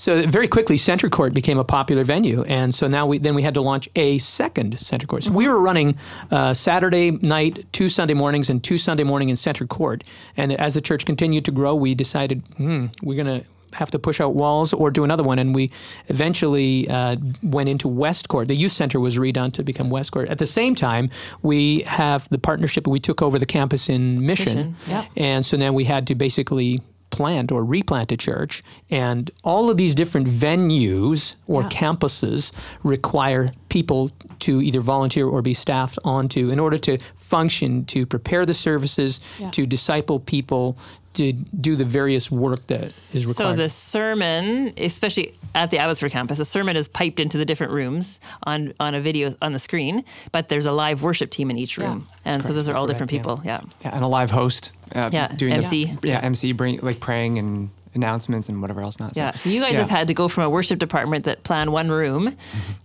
So 0.00 0.26
very 0.26 0.48
quickly, 0.48 0.78
Center 0.78 1.10
Court 1.10 1.34
became 1.34 1.58
a 1.58 1.64
popular 1.64 2.04
venue, 2.04 2.42
and 2.44 2.74
so 2.74 2.88
now 2.88 3.06
we 3.06 3.18
then 3.18 3.34
we 3.34 3.42
had 3.42 3.52
to 3.52 3.60
launch 3.60 3.86
a 3.96 4.16
second 4.16 4.78
Center 4.78 5.06
Court. 5.06 5.24
So 5.24 5.32
we 5.32 5.46
were 5.46 5.60
running 5.60 5.94
uh, 6.30 6.54
Saturday 6.54 7.10
night, 7.10 7.66
two 7.72 7.90
Sunday 7.90 8.14
mornings, 8.14 8.48
and 8.48 8.64
two 8.64 8.78
Sunday 8.78 9.04
morning 9.04 9.28
in 9.28 9.36
Center 9.36 9.66
Court. 9.66 10.02
And 10.38 10.52
as 10.54 10.72
the 10.72 10.80
church 10.80 11.04
continued 11.04 11.44
to 11.44 11.50
grow, 11.50 11.74
we 11.74 11.94
decided 11.94 12.42
hmm, 12.56 12.86
we're 13.02 13.22
going 13.22 13.42
to 13.42 13.46
have 13.74 13.90
to 13.90 13.98
push 13.98 14.22
out 14.22 14.34
walls 14.34 14.72
or 14.72 14.90
do 14.90 15.04
another 15.04 15.22
one. 15.22 15.38
And 15.38 15.54
we 15.54 15.70
eventually 16.08 16.88
uh, 16.88 17.16
went 17.42 17.68
into 17.68 17.86
West 17.86 18.28
Court. 18.28 18.48
The 18.48 18.56
youth 18.56 18.72
center 18.72 19.00
was 19.00 19.18
redone 19.18 19.52
to 19.52 19.62
become 19.62 19.90
West 19.90 20.12
Court. 20.12 20.30
At 20.30 20.38
the 20.38 20.46
same 20.46 20.74
time, 20.74 21.10
we 21.42 21.80
have 21.80 22.26
the 22.30 22.38
partnership. 22.38 22.86
We 22.86 23.00
took 23.00 23.20
over 23.20 23.38
the 23.38 23.44
campus 23.44 23.90
in 23.90 24.24
Mission, 24.24 24.56
Mission, 24.56 24.76
yep. 24.88 25.06
and 25.18 25.44
so 25.44 25.58
then 25.58 25.74
we 25.74 25.84
had 25.84 26.06
to 26.06 26.14
basically 26.14 26.80
plant 27.10 27.50
or 27.52 27.64
replant 27.64 28.12
a 28.12 28.16
church. 28.16 28.62
And 28.90 29.30
all 29.44 29.68
of 29.70 29.76
these 29.76 29.94
different 29.94 30.26
venues 30.28 31.34
or 31.46 31.62
Yeah. 31.62 31.68
campuses 31.68 32.52
require 32.82 33.52
people 33.68 34.10
to 34.40 34.60
either 34.62 34.80
volunteer 34.80 35.26
or 35.26 35.42
be 35.42 35.54
staffed 35.54 35.98
onto 36.04 36.48
in 36.50 36.58
order 36.58 36.78
to 36.78 36.98
function, 37.16 37.84
to 37.86 38.06
prepare 38.06 38.44
the 38.46 38.54
services, 38.54 39.20
Yeah. 39.38 39.50
to 39.50 39.66
disciple 39.66 40.18
people, 40.20 40.76
to 41.14 41.32
do 41.32 41.74
the 41.76 41.84
various 41.84 42.30
work 42.30 42.66
that 42.68 42.92
is 43.12 43.26
required. 43.26 43.56
So 43.56 43.62
the 43.62 43.68
sermon, 43.68 44.72
especially 44.76 45.34
at 45.54 45.70
the 45.70 45.78
Abbotsford 45.78 46.12
campus, 46.12 46.38
the 46.38 46.44
sermon 46.44 46.76
is 46.76 46.88
piped 46.88 47.18
into 47.18 47.36
the 47.36 47.44
different 47.44 47.72
rooms 47.72 48.20
on, 48.44 48.72
on 48.78 48.94
a 48.94 49.00
video 49.00 49.34
on 49.42 49.52
the 49.52 49.58
screen, 49.58 50.04
but 50.30 50.48
there's 50.48 50.66
a 50.66 50.72
live 50.72 51.02
worship 51.02 51.30
team 51.30 51.50
in 51.50 51.58
each 51.58 51.78
room. 51.78 52.06
And 52.24 52.44
so 52.44 52.52
those 52.52 52.68
are 52.68 52.76
all 52.76 52.86
different 52.86 53.10
people. 53.10 53.40
Yeah. 53.44 53.60
Yeah, 53.82 53.94
and 53.94 54.04
a 54.04 54.08
live 54.08 54.30
host. 54.30 54.70
Uh, 54.94 55.10
Yeah, 55.12 55.28
doing 55.28 55.52
MC. 55.52 55.96
The, 56.00 56.08
yeah, 56.08 56.20
MC, 56.20 56.52
bring 56.52 56.78
like 56.78 57.00
praying 57.00 57.38
and 57.38 57.70
announcements 57.94 58.48
and 58.48 58.60
whatever 58.60 58.80
else 58.80 59.00
not. 59.00 59.16
Yeah. 59.16 59.32
So 59.32 59.50
you 59.50 59.60
guys 59.60 59.72
yeah. 59.72 59.80
have 59.80 59.90
had 59.90 60.08
to 60.08 60.14
go 60.14 60.28
from 60.28 60.44
a 60.44 60.50
worship 60.50 60.78
department 60.78 61.24
that 61.24 61.42
plan 61.42 61.72
one 61.72 61.90
room 61.90 62.36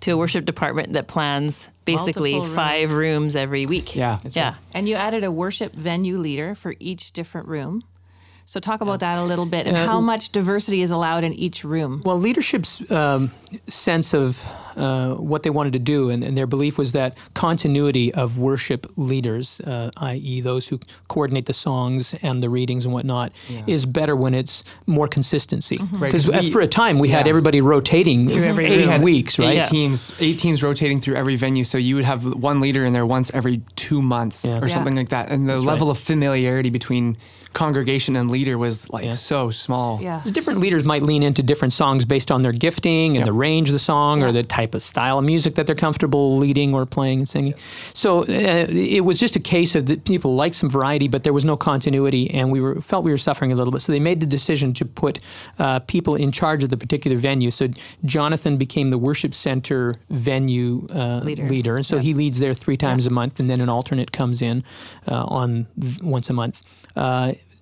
to 0.01 0.11
a 0.11 0.17
worship 0.17 0.45
department 0.45 0.93
that 0.93 1.07
plans 1.07 1.67
basically 1.85 2.33
Multiple 2.33 2.55
five 2.55 2.91
rooms 2.91 3.35
every 3.35 3.65
week. 3.65 3.95
Yeah, 3.95 4.19
Yeah. 4.31 4.49
right. 4.49 4.55
And 4.73 4.89
you 4.89 4.95
added 4.95 5.23
a 5.23 5.31
worship 5.31 5.73
venue 5.73 6.17
leader 6.17 6.55
for 6.55 6.75
each 6.79 7.11
different 7.11 7.47
room. 7.47 7.83
So 8.47 8.59
talk 8.59 8.81
about 8.81 8.99
that 8.99 9.17
a 9.17 9.23
little 9.23 9.47
bit 9.47 9.65
and 9.65 9.75
how 9.75 9.99
much 9.99 10.31
diversity 10.31 10.83
is 10.83 10.91
allowed 10.91 11.23
in 11.23 11.33
each 11.33 11.63
room. 11.63 12.03
Well, 12.05 12.19
leadership's 12.19 12.89
um, 12.91 13.31
sense 13.67 14.13
of 14.13 14.39
uh, 14.77 15.15
what 15.15 15.41
they 15.41 15.49
wanted 15.49 15.73
to 15.73 15.79
do, 15.79 16.11
and, 16.11 16.23
and 16.23 16.37
their 16.37 16.45
belief 16.45 16.77
was 16.77 16.91
that 16.91 17.17
continuity 17.33 18.13
of 18.13 18.37
worship 18.37 18.85
leaders, 18.97 19.61
uh, 19.61 19.89
i.e., 19.97 20.41
those 20.41 20.67
who 20.67 20.79
coordinate 21.07 21.47
the 21.47 21.53
songs 21.53 22.13
and 22.21 22.39
the 22.39 22.49
readings 22.49 22.85
and 22.85 22.93
whatnot, 22.93 23.31
is 23.65 23.83
better 23.87 24.15
when 24.15 24.35
it's 24.35 24.63
more 24.85 25.07
consistency. 25.07 25.77
Right, 25.93 26.01
Because 26.11 26.29
'cause 26.29 26.43
we- 26.43 26.51
for 26.51 26.61
a 26.61 26.67
time 26.67 26.99
we 26.99 27.09
had 27.09 27.27
everybody 27.27 27.61
rotating 27.61 28.29
every 28.31 28.65
eight 28.67 28.85
room. 28.87 29.01
weeks, 29.01 29.39
right? 29.39 29.49
Eight 29.49 29.55
Yeah. 29.55 29.63
teams, 29.63 30.11
eight 30.19 30.37
teams 30.37 30.61
rotating 30.61 31.01
through 31.01 31.15
every 31.15 31.35
venue. 31.35 31.63
So 31.63 31.79
you 31.79 31.95
would 31.95 32.05
have 32.05 32.23
one 32.35 32.59
leader 32.59 32.85
in 32.85 32.93
there 32.93 33.07
once 33.07 33.31
every 33.33 33.61
two 33.75 34.03
months 34.03 34.45
Yeah. 34.45 34.59
or 34.59 34.67
Yeah. 34.67 34.73
something 34.75 34.95
like 34.95 35.09
that. 35.09 35.31
And 35.31 35.49
the 35.49 35.55
right. 35.55 35.63
level 35.65 35.89
of 35.89 35.97
familiarity 35.97 36.69
between 36.69 37.17
congregation 37.55 38.15
and 38.15 38.29
leader 38.29 38.57
was 38.57 38.87
like 38.91 39.05
Yeah. 39.05 39.13
so 39.13 39.49
small. 39.49 39.99
Yeah. 40.01 40.21
Different 40.31 40.59
leaders 40.59 40.83
might 40.83 41.01
lean 41.01 41.23
into 41.23 41.41
different 41.41 41.73
songs 41.73 42.05
based 42.05 42.29
on 42.29 42.43
their 42.43 42.51
gifting 42.51 43.15
and 43.17 43.21
Yep. 43.21 43.25
the 43.25 43.33
range 43.33 43.69
of 43.69 43.73
the 43.73 43.79
song 43.79 44.21
or 44.21 44.31
the 44.31 44.43
type 44.43 44.75
of 44.75 44.81
style 44.83 45.17
of 45.19 45.25
music 45.25 45.55
that 45.55 45.65
they're 45.65 45.75
comfortable 45.75 46.37
leading 46.37 46.73
or 46.75 46.85
playing 46.85 47.19
and 47.19 47.27
singing. 47.29 47.55
So 47.93 48.23
uh, 48.23 48.67
it 48.69 49.03
was 49.03 49.17
just 49.19 49.35
a 49.35 49.39
case 49.39 49.73
of 49.73 49.87
that 49.87 50.05
people 50.05 50.35
liked 50.35 50.55
some 50.55 50.69
variety, 50.69 51.07
but 51.07 51.23
there 51.23 51.33
was 51.33 51.45
no 51.45 51.57
continuity, 51.57 52.29
and 52.31 52.51
we 52.51 52.59
were 52.61 52.81
felt 52.81 53.03
we 53.03 53.11
were 53.11 53.17
suffering 53.17 53.51
a 53.51 53.55
little 53.55 53.71
bit. 53.71 53.81
So 53.81 53.91
they 53.91 53.99
made 53.99 54.19
the 54.19 54.25
decision 54.27 54.73
to 54.73 54.85
put 54.85 55.19
uh, 55.57 55.79
people 55.79 56.15
in 56.15 56.31
charge 56.31 56.63
of 56.63 56.69
the 56.69 56.77
particular 56.77 57.17
venue. 57.17 57.49
So 57.51 57.67
Jonathan 58.03 58.57
became 58.57 58.89
the 58.89 58.97
worship 58.97 59.33
center 59.33 59.95
venue 60.09 60.87
uh, 60.93 61.21
Leader. 61.23 61.75
and 61.77 61.85
so 61.85 61.97
he 61.99 62.13
leads 62.13 62.39
there 62.39 62.53
three 62.53 62.77
times 62.77 63.07
a 63.07 63.09
month, 63.09 63.39
and 63.39 63.49
then 63.49 63.61
an 63.61 63.69
alternate 63.69 64.11
comes 64.11 64.41
in 64.41 64.63
uh, 65.07 65.23
on 65.39 65.67
th- 65.79 66.01
once 66.01 66.29
a 66.29 66.33
month. 66.33 66.61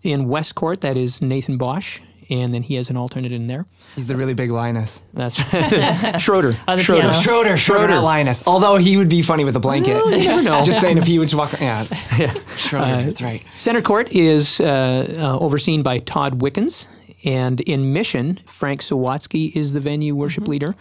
In 0.03 0.27
West 0.27 0.55
Court, 0.55 0.81
that 0.81 0.97
is 0.97 1.21
Nathan 1.21 1.57
Bosch, 1.57 2.01
and 2.29 2.53
then 2.53 2.61
he 2.63 2.75
has 2.75 2.89
an 2.89 2.97
alternate 2.97 3.31
in 3.31 3.47
there. 3.47 3.65
He's 3.95 4.07
the 4.07 4.17
really 4.17 4.33
big 4.33 4.51
Linus. 4.51 5.01
That's 5.13 5.35
Schroeder. 6.21 6.57
On 6.67 6.77
the 6.77 6.83
Schroeder. 6.83 7.13
Schroeder, 7.13 7.57
Schroeder, 7.57 7.87
not 7.95 8.03
Linus. 8.03 8.43
Although 8.45 8.77
he 8.77 8.97
would 8.97 9.09
be 9.09 9.21
funny 9.21 9.45
with 9.45 9.55
a 9.55 9.59
blanket. 9.59 9.93
Well, 9.93 10.11
you 10.11 10.27
never 10.27 10.41
know. 10.41 10.63
Just 10.65 10.81
saying, 10.81 10.97
if 10.97 11.05
he 11.07 11.19
would 11.19 11.29
just 11.29 11.37
walk, 11.37 11.53
yeah, 11.61 11.85
yeah. 12.17 12.33
Schroeder. 12.57 12.85
Uh, 12.85 13.03
that's 13.03 13.21
right. 13.21 13.43
Center 13.55 13.81
Court 13.81 14.11
is 14.11 14.59
uh, 14.59 15.15
uh, 15.17 15.39
overseen 15.39 15.83
by 15.83 15.99
Todd 15.99 16.41
Wickens. 16.41 16.87
And 17.25 17.61
in 17.61 17.93
Mission, 17.93 18.35
Frank 18.45 18.81
Sawatsky 18.81 19.55
is 19.55 19.71
the 19.71 19.79
venue 19.79 20.13
worship 20.13 20.45
leader. 20.45 20.75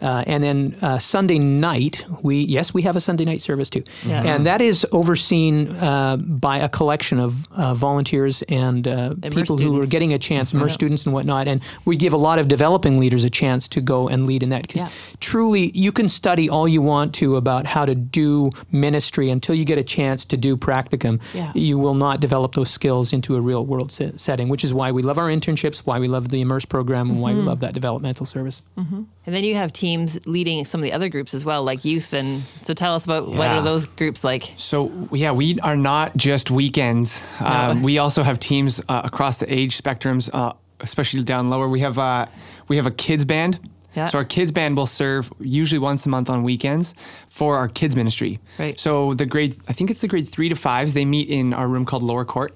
Uh, 0.00 0.22
and 0.26 0.42
then 0.44 0.76
uh, 0.82 0.98
Sunday 0.98 1.38
night, 1.38 2.04
we 2.22 2.36
yes, 2.36 2.72
we 2.72 2.82
have 2.82 2.94
a 2.96 3.00
Sunday 3.00 3.24
night 3.24 3.42
service 3.42 3.68
too, 3.70 3.82
Yeah. 4.06 4.22
and 4.22 4.46
that 4.46 4.60
is 4.60 4.86
overseen 4.92 5.68
uh, 5.68 6.16
by 6.16 6.58
a 6.58 6.68
collection 6.68 7.18
of 7.18 7.48
uh, 7.52 7.74
volunteers 7.74 8.42
and 8.48 8.86
uh, 8.86 9.14
people 9.30 9.56
who 9.58 9.80
are 9.80 9.86
getting 9.86 10.12
a 10.12 10.18
chance, 10.18 10.52
immerse 10.54 10.74
students 10.74 11.04
and 11.06 11.12
whatnot. 11.14 11.48
And 11.48 11.60
we 11.84 11.96
give 11.96 12.12
a 12.12 12.16
lot 12.16 12.38
of 12.38 12.46
developing 12.48 12.98
leaders 13.00 13.24
a 13.24 13.30
chance 13.30 13.66
to 13.68 13.80
go 13.80 14.08
and 14.08 14.26
lead 14.26 14.42
in 14.42 14.50
that 14.50 14.62
because 14.62 14.82
Yeah. 14.82 14.88
truly, 15.20 15.72
you 15.74 15.90
can 15.92 16.08
study 16.08 16.48
all 16.48 16.68
you 16.68 16.80
want 16.82 17.12
to 17.14 17.36
about 17.36 17.66
how 17.66 17.84
to 17.84 17.94
do 17.94 18.50
ministry 18.70 19.30
until 19.30 19.54
you 19.54 19.64
get 19.64 19.78
a 19.78 19.82
chance 19.84 20.24
to 20.26 20.36
do 20.36 20.56
practicum. 20.56 21.20
Yeah. 21.34 21.50
You 21.54 21.78
will 21.78 21.94
not 21.94 22.20
develop 22.20 22.54
those 22.54 22.70
skills 22.70 23.12
into 23.12 23.34
a 23.36 23.40
real 23.40 23.64
world 23.66 23.90
se- 23.90 24.12
setting, 24.16 24.48
which 24.48 24.62
is 24.64 24.72
why 24.72 24.92
we 24.92 25.02
love 25.02 25.18
our 25.18 25.28
internships, 25.28 25.78
why 25.80 25.98
we 25.98 26.06
love 26.08 26.28
the 26.28 26.40
Immerse 26.40 26.64
program, 26.64 27.10
and 27.10 27.20
why 27.20 27.32
we 27.34 27.40
love 27.40 27.60
that 27.60 27.74
developmental 27.74 28.26
service. 28.26 28.62
And 28.76 29.34
then 29.34 29.44
you 29.44 29.54
have 29.56 29.72
teams 29.88 30.26
leading 30.26 30.64
some 30.64 30.80
of 30.80 30.82
the 30.82 30.92
other 30.92 31.08
groups 31.08 31.32
as 31.34 31.44
well, 31.44 31.62
like 31.62 31.84
youth. 31.84 32.12
And 32.12 32.42
so 32.62 32.74
tell 32.74 32.94
us 32.94 33.04
about 33.04 33.28
what 33.28 33.48
are 33.48 33.62
those 33.62 33.86
groups 33.86 34.22
like? 34.22 34.52
So 34.56 34.90
yeah, 35.12 35.32
we 35.32 35.58
are 35.60 35.76
not 35.76 36.16
just 36.16 36.50
weekends. 36.50 37.22
Um, 37.40 37.82
we 37.82 37.98
also 37.98 38.22
have 38.22 38.38
teams 38.38 38.80
uh, 38.88 39.02
across 39.04 39.38
the 39.38 39.52
age 39.52 39.80
spectrums, 39.82 40.28
uh, 40.32 40.52
especially 40.80 41.22
down 41.22 41.48
lower. 41.48 41.68
We 41.68 41.80
have 41.80 41.98
uh, 41.98 42.26
we 42.68 42.76
have 42.76 42.86
a 42.86 42.90
kids 42.90 43.24
band. 43.24 43.58
Yeah. 43.96 44.04
So 44.06 44.18
our 44.18 44.24
kids 44.24 44.52
band 44.52 44.76
will 44.76 44.86
serve 44.86 45.32
usually 45.40 45.78
once 45.78 46.06
a 46.06 46.08
month 46.08 46.28
on 46.30 46.42
weekends 46.44 46.94
for 47.30 47.56
our 47.56 47.68
kids 47.68 47.96
ministry. 47.96 48.38
Right. 48.58 48.78
So 48.78 49.14
the 49.14 49.26
grade, 49.26 49.56
I 49.66 49.72
think 49.72 49.90
it's 49.90 50.02
the 50.02 50.08
grade 50.08 50.28
three 50.28 50.48
to 50.50 50.54
fives. 50.54 50.92
They 50.92 51.04
meet 51.04 51.28
in 51.28 51.54
our 51.54 51.66
room 51.66 51.84
called 51.84 52.02
lower 52.02 52.24
court. 52.24 52.52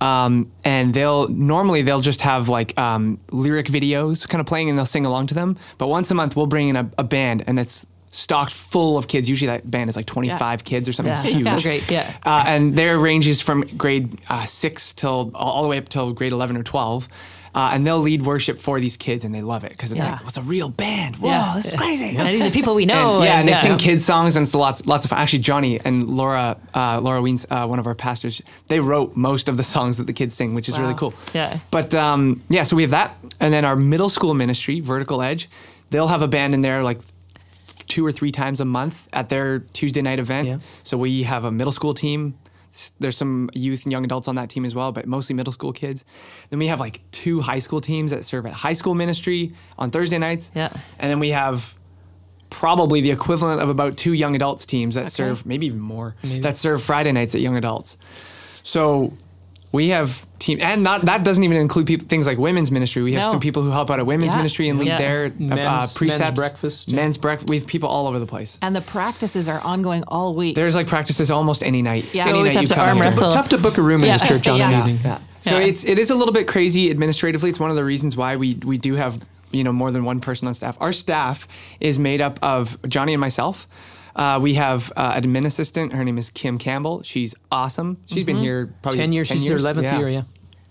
Um, 0.00 0.50
and 0.64 0.94
they'll 0.94 1.28
normally 1.28 1.82
they'll 1.82 2.00
just 2.00 2.22
have 2.22 2.48
like 2.48 2.78
um, 2.78 3.18
lyric 3.30 3.66
videos 3.66 4.26
kind 4.26 4.40
of 4.40 4.46
playing 4.46 4.70
and 4.70 4.78
they'll 4.78 4.86
sing 4.86 5.04
along 5.06 5.26
to 5.28 5.34
them. 5.34 5.56
But 5.78 5.88
once 5.88 6.10
a 6.10 6.14
month 6.14 6.36
we'll 6.36 6.46
bring 6.46 6.68
in 6.68 6.76
a, 6.76 6.90
a 6.98 7.04
band 7.04 7.44
and 7.46 7.60
it's 7.60 7.84
stocked 8.12 8.52
full 8.52 8.98
of 8.98 9.08
kids. 9.08 9.28
Usually 9.28 9.46
that 9.46 9.70
band 9.70 9.88
is 9.90 9.96
like 9.96 10.06
25 10.06 10.64
kids 10.64 10.88
or 10.88 10.92
something 10.92 11.12
Yeah, 11.12 11.22
huge. 11.22 11.44
that's 11.44 11.62
great. 11.62 11.90
Yeah. 11.90 12.12
Uh, 12.24 12.44
and 12.46 12.76
their 12.76 12.98
ranges 12.98 13.40
from 13.40 13.62
grade 13.76 14.18
uh, 14.28 14.44
six 14.46 14.92
till 14.94 15.30
all 15.34 15.52
all 15.52 15.62
the 15.62 15.68
way 15.68 15.78
up 15.78 15.88
till 15.88 16.12
grade 16.12 16.32
11 16.32 16.56
or 16.56 16.62
12. 16.62 17.08
Uh, 17.52 17.70
and 17.72 17.84
they'll 17.86 17.98
lead 17.98 18.22
worship 18.22 18.58
for 18.58 18.78
these 18.78 18.96
kids 18.96 19.24
and 19.24 19.34
they 19.34 19.42
love 19.42 19.64
it 19.64 19.70
because 19.72 19.90
it's 19.90 19.98
Yeah. 19.98 20.12
like, 20.12 20.24
what's 20.24 20.36
a 20.36 20.42
real 20.42 20.68
band? 20.68 21.16
Whoa, 21.16 21.52
this 21.56 21.66
is 21.66 21.74
crazy. 21.74 22.16
And 22.16 22.28
these 22.34 22.46
are 22.46 22.50
people 22.50 22.76
we 22.76 22.86
know. 22.86 23.16
And, 23.16 23.24
yeah, 23.24 23.38
and 23.40 23.48
they 23.48 23.52
yeah. 23.52 23.60
sing 23.60 23.76
kids 23.76 24.04
songs 24.04 24.36
and 24.36 24.44
it's 24.44 24.54
lots, 24.54 24.86
lots 24.86 25.04
of 25.04 25.10
fun. 25.10 25.18
Actually, 25.18 25.40
Johnny 25.40 25.80
and 25.80 26.08
Laura, 26.08 26.56
uh, 26.74 27.00
Laura 27.02 27.20
Weens, 27.20 27.46
uh, 27.50 27.66
one 27.66 27.80
of 27.80 27.88
our 27.88 27.94
pastors, 27.96 28.40
they 28.68 28.78
wrote 28.78 29.16
most 29.16 29.48
of 29.48 29.56
the 29.56 29.64
songs 29.64 29.96
that 29.98 30.06
the 30.06 30.12
kids 30.12 30.34
sing, 30.34 30.54
which 30.54 30.68
is 30.68 30.78
really 30.78 30.94
cool. 30.94 31.12
Yeah. 31.34 31.58
But 31.72 31.92
um, 31.94 32.40
yeah, 32.48 32.62
so 32.62 32.76
we 32.76 32.82
have 32.82 32.92
that, 32.92 33.16
and 33.40 33.52
then 33.52 33.64
our 33.64 33.74
middle 33.76 34.08
school 34.08 34.32
ministry, 34.34 34.78
Vertical 34.78 35.20
Edge, 35.20 35.48
they'll 35.90 36.08
have 36.08 36.22
a 36.22 36.28
band 36.28 36.54
in 36.54 36.60
there 36.60 36.84
like 36.84 37.00
two 37.88 38.06
or 38.06 38.12
three 38.12 38.30
times 38.30 38.60
a 38.60 38.64
month 38.64 39.08
at 39.12 39.28
their 39.28 39.58
Tuesday 39.72 40.02
night 40.02 40.20
event. 40.20 40.46
Yeah. 40.46 40.58
So 40.84 40.96
we 40.96 41.24
have 41.24 41.44
a 41.44 41.50
middle 41.50 41.72
school 41.72 41.94
team. 41.94 42.34
There's 42.98 43.16
some 43.16 43.50
youth 43.52 43.84
and 43.84 43.92
young 43.92 44.04
adults 44.04 44.28
on 44.28 44.36
that 44.36 44.48
team 44.48 44.64
as 44.64 44.74
well, 44.74 44.92
but 44.92 45.06
mostly 45.06 45.34
middle 45.34 45.52
school 45.52 45.72
kids. 45.72 46.04
Then 46.50 46.58
we 46.58 46.68
have 46.68 46.80
like 46.80 47.00
two 47.10 47.40
high 47.40 47.58
school 47.58 47.80
teams 47.80 48.10
that 48.12 48.24
serve 48.24 48.46
at 48.46 48.52
high 48.52 48.74
school 48.74 48.94
ministry 48.94 49.52
on 49.78 49.90
Thursday 49.90 50.18
nights. 50.18 50.50
Yeah. 50.54 50.72
And 50.98 51.10
then 51.10 51.18
we 51.18 51.30
have 51.30 51.76
probably 52.50 53.00
the 53.00 53.10
equivalent 53.10 53.60
of 53.60 53.68
about 53.68 53.96
two 53.96 54.12
young 54.12 54.34
adults 54.34 54.66
teams 54.66 54.96
that 54.96 55.10
serve 55.10 55.46
maybe 55.46 55.66
even 55.66 55.80
more 55.80 56.16
that 56.22 56.56
serve 56.56 56.82
Friday 56.82 57.12
nights 57.12 57.34
at 57.34 57.40
young 57.40 57.56
adults. 57.56 57.96
So 58.62 59.12
we 59.72 59.88
have 59.90 60.26
team 60.40 60.58
and 60.60 60.82
not 60.82 61.04
that 61.04 61.22
doesn't 61.22 61.44
even 61.44 61.56
include 61.58 61.86
people 61.86 62.06
things 62.08 62.26
like 62.26 62.38
women's 62.38 62.70
ministry. 62.70 63.02
We 63.02 63.12
have 63.12 63.22
No. 63.24 63.30
some 63.32 63.40
people 63.40 63.62
who 63.62 63.70
help 63.70 63.90
out 63.90 63.98
at 64.00 64.06
women's 64.06 64.32
Yeah. 64.32 64.38
ministry 64.38 64.68
and 64.68 64.78
lead 64.78 64.88
Yeah. 64.88 64.98
their 64.98 65.26
uh, 65.26 65.30
Men's- 65.38 65.96
uh, 65.96 66.04
men's 66.04 66.30
breakfast, 66.34 66.88
yeah. 66.88 66.96
men's 66.96 67.16
breakfast. 67.18 67.48
We 67.50 67.56
have 67.58 67.66
people 67.66 67.88
all 67.88 68.06
over 68.06 68.18
the 68.18 68.26
place. 68.26 68.58
And 68.62 68.74
the 68.74 68.80
practices 68.80 69.48
are 69.48 69.60
ongoing 69.60 70.02
all 70.08 70.34
week. 70.34 70.56
There's 70.56 70.74
like 70.74 70.86
practices 70.88 71.30
almost 71.30 71.62
any 71.62 71.82
night. 71.82 72.06
Yeah. 72.12 72.24
any 72.26 72.38
always 72.38 72.54
night 72.54 72.62
have 72.62 72.68
to 72.70 72.74
come 72.74 72.88
arm 72.88 72.98
wrestle. 72.98 73.30
Tough 73.30 73.50
to 73.50 73.58
book 73.58 73.78
a 73.78 73.82
room 73.82 74.00
in 74.00 74.06
Yeah. 74.06 74.16
this 74.16 74.28
church 74.28 74.48
on 74.48 74.56
Yeah. 74.58 74.64
an 74.66 74.70
Yeah. 74.72 74.78
evening. 74.80 74.98
Yeah. 75.04 75.18
So 75.42 75.58
Yeah. 75.58 75.66
it's 75.66 75.84
it 75.84 75.98
is 75.98 76.10
a 76.10 76.14
little 76.14 76.34
bit 76.34 76.46
crazy 76.46 76.90
administratively. 76.90 77.50
It's 77.50 77.60
one 77.60 77.70
of 77.70 77.76
the 77.76 77.84
reasons 77.84 78.16
why 78.16 78.36
we 78.36 78.56
we 78.64 78.76
do 78.76 78.94
have 78.96 79.20
you 79.52 79.62
know 79.64 79.72
more 79.72 79.90
than 79.90 80.04
one 80.04 80.20
person 80.20 80.48
on 80.48 80.54
staff. 80.54 80.76
Our 80.80 80.92
staff 80.92 81.46
is 81.80 81.98
made 81.98 82.20
up 82.20 82.38
of 82.42 82.76
Johnny 82.88 83.12
and 83.14 83.20
myself. 83.20 83.66
Uh, 84.16 84.38
we 84.42 84.54
have 84.54 84.92
uh, 84.96 85.12
an 85.16 85.22
admin 85.24 85.46
assistant. 85.46 85.92
Her 85.92 86.04
name 86.04 86.18
is 86.18 86.30
Kim 86.30 86.58
Campbell. 86.58 87.02
She's 87.02 87.34
awesome. 87.50 87.98
She's 88.06 88.24
been 88.24 88.36
here 88.36 88.72
probably 88.82 88.98
10 88.98 89.12
years. 89.12 89.28
She's 89.28 89.48
her 89.48 89.56
11th 89.56 89.98
year, 89.98 90.08
yeah. 90.08 90.22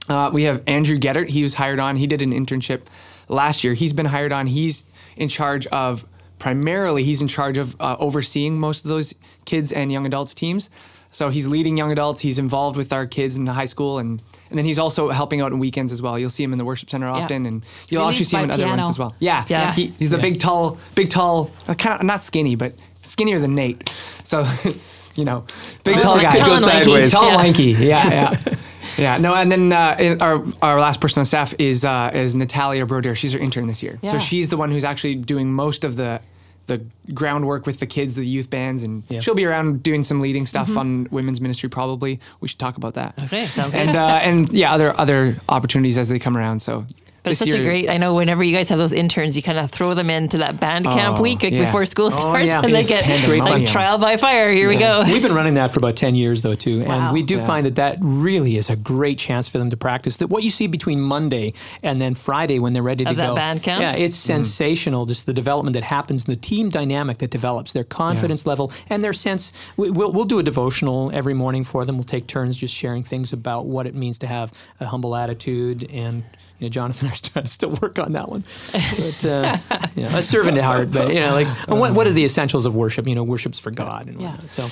Uh, 0.08 0.30
we 0.32 0.44
have 0.44 0.64
Andrew 0.68 0.98
Gettert. 0.98 1.30
He 1.30 1.44
was 1.44 1.54
hired 1.54 1.80
on. 1.80 1.96
He 1.96 2.08
did 2.08 2.22
an 2.22 2.32
internship 2.32 2.84
last 3.28 3.64
year. 3.64 3.74
He's 3.76 3.94
been 3.94 4.08
hired 4.08 4.34
on. 4.34 4.48
He's 4.48 4.86
in 5.16 5.30
charge 5.30 5.68
of 5.68 6.06
primarily. 6.40 7.04
He's 7.04 7.22
in 7.22 7.28
charge 7.28 7.58
of 7.58 7.76
uh, 7.80 7.96
overseeing 8.00 8.60
most 8.60 8.86
of 8.86 8.90
those 8.90 9.14
kids 9.46 9.72
and 9.72 9.92
young 9.92 10.06
adults 10.06 10.34
teams. 10.34 10.70
So 11.12 11.30
he's 11.30 11.48
leading 11.48 11.76
young 11.78 11.92
adults. 11.92 12.22
He's 12.22 12.38
involved 12.40 12.78
with 12.78 12.94
our 12.94 13.08
kids 13.08 13.36
in 13.36 13.48
high 13.48 13.66
school, 13.66 13.98
and 13.98 14.22
and 14.50 14.58
then 14.58 14.66
he's 14.66 14.78
also 14.80 15.10
helping 15.10 15.42
out 15.42 15.52
on 15.52 15.60
weekends 15.60 15.92
as 15.92 16.02
well. 16.04 16.18
You'll 16.20 16.30
see 16.30 16.44
him 16.44 16.52
in 16.54 16.58
the 16.60 16.66
worship 16.66 16.90
center 16.90 17.08
often, 17.08 17.46
and 17.48 17.64
you'll 17.88 18.04
He 18.04 18.10
actually 18.10 18.26
see 18.26 18.38
him 18.38 18.44
in 18.44 18.48
by 18.50 18.54
other 18.56 18.68
ones 18.68 18.86
as 18.86 19.00
well. 19.00 19.16
Yeah, 19.20 19.44
Yeah. 19.48 19.74
He, 19.74 19.88
he's 20.00 20.12
the 20.12 20.18
Yeah. 20.18 20.22
big 20.22 20.40
tall, 20.40 20.78
big 20.96 21.10
tall, 21.10 21.52
uh, 21.68 21.74
kind 21.76 22.00
of 22.00 22.06
not 22.06 22.24
skinny, 22.24 22.56
but 22.56 22.74
skinnier 23.02 23.40
than 23.40 23.56
Nate. 23.56 23.90
So, 24.24 24.46
you 25.16 25.26
know, 25.26 25.46
big 25.84 25.98
Oh, 25.98 26.00
tall 26.00 26.20
guy, 26.20 26.32
could 26.32 26.46
go 26.46 26.58
Tall, 26.58 26.68
lanky. 26.68 26.84
sideways. 26.86 27.12
tall, 27.12 27.28
Yeah. 27.30 27.36
lanky. 27.36 27.64
Yeah, 27.72 28.10
yeah. 28.46 28.56
Yeah, 28.98 29.18
no, 29.18 29.34
and 29.34 29.50
then 29.52 29.72
uh, 29.72 29.96
in- 30.00 30.22
our 30.22 30.44
our 30.62 30.80
last 30.80 31.00
person 31.00 31.20
on 31.22 31.26
staff 31.26 31.54
is 31.58 31.86
uh, 31.86 32.12
is 32.14 32.36
Natalia 32.36 32.86
Broder. 32.86 33.16
She's 33.16 33.34
our 33.34 33.40
intern 33.40 33.68
this 33.68 33.82
year, 33.82 33.98
Yeah. 34.02 34.12
so 34.12 34.18
she's 34.20 34.50
the 34.50 34.58
one 34.58 34.72
who's 34.72 34.84
actually 34.84 35.16
doing 35.16 35.54
most 35.54 35.84
of 35.86 35.96
the 35.96 36.20
the 36.66 36.82
groundwork 37.14 37.66
with 37.66 37.80
the 37.80 37.88
kids, 37.88 38.16
the 38.16 38.26
youth 38.26 38.50
bands, 38.50 38.84
and 38.84 39.04
Yeah. 39.10 39.22
she'll 39.22 39.36
be 39.36 39.46
around 39.46 39.82
doing 39.84 40.04
some 40.04 40.20
leading 40.20 40.46
stuff 40.46 40.76
on 40.78 41.08
women's 41.12 41.40
ministry. 41.40 41.70
Probably 41.70 42.20
we 42.42 42.48
should 42.50 42.60
talk 42.60 42.76
about 42.78 42.94
that. 42.96 43.14
Okay, 43.24 43.48
sounds 43.48 43.74
good. 43.74 43.88
And 43.88 43.96
uh, 43.96 44.20
and 44.22 44.50
yeah, 44.52 44.74
other 44.74 44.94
other 45.00 45.38
opportunities 45.48 45.98
as 45.98 46.10
they 46.10 46.20
come 46.20 46.36
around. 46.36 46.60
So 46.62 46.86
But 47.30 47.32
it's 47.32 47.40
this 47.42 47.52
such 47.52 47.60
a 47.60 47.64
great. 47.64 47.90
I 47.90 47.98
know 47.98 48.14
whenever 48.14 48.44
you 48.44 48.56
guys 48.56 48.70
have 48.70 48.78
those 48.80 48.94
interns, 48.94 49.36
you 49.36 49.42
kind 49.42 49.58
of 49.58 49.70
throw 49.72 49.94
them 49.94 50.10
into 50.10 50.38
that 50.40 50.60
band 50.60 50.86
camp 50.86 51.20
Oh, 51.20 51.22
week 51.22 51.44
like, 51.44 51.54
yeah. 51.54 51.66
before 51.66 51.86
school 51.86 52.08
oh, 52.08 52.10
starts, 52.10 52.48
yeah. 52.48 52.62
and 52.64 52.74
they 52.74 52.84
get 52.84 53.06
like 53.40 53.68
trial 53.68 53.98
by 53.98 54.18
fire. 54.18 54.52
Here 54.52 54.70
we 54.70 54.76
go. 54.78 55.04
We've 55.06 55.22
been 55.22 55.34
running 55.34 55.54
that 55.56 55.72
for 55.72 55.80
about 55.80 55.96
10 55.96 56.16
years, 56.16 56.42
though, 56.42 56.54
too. 56.56 56.84
Wow. 56.84 56.92
And 57.08 57.14
we 57.14 57.24
do 57.24 57.36
Yeah. 57.38 57.46
find 57.48 57.66
that 57.66 57.76
that 57.76 57.98
really 58.02 58.58
is 58.58 58.70
a 58.70 58.76
great 58.76 59.18
chance 59.18 59.48
for 59.48 59.58
them 59.58 59.70
to 59.70 59.78
practice. 59.78 60.18
That 60.18 60.28
what 60.28 60.44
you 60.44 60.50
see 60.50 60.68
between 60.68 61.02
Monday 61.02 61.54
and 61.84 62.02
then 62.02 62.14
Friday 62.16 62.60
when 62.60 62.74
they're 62.74 62.84
ready 62.84 63.04
Of 63.06 63.12
to 63.12 63.16
that 63.18 63.28
go. 63.30 63.36
band 63.36 63.64
camp? 63.64 63.82
Yeah, 63.82 63.94
it's 63.94 64.16
sensational, 64.16 65.06
just 65.06 65.26
the 65.26 65.34
development 65.34 65.74
that 65.76 65.84
happens, 65.84 66.26
the 66.26 66.36
team 66.36 66.70
dynamic 66.70 67.18
that 67.20 67.32
develops, 67.32 67.74
their 67.74 67.84
confidence 67.84 68.46
level, 68.46 68.72
and 68.90 69.04
their 69.04 69.14
sense. 69.14 69.52
We, 69.78 69.90
we'll, 69.92 70.12
we'll 70.12 70.26
do 70.26 70.40
a 70.40 70.44
devotional 70.44 71.12
every 71.14 71.34
morning 71.34 71.64
for 71.64 71.86
them. 71.86 71.98
We'll 71.98 72.04
take 72.04 72.28
turns 72.28 72.56
just 72.58 72.74
sharing 72.74 73.04
things 73.04 73.34
about 73.34 73.66
what 73.66 73.86
it 73.88 73.96
means 73.96 74.18
to 74.20 74.28
have 74.28 74.52
a 74.80 74.86
humble 74.86 75.16
attitude 75.16 75.90
and 75.92 76.24
You 76.60 76.66
know, 76.68 76.70
Jonathan 76.70 77.08
and 77.08 77.14
I 77.14 77.16
still, 77.16 77.46
still 77.46 77.70
work 77.82 77.98
on 78.00 78.12
that 78.14 78.30
one. 78.30 78.44
But 78.72 79.26
uh, 79.26 79.58
you 79.96 80.04
know, 80.04 80.18
a 80.18 80.22
servant 80.22 80.58
at 80.58 80.64
heart. 80.64 80.92
But 80.92 81.14
you 81.14 81.20
know, 81.20 81.34
like 81.34 81.48
what, 81.68 81.94
what 81.94 82.08
are 82.08 82.12
the 82.14 82.26
essentials 82.26 82.66
of 82.66 82.76
worship? 82.76 83.08
You 83.08 83.16
know, 83.16 83.24
worship's 83.24 83.60
for 83.60 83.72
God 83.72 84.08
and 84.08 84.20
Yeah. 84.22 84.32
whatnot. 84.32 84.52
So 84.52 84.70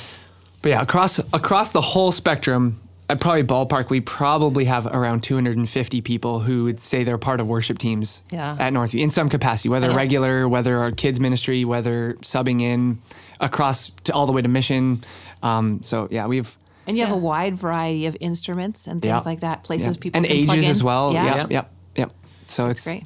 But 0.61 0.69
yeah, 0.69 0.81
across 0.81 1.19
across 1.33 1.69
the 1.71 1.81
whole 1.81 2.11
spectrum, 2.11 2.79
I'd 3.09 3.21
probably 3.21 3.43
ballpark. 3.43 3.89
We 3.89 4.01
probably 4.01 4.65
have 4.65 4.85
around 4.85 5.21
250 5.23 6.01
people 6.01 6.41
who 6.41 6.65
would 6.65 6.81
say 6.81 7.05
they're 7.05 7.17
part 7.17 7.39
of 7.39 7.47
worship 7.47 7.77
teams 7.77 8.21
Yeah. 8.31 8.57
at 8.59 8.73
Northview 8.73 8.99
in 8.99 9.09
some 9.11 9.29
capacity, 9.29 9.69
whether 9.69 9.89
regular, 9.93 10.45
whether 10.49 10.79
our 10.79 10.91
kids 10.91 11.17
ministry, 11.19 11.63
whether 11.63 12.15
subbing 12.21 12.61
in, 12.61 12.99
across 13.39 13.91
to 14.03 14.13
all 14.13 14.25
the 14.25 14.33
way 14.33 14.41
to 14.41 14.49
mission. 14.49 15.03
Um, 15.41 15.81
so 15.83 16.09
yeah, 16.11 16.27
we've 16.27 16.57
And 16.85 16.97
you 16.97 17.05
have 17.05 17.13
a 17.15 17.17
wide 17.17 17.55
variety 17.57 18.07
of 18.07 18.17
instruments 18.19 18.87
and 18.87 19.01
things 19.01 19.09
Yeah. 19.09 19.21
like 19.25 19.39
that, 19.39 19.63
places 19.63 19.95
yeah. 19.95 20.01
people 20.01 20.17
and 20.17 20.25
can 20.25 20.43
plug 20.45 20.57
ages 20.57 20.65
in. 20.65 20.71
as 20.71 20.83
well. 20.83 21.13
Yeah. 21.13 21.35
Yep, 21.37 21.51
Yep. 21.51 21.71
Yep, 22.47 22.49
yep. 22.49 22.51
So 22.51 22.67
it's 22.67 22.83
great. 22.83 23.03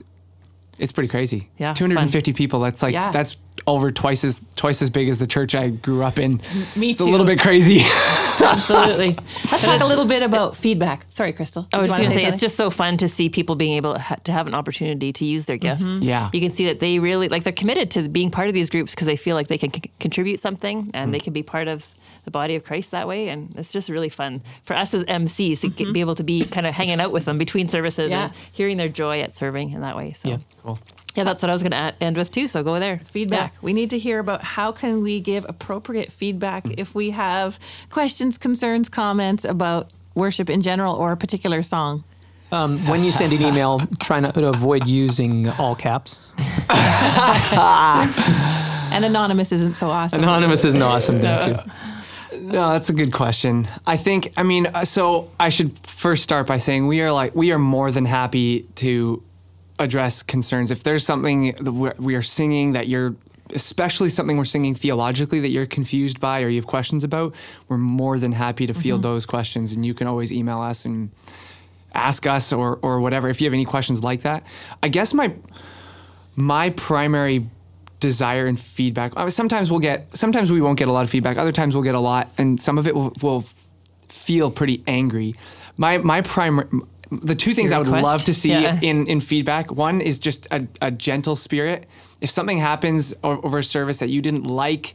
It's 0.77 0.91
pretty 0.91 1.09
crazy. 1.09 1.49
Yeah, 1.57 1.73
250 1.73 2.33
people. 2.33 2.59
That's 2.59 2.81
like 2.81 2.93
Yeah. 2.93 3.11
that's 3.11 3.37
over 3.67 3.91
twice 3.91 4.23
as 4.23 4.41
twice 4.55 4.81
as 4.81 4.89
big 4.89 5.09
as 5.09 5.19
the 5.19 5.27
church 5.27 5.53
I 5.53 5.69
grew 5.69 6.03
up 6.03 6.17
in. 6.17 6.41
me 6.75 6.87
too. 6.87 6.91
It's 6.91 7.01
a 7.01 7.05
little 7.05 7.25
bit 7.25 7.39
crazy. 7.39 7.81
Absolutely. 8.41 9.15
Let's 9.51 9.63
talk 9.63 9.81
a 9.81 9.85
little 9.85 10.05
bit 10.05 10.23
about 10.23 10.55
feedback. 10.55 11.05
Sorry, 11.09 11.33
Crystal. 11.33 11.67
I 11.71 11.77
was 11.77 11.89
just 11.89 11.99
going 11.99 12.09
to 12.09 12.15
wanna 12.15 12.25
say, 12.25 12.31
it's 12.31 12.41
just 12.41 12.55
so 12.55 12.71
fun 12.71 12.97
to 12.97 13.07
see 13.07 13.29
people 13.29 13.55
being 13.55 13.73
able 13.73 13.93
to 13.93 14.31
have 14.31 14.47
an 14.47 14.55
opportunity 14.55 15.13
to 15.13 15.25
use 15.25 15.45
their 15.45 15.57
gifts. 15.57 15.83
Mm-hmm. 15.83 16.03
Yeah. 16.03 16.29
You 16.33 16.39
can 16.39 16.49
see 16.49 16.65
that 16.65 16.79
they 16.79 16.97
really, 16.97 17.27
like, 17.27 17.43
they're 17.43 17.53
committed 17.53 17.91
to 17.91 18.09
being 18.09 18.31
part 18.31 18.47
of 18.47 18.55
these 18.55 18.69
groups 18.69 18.95
because 18.95 19.05
they 19.05 19.15
feel 19.15 19.35
like 19.35 19.47
they 19.47 19.59
can 19.59 19.71
c- 19.71 19.91
contribute 19.99 20.39
something 20.39 20.89
and 20.93 21.09
mm. 21.09 21.11
they 21.11 21.19
can 21.19 21.33
be 21.33 21.43
part 21.43 21.67
of 21.67 21.85
the 22.25 22.31
body 22.31 22.55
of 22.55 22.63
Christ 22.63 22.91
that 22.91 23.07
way. 23.07 23.29
And 23.29 23.53
it's 23.57 23.71
just 23.71 23.89
really 23.89 24.09
fun 24.09 24.41
for 24.63 24.75
us 24.75 24.93
as 24.93 25.03
MCs 25.03 25.61
to 25.61 25.69
get, 25.69 25.91
be 25.93 25.99
able 26.01 26.15
to 26.15 26.23
be 26.23 26.43
kind 26.45 26.67
of 26.67 26.73
hanging 26.73 26.99
out 27.01 27.11
with 27.11 27.25
them 27.25 27.37
between 27.37 27.67
services 27.69 28.11
Yeah. 28.11 28.25
and 28.25 28.33
hearing 28.51 28.77
their 28.77 28.89
joy 28.89 29.21
at 29.21 29.35
serving 29.35 29.71
in 29.71 29.81
that 29.81 29.95
way. 29.97 30.13
So, 30.13 30.29
Yeah. 30.29 30.37
Cool. 30.63 30.79
Yeah, 31.15 31.25
that's 31.25 31.41
what 31.41 31.49
I 31.49 31.53
was 31.53 31.61
going 31.61 31.71
to 31.71 31.93
end 32.01 32.15
with 32.15 32.31
too. 32.31 32.47
So 32.47 32.63
go 32.63 32.79
there. 32.79 33.01
feedback. 33.11 33.53
We 33.61 33.73
need 33.73 33.89
to 33.89 33.99
hear 33.99 34.19
about 34.19 34.41
how 34.43 34.71
can 34.71 35.03
we 35.03 35.19
give 35.19 35.45
appropriate 35.49 36.09
feedback 36.11 36.63
Mm. 36.63 36.75
if 36.77 36.95
we 36.95 37.09
have 37.11 37.59
questions, 37.89 38.37
concerns, 38.37 38.87
comments 38.87 39.43
about 39.43 39.89
worship 40.15 40.49
in 40.49 40.61
general 40.61 40.95
or 40.95 41.11
a 41.11 41.17
particular 41.17 41.61
song. 41.61 42.03
um, 42.53 42.85
when 42.87 43.01
you 43.03 43.11
send 43.11 43.31
an 43.31 43.41
email, 43.41 43.81
try 44.01 44.19
not 44.19 44.33
to 44.35 44.45
avoid 44.47 44.85
using 44.85 45.47
all 45.57 45.73
caps. 45.75 46.27
And 48.93 49.05
anonymous 49.05 49.51
isn't 49.53 49.75
so 49.77 49.89
awesome. 49.89 50.21
Anonymous 50.21 50.65
is 50.65 50.73
an 50.73 50.81
awesome 50.81 51.19
thing 51.21 51.55
too. 51.55 51.61
No, 52.41 52.71
that's 52.71 52.89
a 52.89 52.93
good 52.93 53.13
question. 53.13 53.67
I 53.85 53.97
think, 53.97 54.33
I 54.35 54.41
mean, 54.41 54.65
uh, 54.65 54.83
so 54.83 55.29
I 55.39 55.49
should 55.49 55.77
first 55.85 56.23
start 56.23 56.47
by 56.47 56.57
saying 56.57 56.87
we 56.87 57.01
are 57.01 57.11
like, 57.11 57.35
we 57.35 57.51
are 57.51 57.59
more 57.59 57.91
than 57.91 58.05
happy 58.05 58.63
to 58.75 59.21
address 59.77 60.23
concerns. 60.23 60.71
If 60.71 60.81
there's 60.81 61.05
something 61.05 61.51
that 61.51 61.71
we 61.99 62.15
are 62.15 62.23
singing 62.23 62.73
that 62.73 62.87
you're, 62.87 63.15
especially 63.53 64.09
something 64.09 64.37
we're 64.37 64.45
singing 64.45 64.73
theologically 64.73 65.39
that 65.39 65.49
you're 65.49 65.67
confused 65.67 66.19
by 66.19 66.41
or 66.41 66.49
you 66.49 66.55
have 66.55 66.65
questions 66.65 67.03
about, 67.03 67.35
we're 67.67 67.77
more 67.77 68.17
than 68.17 68.31
happy 68.31 68.65
to 68.65 68.73
field 68.73 69.03
those 69.03 69.27
questions. 69.27 69.71
And 69.71 69.85
you 69.85 69.93
can 69.93 70.07
always 70.07 70.33
email 70.33 70.61
us 70.61 70.83
and 70.83 71.11
ask 71.93 72.25
us 72.25 72.51
or, 72.51 72.79
or 72.81 73.01
whatever 73.01 73.29
if 73.29 73.39
you 73.39 73.45
have 73.45 73.53
any 73.53 73.65
questions 73.65 74.03
like 74.03 74.21
that. 74.21 74.43
I 74.81 74.87
guess 74.87 75.13
my, 75.13 75.35
my 76.35 76.71
primary 76.71 77.47
desire 78.01 78.45
and 78.47 78.59
feedback. 78.59 79.13
uh, 79.15 79.29
Sometimes 79.29 79.71
we'll 79.71 79.79
get, 79.79 80.07
sometimes 80.17 80.51
we 80.51 80.59
won't 80.59 80.77
get 80.77 80.89
a 80.89 80.91
lot 80.91 81.03
of 81.05 81.09
feedback. 81.09 81.37
Other 81.37 81.53
times 81.53 81.73
we'll 81.73 81.83
get 81.85 81.95
a 81.95 81.99
lot, 82.01 82.29
and 82.37 82.61
some 82.61 82.77
of 82.77 82.85
it 82.87 82.93
will, 82.95 83.13
will 83.21 83.45
feel 84.09 84.51
pretty 84.51 84.83
angry. 84.87 85.35
My 85.77 85.97
my 85.99 86.19
primary, 86.21 86.67
the 87.11 87.35
two 87.35 87.53
things 87.53 87.71
Your 87.71 87.75
I 87.75 87.79
would 87.79 87.87
request? 87.87 88.03
love 88.03 88.23
to 88.25 88.33
see 88.33 88.51
Yeah. 88.51 88.77
in 88.81 89.07
in 89.07 89.21
feedback. 89.21 89.71
One 89.71 90.01
is 90.01 90.19
just 90.19 90.47
a, 90.51 90.67
a 90.81 90.91
gentle 90.91 91.35
spirit. 91.37 91.85
If 92.19 92.29
something 92.29 92.59
happens 92.59 93.13
o- 93.23 93.39
over 93.41 93.59
a 93.59 93.63
service 93.63 93.97
that 93.99 94.09
you 94.09 94.21
didn't 94.21 94.43
like, 94.43 94.93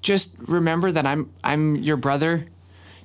just 0.00 0.36
remember 0.46 0.92
that 0.92 1.04
I'm 1.06 1.30
I'm 1.42 1.76
your 1.76 1.96
brother. 1.96 2.46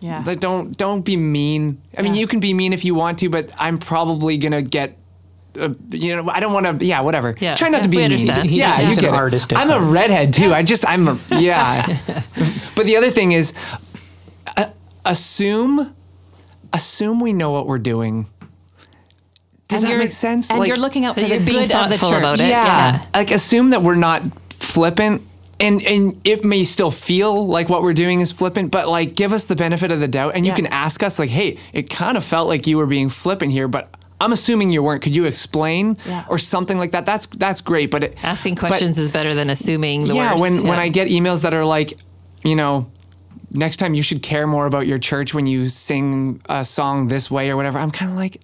Yeah. 0.02 0.24
Like, 0.26 0.40
don't 0.40 0.78
don't 0.78 1.02
be 1.04 1.18
mean. 1.18 1.82
I 1.98 2.02
mean, 2.04 2.14
you 2.16 2.28
can 2.28 2.40
be 2.40 2.54
mean 2.54 2.72
if 2.74 2.86
you 2.86 2.96
want 2.96 3.20
to, 3.20 3.30
but 3.30 3.50
I'm 3.58 3.78
probably 3.80 4.38
gonna 4.38 4.62
get. 4.62 4.96
Uh, 5.60 5.74
you 5.92 6.16
know, 6.16 6.30
I 6.30 6.40
don't 6.40 6.54
want 6.54 6.80
to. 6.80 6.86
Yeah, 6.86 7.02
whatever. 7.02 7.36
Yeah. 7.40 7.56
Try 7.56 7.70
not 7.70 7.78
Yeah, 7.80 7.84
to 7.84 7.90
be 7.90 7.98
we 7.98 8.04
mean. 8.04 8.12
understand. 8.14 8.50
He's- 8.50 8.60
yeah, 8.60 8.78
he's 8.80 8.92
you 8.92 8.98
an 8.98 9.02
get 9.06 9.14
it. 9.14 9.18
artist 9.18 9.54
I'm 9.56 9.70
a 9.70 9.80
redhead 9.80 10.34
too. 10.34 10.54
I 10.54 10.64
just 10.64 10.88
I'm 10.88 11.08
a 11.08 11.20
yeah. 11.32 12.00
but 12.76 12.86
the 12.86 12.96
other 12.98 13.10
thing 13.10 13.32
is, 13.34 13.54
uh, 14.58 14.68
assume 15.06 15.94
assume 16.74 17.20
we 17.20 17.34
know 17.34 17.52
what 17.52 17.68
we're 17.68 17.78
doing. 17.80 18.28
Does 19.68 19.84
And 19.84 19.94
that 19.94 19.98
make 20.00 20.12
sense? 20.12 20.50
And 20.50 20.66
you're 20.66 20.76
looking 20.78 21.06
out 21.06 21.16
for 21.16 21.22
the 21.22 21.28
you're 21.28 21.40
being 21.40 21.68
good 21.68 21.76
of 21.76 21.90
the 21.90 21.98
thoughtful 21.98 22.10
church. 22.10 22.20
about 22.20 22.40
it. 22.40 22.48
yeah, 22.50 22.66
Yeah. 22.94 23.06
like 23.14 23.30
assume 23.32 23.70
that 23.72 23.84
we're 23.84 23.96
not 23.96 24.24
flippant. 24.52 25.22
And, 25.62 25.84
and 25.84 26.20
it 26.24 26.46
may 26.46 26.64
still 26.64 26.90
feel 26.90 27.46
like 27.46 27.68
what 27.68 27.82
we're 27.82 27.94
doing 27.94 28.22
is 28.22 28.32
flippant, 28.32 28.72
but 28.72 28.88
like 28.88 29.14
give 29.16 29.34
us 29.34 29.44
the 29.46 29.58
benefit 29.58 29.92
of 29.92 30.00
the 30.00 30.08
doubt. 30.08 30.34
And 30.36 30.46
you 30.48 30.54
can 30.54 30.66
ask 30.68 31.04
us, 31.04 31.20
like, 31.20 31.30
hey, 31.30 31.58
it 31.74 31.90
kind 31.90 32.16
of 32.16 32.24
felt 32.24 32.48
like 32.48 32.66
you 32.66 32.78
were 32.78 32.86
being 32.86 33.10
flippant 33.10 33.52
here, 33.52 33.68
but 33.68 33.94
I'm 34.22 34.34
assuming 34.34 34.72
you 34.72 34.84
weren't. 34.84 35.02
Could 35.02 35.16
you 35.16 35.26
explain 35.26 35.98
Yeah. 36.06 36.26
or 36.30 36.38
something 36.38 36.78
like 36.78 36.92
that? 36.92 37.06
That's 37.06 37.26
that's 37.28 37.62
great. 37.62 37.90
But 37.92 38.04
it, 38.04 38.24
Asking 38.24 38.56
but- 38.56 38.68
questions 38.68 38.98
is 39.00 39.12
better 39.12 39.34
than 39.34 39.50
assuming 39.50 40.06
the 40.06 40.16
yeah, 40.16 40.32
worst. 40.32 40.42
when 40.42 40.64
when 40.64 40.80
I 40.80 40.90
get 40.90 41.08
emails 41.08 41.42
that 41.44 41.54
are 41.54 41.66
like, 41.66 41.98
you 42.44 42.56
know, 42.56 42.88
next 43.52 43.78
time 43.78 43.94
you 43.94 44.04
should 44.04 44.22
care 44.22 44.46
more 44.48 44.66
about 44.66 44.88
your 44.88 44.98
church 44.98 45.34
when 45.34 45.48
you 45.48 45.70
sing 45.70 46.42
a 46.50 46.64
song 46.66 47.08
this 47.08 47.32
way 47.32 47.50
or 47.50 47.56
whatever. 47.56 47.80
I'm 47.80 47.92
kind 47.92 48.12
of 48.12 48.18
like, 48.18 48.42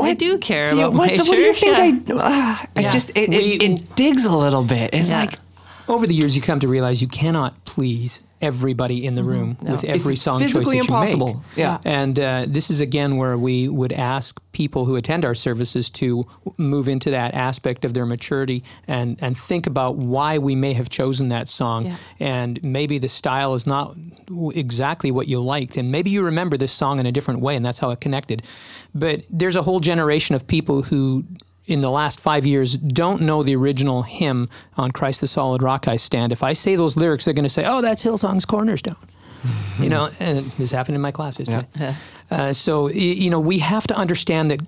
I 0.00 0.14
do 0.14 0.38
care 0.38 0.66
do 0.66 0.76
you, 0.76 0.78
about 0.86 0.92
what, 0.94 1.10
my 1.10 1.16
what 1.16 1.26
do 1.36 1.42
you 1.42 1.52
church, 1.52 1.60
think 1.60 2.08
yeah. 2.08 2.14
I? 2.16 2.20
ah, 2.20 2.66
I 2.76 2.80
Yeah. 2.80 2.88
just 2.92 3.10
it, 3.10 3.32
it, 3.32 3.60
We- 3.60 3.66
it 3.66 3.96
digs 3.96 4.24
a 4.26 4.36
little 4.36 4.62
bit. 4.64 4.90
It's 4.92 5.10
Yeah. 5.10 5.20
like 5.22 5.34
Over 5.88 6.06
the 6.06 6.14
years, 6.14 6.36
you 6.36 6.42
come 6.42 6.60
to 6.60 6.68
realize 6.68 7.00
you 7.00 7.08
cannot 7.08 7.64
please 7.64 8.22
everybody 8.40 9.04
in 9.04 9.16
the 9.16 9.24
room 9.24 9.56
with 9.62 9.82
every 9.84 10.12
It's 10.12 10.22
song 10.22 10.38
choice 10.40 10.52
that 10.52 10.58
physically 10.58 10.76
you 10.76 10.82
impossible. 10.82 11.34
make. 11.34 11.56
Yeah. 11.56 11.78
And 11.84 12.20
uh, 12.20 12.44
this 12.46 12.70
is 12.70 12.80
again 12.80 13.16
where 13.16 13.36
we 13.36 13.68
would 13.68 13.92
ask 13.92 14.40
people 14.52 14.84
who 14.84 14.94
attend 14.94 15.24
our 15.24 15.34
services 15.34 15.90
to 15.90 16.24
move 16.56 16.88
into 16.88 17.10
that 17.10 17.34
aspect 17.34 17.84
of 17.84 17.94
their 17.94 18.06
maturity 18.06 18.62
and, 18.86 19.16
and 19.20 19.36
think 19.36 19.66
about 19.66 19.96
why 19.96 20.38
we 20.38 20.54
may 20.54 20.72
have 20.72 20.88
chosen 20.88 21.30
that 21.30 21.48
song. 21.48 21.86
Yeah. 21.86 21.96
And 22.20 22.62
maybe 22.62 22.98
the 22.98 23.08
style 23.08 23.54
is 23.54 23.66
not 23.66 23.96
exactly 24.54 25.10
what 25.10 25.26
you 25.26 25.40
liked. 25.40 25.76
And 25.76 25.90
maybe 25.90 26.10
you 26.10 26.22
remember 26.22 26.56
this 26.56 26.70
song 26.70 27.00
in 27.00 27.06
a 27.06 27.12
different 27.12 27.40
way, 27.40 27.56
and 27.56 27.64
that's 27.66 27.80
how 27.80 27.90
it 27.90 28.00
connected. 28.00 28.44
But 28.94 29.24
there's 29.30 29.56
a 29.56 29.62
whole 29.62 29.80
generation 29.80 30.36
of 30.36 30.46
people 30.46 30.82
who 30.82 31.24
in 31.68 31.82
the 31.82 31.90
last 31.90 32.18
five 32.18 32.46
years 32.46 32.76
don't 32.76 33.20
know 33.22 33.42
the 33.42 33.54
original 33.54 34.02
hymn 34.02 34.48
on 34.76 34.90
Christ 34.90 35.20
the 35.20 35.26
Solid 35.26 35.62
Rock 35.62 35.86
I 35.86 35.96
Stand. 35.96 36.32
If 36.32 36.42
I 36.42 36.54
say 36.54 36.74
those 36.76 36.96
lyrics, 36.96 37.24
they're 37.24 37.34
going 37.34 37.44
to 37.44 37.50
say, 37.50 37.64
oh, 37.66 37.80
that's 37.80 38.02
Hillsong's 38.02 38.44
Cornerstone. 38.44 38.96
you 39.78 39.88
know, 39.88 40.10
and 40.18 40.46
this 40.58 40.70
happened 40.72 40.96
in 40.96 41.00
my 41.00 41.12
class 41.12 41.38
yesterday. 41.38 41.66
Uh, 42.30 42.52
so, 42.52 42.88
you 42.90 43.30
know, 43.30 43.38
we 43.38 43.58
have 43.58 43.86
to 43.86 43.94
understand 43.94 44.50
that 44.50 44.60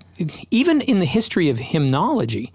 even 0.51 0.80
in 0.82 1.01
the 1.01 1.05
history 1.07 1.48
of 1.51 1.59
hymnology, 1.59 2.53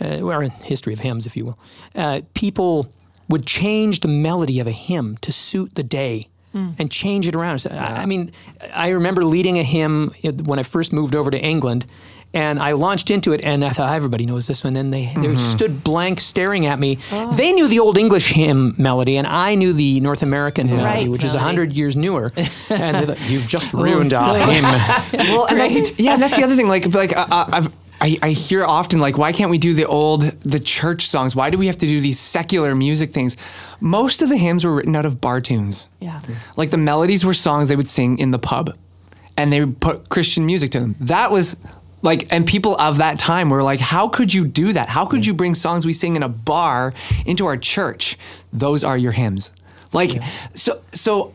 uh, 0.00 0.20
or 0.20 0.42
in 0.42 0.50
history 0.50 0.92
of 0.92 1.00
hymns, 1.00 1.24
if 1.24 1.36
you 1.36 1.46
will, 1.46 1.58
uh, 1.94 2.20
people 2.34 2.88
would 3.28 3.46
change 3.46 4.00
the 4.00 4.08
melody 4.08 4.60
of 4.60 4.66
a 4.66 4.72
hymn 4.72 5.16
to 5.18 5.32
suit 5.32 5.74
the 5.74 5.82
day. 5.84 6.28
And 6.78 6.88
change 6.88 7.26
it 7.26 7.34
around. 7.34 7.58
So, 7.58 7.70
I 7.70 8.02
I 8.02 8.06
mean, 8.06 8.30
I 8.72 8.90
remember 8.90 9.24
leading 9.24 9.58
a 9.58 9.64
hymn 9.64 10.14
when 10.44 10.60
I 10.60 10.62
first 10.62 10.92
moved 10.92 11.16
over 11.16 11.28
to 11.28 11.36
England, 11.36 11.84
and 12.34 12.58
I 12.60 12.72
launched 12.72 13.10
into 13.10 13.32
it, 13.32 13.42
and 13.44 13.64
I 13.64 13.70
thought 13.70 13.94
everybody 13.94 14.26
knows 14.26 14.46
this 14.46 14.64
one. 14.64 14.76
And 14.76 14.92
they, 14.92 15.12
they 15.16 15.36
stood 15.36 15.84
blank, 15.84 16.20
staring 16.20 16.66
at 16.66 16.78
me. 16.78 16.98
They 17.36 17.52
knew 17.52 17.68
the 17.68 17.78
old 17.78 17.96
English 17.96 18.32
hymn 18.32 18.74
melody, 18.76 19.16
and 19.16 19.26
I 19.26 19.54
knew 19.54 19.72
the 19.72 20.00
North 20.00 20.22
American 20.22 20.66
melody, 20.66 20.84
Right. 21.02 21.08
which 21.10 21.24
is 21.24 21.34
a 21.34 21.38
hundred 21.40 21.72
years 21.72 21.96
newer. 21.96 22.32
and 22.68 22.96
they 22.96 23.06
thought, 23.14 23.30
you've 23.30 23.46
just 23.46 23.72
ruined 23.72 24.10
so- 24.10 24.16
our 24.18 24.52
hymn. 24.52 24.64
well, 25.14 25.46
and 25.46 25.60
that's, 25.60 25.98
yeah, 25.98 26.14
and 26.14 26.22
that's 26.22 26.36
the 26.36 26.42
other 26.44 26.56
thing. 26.56 26.68
Like, 26.68 26.92
like 26.92 27.16
uh, 27.16 27.26
I've. 27.30 27.72
I, 28.00 28.18
I 28.22 28.30
hear 28.30 28.64
often 28.64 28.98
like 28.98 29.16
why 29.16 29.32
can't 29.32 29.50
we 29.52 29.56
do 29.56 29.72
the 29.72 29.86
old 29.86 30.22
the 30.42 30.58
church 30.58 31.06
songs 31.06 31.36
why 31.36 31.48
do 31.48 31.56
we 31.56 31.68
have 31.68 31.78
to 31.78 31.86
do 31.86 32.00
these 32.00 32.18
secular 32.18 32.74
music 32.74 33.12
things 33.12 33.36
most 33.80 34.20
of 34.20 34.28
the 34.28 34.36
hymns 34.36 34.64
were 34.64 34.74
written 34.74 34.96
out 34.96 35.06
of 35.06 35.20
bar 35.20 35.40
tunes 35.40 35.86
Yeah. 36.00 36.20
like 36.56 36.70
the 36.70 36.76
melodies 36.76 37.24
were 37.24 37.32
songs 37.32 37.68
they 37.68 37.76
would 37.76 37.88
sing 37.88 38.18
in 38.18 38.32
the 38.32 38.38
pub 38.38 38.76
and 39.38 39.52
they 39.52 39.60
would 39.60 39.80
put 39.80 40.08
christian 40.10 40.44
music 40.44 40.72
to 40.72 40.80
them 40.80 40.96
that 41.00 41.30
was 41.30 41.56
like 42.04 42.28
and 42.30 42.46
people 42.46 42.76
of 42.78 42.98
that 42.98 43.18
time 43.18 43.50
were 43.50 43.62
like 43.62 43.80
how 43.80 44.08
could 44.08 44.32
you 44.32 44.46
do 44.46 44.72
that? 44.72 44.88
How 44.88 45.06
could 45.06 45.26
you 45.26 45.34
bring 45.34 45.54
songs 45.54 45.84
we 45.84 45.92
sing 45.92 46.14
in 46.14 46.22
a 46.22 46.28
bar 46.28 46.94
into 47.26 47.46
our 47.46 47.56
church? 47.56 48.16
Those 48.52 48.84
are 48.84 48.96
your 48.96 49.12
hymns. 49.12 49.50
Like 49.92 50.22
so 50.54 50.82
so 50.92 51.32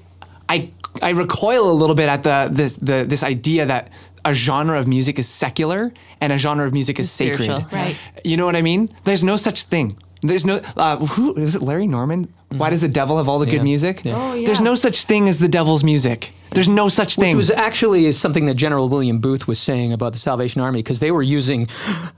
i 0.48 0.70
i 1.02 1.10
recoil 1.10 1.70
a 1.70 1.78
little 1.82 1.96
bit 1.96 2.08
at 2.08 2.24
the 2.24 2.50
this 2.52 2.74
the 2.76 3.04
this 3.04 3.24
idea 3.24 3.66
that 3.66 3.90
a 4.26 4.34
genre 4.34 4.78
of 4.78 4.88
music 4.88 5.18
is 5.18 5.28
secular 5.28 5.94
and 6.22 6.32
a 6.32 6.38
genre 6.38 6.66
of 6.66 6.74
music 6.74 7.00
is 7.00 7.10
sacred. 7.12 7.66
Right. 7.72 7.98
you 8.24 8.38
know 8.38 8.46
what 8.46 8.56
i 8.56 8.62
mean? 8.62 8.94
There's 9.04 9.24
no 9.24 9.38
such 9.38 9.64
thing 9.64 9.98
There's 10.22 10.46
no 10.46 10.62
uh, 10.78 10.98
who 10.98 11.36
is 11.36 11.56
it? 11.56 11.62
Larry 11.62 11.88
Norman. 11.88 12.34
Why 12.50 12.70
does 12.72 12.82
the 12.82 12.88
devil 12.88 13.18
have 13.18 13.30
all 13.30 13.40
the 13.40 13.46
Mm-hmm. 13.46 13.54
Yeah. 13.54 13.60
good 13.60 13.64
music? 13.64 14.02
Yeah. 14.06 14.14
Oh, 14.18 14.44
There's 14.46 14.60
no 14.62 14.76
such 14.76 15.06
thing 15.06 15.30
as 15.30 15.38
the 15.40 15.48
devil's 15.48 15.84
music. 15.84 16.32
There's 16.52 16.68
no 16.68 16.90
such 16.90 17.16
thing. 17.16 17.36
Which 17.38 17.48
was 17.48 17.52
actually 17.52 18.06
is 18.08 18.20
something 18.20 18.48
that 18.48 18.56
General 18.56 18.90
William 18.90 19.20
Booth 19.20 19.48
was 19.48 19.60
saying 19.60 19.94
about 19.94 20.14
the 20.14 20.20
Salvation 20.20 20.62
Army 20.62 20.80
because 20.80 21.00
they 21.00 21.12
were 21.12 21.22
using 21.22 21.68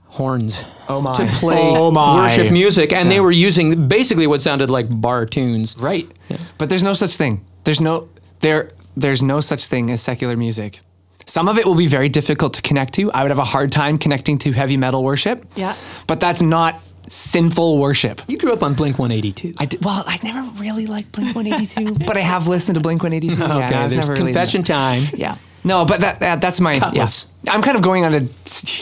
horns 0.08 0.64
Oh 0.90 1.02
my. 1.02 1.14
to 1.14 1.26
play 1.28 1.58
Oh 1.60 1.92
my. 1.92 2.24
worship 2.24 2.52
music, 2.52 2.94
and 2.94 3.12
they 3.12 3.20
were 3.20 3.32
using 3.32 3.88
basically 3.88 4.28
what 4.28 4.42
sounded 4.42 4.70
like 4.70 4.88
bar 4.90 5.26
tunes. 5.26 5.78
right. 5.78 6.10
But 6.58 6.70
there's 6.70 6.84
no 6.84 6.94
such 6.94 7.18
thing. 7.18 7.46
There's 7.66 7.82
no 7.82 8.10
there. 8.40 8.72
There's 8.98 9.22
no 9.24 9.40
such 9.42 9.68
thing 9.68 9.90
as 9.92 10.02
secular 10.02 10.36
music. 10.38 10.80
Some 11.26 11.48
of 11.48 11.58
it 11.58 11.66
will 11.66 11.76
be 11.76 11.88
very 11.88 12.10
difficult 12.10 12.54
to 12.56 12.62
connect 12.62 12.94
to. 12.96 13.12
I 13.12 13.22
would 13.22 13.32
have 13.32 13.38
a 13.40 13.44
hard 13.44 13.72
time 13.72 13.98
connecting 13.98 14.38
to 14.40 14.52
heavy 14.52 14.76
metal 14.76 15.04
worship. 15.04 15.46
Yeah. 15.56 15.76
But 16.08 16.20
that's 16.20 16.42
not 16.42 16.82
sinful 17.12 17.78
worship. 17.78 18.22
You 18.28 18.38
grew 18.38 18.54
up 18.54 18.64
on 18.64 18.74
Blink 18.74 18.98
182. 18.98 19.56
I 19.58 19.66
did, 19.66 19.84
well, 19.84 20.04
I 20.08 20.18
never 20.24 20.42
really 20.62 20.88
liked 20.88 21.12
Blink 21.12 21.36
182, 21.36 22.06
but 22.08 22.18
I 22.18 22.22
have 22.22 22.48
listened 22.48 22.76
to 22.76 22.82
Blink 22.82 23.04
182. 23.04 23.44
okay, 23.44 23.54
and 23.54 23.76
I 23.76 23.84
was 23.84 23.94
there's 23.94 24.08
never 24.08 24.20
really 24.20 24.34
confession 24.34 24.64
time. 24.64 25.04
Yeah. 25.14 25.38
No, 25.64 25.86
but 25.86 26.00
that, 26.02 26.20
that 26.22 26.42
that's 26.42 26.60
my 26.60 26.74
Cutlass. 26.80 27.32
yeah. 27.44 27.54
I'm 27.54 27.62
kind 27.62 27.78
of 27.78 27.84
going 27.84 28.04
on 28.04 28.16
a 28.16 28.28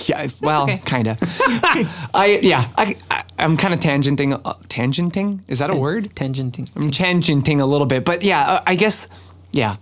yeah, 0.06 0.28
well, 0.42 0.64
okay. 0.64 0.78
kind 0.78 1.08
of. 1.08 1.18
I 1.22 2.40
yeah, 2.42 2.70
I, 2.78 2.96
I 3.12 3.24
I'm 3.38 3.58
kind 3.58 3.74
of 3.74 3.82
tangenting 3.82 4.40
uh, 4.46 4.54
tangenting. 4.70 5.42
Is 5.50 5.60
that 5.60 5.70
a 5.70 5.76
word? 5.76 6.16
Tangenting. 6.16 6.72
I'm 6.78 6.90
tangenting 6.90 7.60
a 7.60 7.66
little 7.66 7.88
bit, 7.88 8.06
but 8.06 8.24
yeah, 8.24 8.42
uh, 8.42 8.64
I 8.66 8.76
guess 8.76 9.10
yeah. 9.52 9.76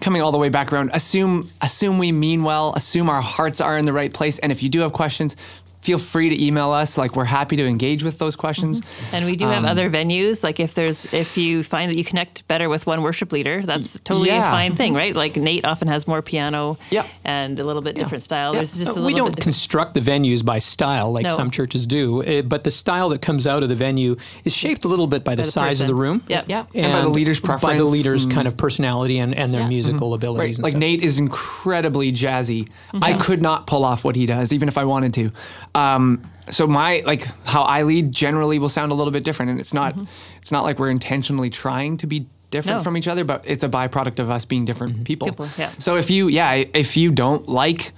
Coming 0.00 0.20
all 0.20 0.32
the 0.32 0.38
way 0.38 0.48
back 0.48 0.72
around, 0.72 0.90
assume 0.94 1.48
assume 1.60 1.98
we 1.98 2.10
mean 2.10 2.42
well, 2.42 2.72
assume 2.74 3.08
our 3.08 3.22
hearts 3.22 3.60
are 3.60 3.78
in 3.78 3.84
the 3.84 3.92
right 3.92 4.12
place, 4.12 4.40
and 4.40 4.50
if 4.50 4.60
you 4.60 4.68
do 4.68 4.80
have 4.80 4.92
questions, 4.92 5.36
feel 5.82 5.98
free 5.98 6.28
to 6.28 6.42
email 6.44 6.70
us. 6.70 6.96
Like 6.96 7.16
we're 7.16 7.24
happy 7.24 7.56
to 7.56 7.66
engage 7.66 8.02
with 8.04 8.18
those 8.18 8.36
questions. 8.36 8.80
And 9.12 9.26
we 9.26 9.36
do 9.36 9.46
Um, 9.46 9.52
have 9.52 9.64
other 9.64 9.90
venues. 9.90 10.42
Like 10.42 10.60
if 10.60 10.74
there's 10.74 11.12
if 11.12 11.36
you 11.36 11.62
find 11.64 11.90
that 11.90 11.96
you 11.96 12.04
connect 12.04 12.46
better 12.48 12.68
with 12.68 12.86
one 12.86 13.02
worship 13.02 13.32
leader, 13.32 13.62
that's 13.62 13.98
totally 14.04 14.28
yeah. 14.28 14.46
a 14.48 14.50
fine 14.50 14.74
thing, 14.76 14.94
right? 14.94 15.14
Like 15.14 15.36
Nate 15.36 15.64
often 15.64 15.88
has 15.88 16.06
more 16.06 16.22
piano 16.22 16.78
Yep. 16.90 17.06
and 17.24 17.58
a 17.58 17.64
little 17.64 17.82
bit 17.82 17.96
different 17.96 18.22
style. 18.22 18.52
There's 18.52 18.72
just 18.72 18.82
a 18.82 18.94
little 18.94 19.04
we 19.04 19.14
don't 19.14 19.34
bit 19.34 19.42
construct 19.44 19.94
the 19.94 20.00
venues 20.00 20.44
by 20.44 20.58
style 20.60 21.12
like 21.12 21.24
No. 21.24 21.36
some 21.36 21.50
churches 21.50 21.86
do, 21.86 22.22
uh, 22.22 22.42
but 22.42 22.62
the 22.64 22.70
style 22.70 23.08
that 23.10 23.20
comes 23.20 23.46
out 23.46 23.62
of 23.64 23.68
the 23.68 23.74
venue 23.74 24.16
is 24.44 24.54
shaped 24.54 24.84
a 24.84 24.88
little 24.88 25.08
bit 25.08 25.24
by 25.24 25.34
the, 25.34 25.42
the 25.42 25.50
size 25.50 25.80
of 25.80 25.88
the 25.88 25.94
room. 25.94 26.22
Yep. 26.28 26.48
Yep. 26.48 26.68
And 26.74 26.92
by 26.92 27.00
the 27.00 27.08
leader's 27.08 27.40
preference. 27.40 27.62
By 27.62 27.72
the 27.74 27.82
preference 27.82 27.92
leader's 27.92 28.24
and- 28.24 28.32
kind 28.32 28.46
of 28.48 28.56
personality 28.56 29.18
and, 29.18 29.34
and 29.34 29.52
their 29.52 29.62
Yeah. 29.62 29.68
musical 29.68 30.10
Right. 30.10 30.16
abilities. 30.16 30.58
and 30.58 30.62
Like 30.64 30.72
stuff. 30.72 30.80
Nate 30.80 31.02
is 31.02 31.18
incredibly 31.18 32.12
jazzy. 32.12 32.68
I 33.02 33.14
could 33.14 33.42
not 33.42 33.66
pull 33.66 33.84
off 33.84 34.04
what 34.04 34.14
he 34.16 34.26
does, 34.26 34.52
even 34.52 34.68
if 34.68 34.78
I 34.78 34.84
wanted 34.84 35.12
to. 35.14 35.32
Um, 35.74 36.30
so 36.50 36.66
my 36.66 37.02
like 37.06 37.22
how 37.44 37.62
I 37.62 37.82
lead 37.82 38.12
generally 38.12 38.58
will 38.58 38.68
sound 38.68 38.92
a 38.92 38.94
little 38.94 39.12
bit 39.12 39.24
different, 39.24 39.50
and 39.50 39.60
it's 39.60 39.72
not 39.72 39.94
it's 40.38 40.52
not 40.52 40.64
like 40.64 40.78
we're 40.78 40.90
intentionally 40.90 41.50
trying 41.50 41.96
to 41.98 42.06
be 42.06 42.26
different 42.50 42.78
No. 42.80 42.84
from 42.84 42.96
each 42.96 43.08
other, 43.08 43.24
but 43.24 43.44
it's 43.46 43.64
a 43.64 43.68
byproduct 43.68 44.18
of 44.18 44.28
us 44.28 44.44
being 44.44 44.64
different 44.64 45.04
people. 45.04 45.28
People, 45.28 45.48
yeah. 45.56 45.70
So 45.78 45.96
if 45.96 46.10
you 46.10 46.28
yeah 46.28 46.52
if 46.74 46.96
you 46.96 47.10
don't 47.12 47.48
like 47.48 47.92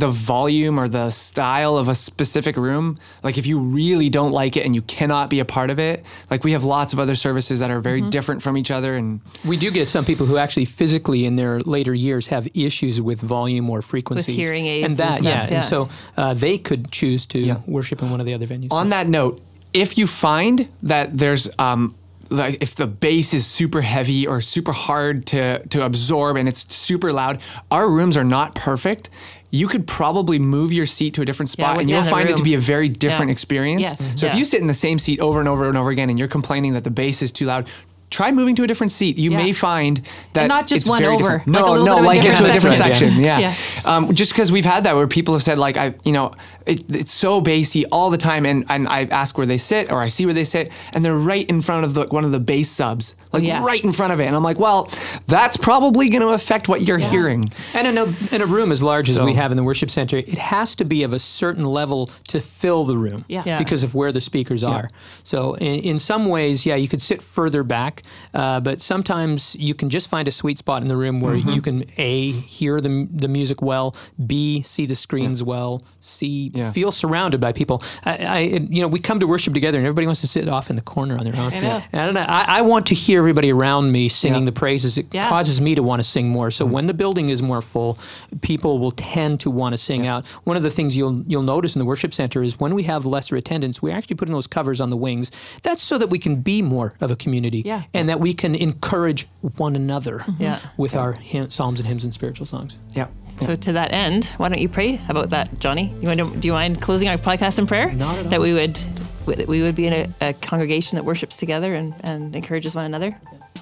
the 0.00 0.08
volume 0.08 0.78
or 0.80 0.88
the 0.88 1.10
style 1.10 1.76
of 1.76 1.88
a 1.88 1.94
specific 1.94 2.56
room, 2.56 2.96
like 3.22 3.36
if 3.38 3.46
you 3.46 3.58
really 3.58 4.08
don't 4.08 4.32
like 4.42 4.56
it 4.56 4.64
and 4.66 4.74
you 4.74 4.82
cannot 4.82 5.28
be 5.30 5.38
a 5.40 5.44
part 5.44 5.70
of 5.70 5.78
it, 5.78 6.04
like 6.30 6.42
we 6.44 6.52
have 6.52 6.64
lots 6.64 6.92
of 6.94 6.98
other 6.98 7.14
services 7.14 7.60
that 7.60 7.70
are 7.70 7.80
very 7.80 8.00
different 8.16 8.42
from 8.42 8.56
each 8.56 8.70
other 8.70 8.96
and 8.96 9.20
We 9.46 9.56
do 9.56 9.70
get 9.70 9.86
some 9.88 10.04
people 10.04 10.26
who 10.26 10.36
actually 10.38 10.64
physically 10.64 11.24
in 11.28 11.34
their 11.36 11.60
later 11.76 11.94
years 11.94 12.26
have 12.28 12.48
issues 12.54 13.00
with 13.00 13.20
volume 13.20 13.68
or 13.70 13.82
frequencies. 13.82 14.26
with 14.28 14.36
hearing 14.44 14.66
aids 14.66 14.84
And 14.86 14.90
and 14.92 14.96
that, 14.98 15.20
stuff, 15.20 15.24
yeah. 15.24 15.46
yeah. 15.48 15.54
And 15.56 15.64
so 15.64 15.88
uh, 16.16 16.34
they 16.34 16.56
could 16.58 16.90
choose 16.90 17.26
to 17.26 17.38
Yeah. 17.38 17.58
worship 17.66 18.02
in 18.02 18.10
one 18.10 18.20
of 18.20 18.26
the 18.26 18.34
other 18.34 18.46
venues. 18.46 18.68
On 18.72 18.88
that 18.90 19.06
note, 19.06 19.40
if 19.72 19.96
you 19.98 20.06
find 20.06 20.68
that 20.82 21.06
there's 21.16 21.48
um, 21.58 21.94
like 22.30 22.62
if 22.62 22.74
the 22.76 22.86
bass 22.86 23.34
is 23.34 23.46
super 23.46 23.80
heavy 23.80 24.26
or 24.26 24.40
super 24.40 24.72
hard 24.72 25.26
to 25.26 25.66
to 25.68 25.84
absorb 25.84 26.36
and 26.36 26.48
it's 26.48 26.72
super 26.74 27.12
loud, 27.12 27.40
our 27.70 27.88
rooms 27.88 28.16
are 28.16 28.24
not 28.24 28.54
perfect. 28.54 29.10
You 29.52 29.66
could 29.66 29.84
probably 29.88 30.38
move 30.38 30.72
your 30.72 30.86
seat 30.86 31.14
to 31.14 31.22
a 31.22 31.24
different 31.24 31.50
spot, 31.50 31.80
and 31.80 31.90
you'll 31.90 32.04
find 32.04 32.30
it 32.30 32.36
to 32.36 32.42
be 32.44 32.54
a 32.54 32.58
very 32.58 32.88
different 32.88 33.30
Yeah. 33.30 33.32
experience. 33.32 33.82
Yes. 33.82 34.20
So 34.20 34.26
if 34.28 34.34
you 34.36 34.44
sit 34.44 34.60
in 34.60 34.68
the 34.68 34.74
same 34.74 35.00
seat 35.00 35.18
over 35.18 35.40
and 35.40 35.48
over 35.48 35.68
and 35.68 35.76
over 35.76 35.90
again, 35.90 36.08
and 36.08 36.16
you're 36.18 36.28
complaining 36.28 36.74
that 36.74 36.84
the 36.84 36.90
bass 36.90 37.20
is 37.20 37.32
too 37.32 37.46
loud. 37.46 37.68
Try 38.10 38.32
moving 38.32 38.56
to 38.56 38.64
a 38.64 38.66
different 38.66 38.92
seat. 38.92 39.18
You 39.18 39.30
Yeah. 39.30 39.36
may 39.38 39.52
find 39.52 40.02
that 40.32 40.46
not 40.48 40.66
just 40.66 40.82
it's 40.82 40.88
one 40.88 41.00
very 41.00 41.14
over, 41.14 41.22
different. 41.38 41.46
No, 41.46 41.70
little 41.70 41.86
no, 41.86 41.94
bit 41.94 41.98
of 41.98 42.04
a 42.04 42.06
like 42.06 42.16
into 42.18 42.28
a 42.28 42.32
different 42.32 42.54
different 42.54 42.76
section. 42.76 43.08
section. 43.10 43.24
Yeah. 43.24 43.38
Yeah. 43.38 43.54
Um, 43.84 44.12
just 44.14 44.32
because 44.32 44.50
we've 44.50 44.64
had 44.64 44.84
that 44.84 44.96
where 44.96 45.06
people 45.06 45.34
have 45.34 45.42
said 45.42 45.58
like 45.58 45.76
I, 45.76 45.94
you 46.04 46.12
know, 46.12 46.32
it, 46.66 46.82
it's 46.94 47.12
so 47.12 47.40
bassy 47.40 47.86
all 47.86 48.10
the 48.10 48.18
time, 48.18 48.44
and 48.46 48.64
and 48.68 48.86
I 48.88 49.04
ask 49.04 49.38
where 49.38 49.46
they 49.46 49.58
sit 49.58 49.90
or 49.92 50.00
I 50.00 50.08
see 50.08 50.24
where 50.26 50.34
they 50.34 50.44
sit, 50.44 50.72
and 50.92 51.04
they're 51.04 51.16
right 51.16 51.48
in 51.48 51.62
front 51.62 51.84
of 51.84 51.94
the 51.94 52.04
one 52.06 52.24
of 52.24 52.32
the 52.32 52.40
bass 52.40 52.68
subs, 52.70 53.14
like 53.32 53.42
Yeah. 53.44 53.64
right 53.64 53.82
in 53.82 53.92
front 53.92 54.12
of 54.12 54.20
it, 54.20 54.26
and 54.26 54.36
I'm 54.36 54.42
like, 54.42 54.58
well, 54.58 54.88
that's 55.26 55.56
probably 55.56 56.08
going 56.08 56.22
to 56.22 56.28
affect 56.28 56.68
what 56.68 56.82
you're 56.82 56.98
hearing. 56.98 57.50
And 57.74 57.86
in 57.86 57.96
a, 57.98 58.04
in 58.34 58.42
a 58.42 58.46
room 58.46 58.72
as 58.72 58.82
large 58.82 59.08
as 59.08 59.20
we 59.20 59.34
have 59.34 59.50
in 59.52 59.56
the 59.56 59.64
worship 59.64 59.90
center, 59.90 60.18
it 60.18 60.38
has 60.38 60.74
to 60.76 60.84
be 60.84 61.02
of 61.02 61.12
a 61.12 61.18
certain 61.18 61.64
level 61.64 62.10
to 62.28 62.40
fill 62.40 62.84
the 62.84 62.96
room 62.98 63.24
Yeah. 63.28 63.42
Yeah. 63.46 63.58
because 63.58 63.82
of 63.84 63.94
where 63.94 64.12
the 64.12 64.20
speakers 64.20 64.62
are. 64.64 64.88
So, 65.24 65.54
in, 65.54 65.80
in 65.80 65.98
some 65.98 66.26
ways, 66.26 66.66
yeah, 66.66 66.74
you 66.76 66.88
could 66.88 67.00
sit 67.00 67.22
further 67.22 67.62
back, 67.62 67.99
uh, 68.34 68.60
but 68.60 68.80
sometimes 68.80 69.54
you 69.56 69.74
can 69.74 69.90
just 69.90 70.08
find 70.08 70.28
a 70.28 70.30
sweet 70.30 70.58
spot 70.58 70.82
in 70.82 70.88
the 70.88 70.96
room 70.96 71.20
where 71.20 71.34
Mm-hmm. 71.36 71.50
you 71.50 71.62
can 71.62 71.84
A, 71.96 72.32
hear 72.32 72.80
the, 72.80 73.08
the 73.10 73.28
music 73.28 73.62
well, 73.62 73.94
B, 74.26 74.62
see 74.62 74.84
the 74.86 74.94
screens 74.94 75.42
well, 75.42 75.82
C, 76.00 76.50
Yeah. 76.54 76.70
feel 76.72 76.92
surrounded 76.92 77.40
by 77.40 77.52
people. 77.52 77.82
I, 78.04 78.16
I, 78.16 78.38
you 78.68 78.82
know, 78.82 78.88
we 78.88 78.98
come 78.98 79.20
to 79.20 79.26
worship 79.26 79.54
together 79.54 79.78
and 79.78 79.86
everybody 79.86 80.06
wants 80.06 80.20
to 80.22 80.26
sit 80.26 80.48
off 80.48 80.70
in 80.70 80.76
the 80.76 80.82
corner 80.82 81.16
on 81.16 81.24
their 81.24 81.36
own. 81.36 81.52
I 81.52 81.60
know. 81.60 81.82
And 81.92 82.18
I, 82.18 82.44
I, 82.58 82.62
want 82.62 82.86
to 82.86 82.94
hear 82.94 83.20
everybody 83.20 83.50
around 83.52 83.90
me 83.92 84.08
singing 84.08 84.40
Yeah. 84.40 84.44
the 84.46 84.52
praises. 84.52 84.98
It 84.98 85.06
Yeah. 85.12 85.28
causes 85.28 85.60
me 85.60 85.74
to 85.74 85.82
want 85.82 86.00
to 86.02 86.08
sing 86.08 86.28
more. 86.28 86.50
So 86.50 86.64
when 86.66 86.86
the 86.86 86.94
building 86.94 87.28
is 87.30 87.40
more 87.42 87.62
full, 87.62 87.98
people 88.42 88.78
will 88.78 88.92
tend 88.92 89.40
to 89.40 89.50
want 89.50 89.72
to 89.72 89.78
sing 89.78 90.06
out. 90.06 90.26
One 90.44 90.56
of 90.56 90.62
the 90.62 90.70
things 90.70 90.96
you'll 90.96 91.22
you'll 91.26 91.42
notice 91.42 91.74
in 91.74 91.78
the 91.78 91.84
worship 91.84 92.12
center 92.14 92.42
is 92.42 92.58
when 92.60 92.74
we 92.74 92.82
have 92.84 93.06
lesser 93.06 93.36
attendance, 93.36 93.80
we're 93.82 93.94
actually 93.94 94.16
putting 94.16 94.32
those 94.34 94.46
covers 94.46 94.80
on 94.80 94.90
the 94.90 94.96
wings. 94.96 95.30
That's 95.62 95.82
so 95.82 95.98
that 95.98 96.08
we 96.10 96.18
can 96.18 96.36
be 96.42 96.62
more 96.62 96.94
of 97.00 97.10
a 97.10 97.16
community 97.16 97.62
Yeah. 97.64 97.82
And 97.92 98.08
that 98.08 98.20
we 98.20 98.34
can 98.34 98.54
encourage 98.54 99.26
one 99.56 99.76
another 99.76 100.20
mm-hmm. 100.20 100.42
Yeah. 100.42 100.60
with 100.76 100.96
our 100.96 101.12
hymn, 101.12 101.50
psalms 101.50 101.80
and 101.80 101.86
hymns 101.86 102.04
and 102.04 102.14
spiritual 102.14 102.46
songs. 102.46 102.78
Yeah. 102.90 103.08
So 103.38 103.56
to 103.56 103.72
that 103.72 103.92
end, 103.92 104.26
why 104.36 104.48
don't 104.48 104.60
you 104.60 104.68
pray 104.68 105.00
about 105.08 105.30
that, 105.30 105.58
Johnny? 105.60 105.94
You 106.02 106.08
want 106.08 106.20
to, 106.20 106.36
do 106.40 106.48
you 106.48 106.52
mind 106.52 106.82
closing 106.82 107.08
our 107.08 107.16
podcast 107.16 107.58
in 107.58 107.66
prayer? 107.66 107.90
Not 107.92 108.18
at 108.18 108.24
all. 108.26 108.30
That 108.30 108.40
we 108.40 108.52
would 108.52 108.78
that 109.26 109.46
we 109.46 109.62
would 109.62 109.76
be 109.76 109.86
in 109.86 109.92
a, 109.92 110.08
a 110.20 110.32
congregation 110.34 110.96
that 110.96 111.04
worships 111.04 111.36
together 111.36 111.72
and, 111.72 111.94
and 112.00 112.34
encourages 112.34 112.74
one 112.74 112.84
another. 112.84 113.10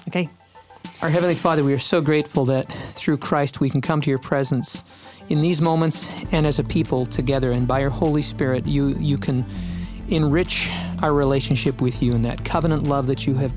Okay. 0.07 0.29
Our 1.01 1.09
Heavenly 1.09 1.35
Father, 1.35 1.63
we 1.63 1.73
are 1.73 1.79
so 1.79 2.01
grateful 2.01 2.45
that 2.45 2.65
through 2.65 3.17
Christ 3.17 3.59
we 3.61 3.69
can 3.69 3.79
come 3.79 4.01
to 4.01 4.09
your 4.09 4.19
presence 4.19 4.83
in 5.29 5.41
these 5.41 5.61
moments 5.61 6.09
and 6.31 6.45
as 6.45 6.59
a 6.59 6.63
people 6.63 7.05
together. 7.05 7.51
And 7.51 7.67
by 7.67 7.79
your 7.79 7.89
Holy 7.89 8.21
Spirit, 8.21 8.65
you, 8.65 8.97
you 8.99 9.17
can 9.17 9.45
enrich 10.11 10.71
our 11.01 11.13
relationship 11.13 11.81
with 11.81 12.01
you 12.01 12.13
and 12.13 12.25
that 12.25 12.43
covenant 12.43 12.83
love 12.83 13.07
that 13.07 13.25
you 13.25 13.35
have 13.35 13.53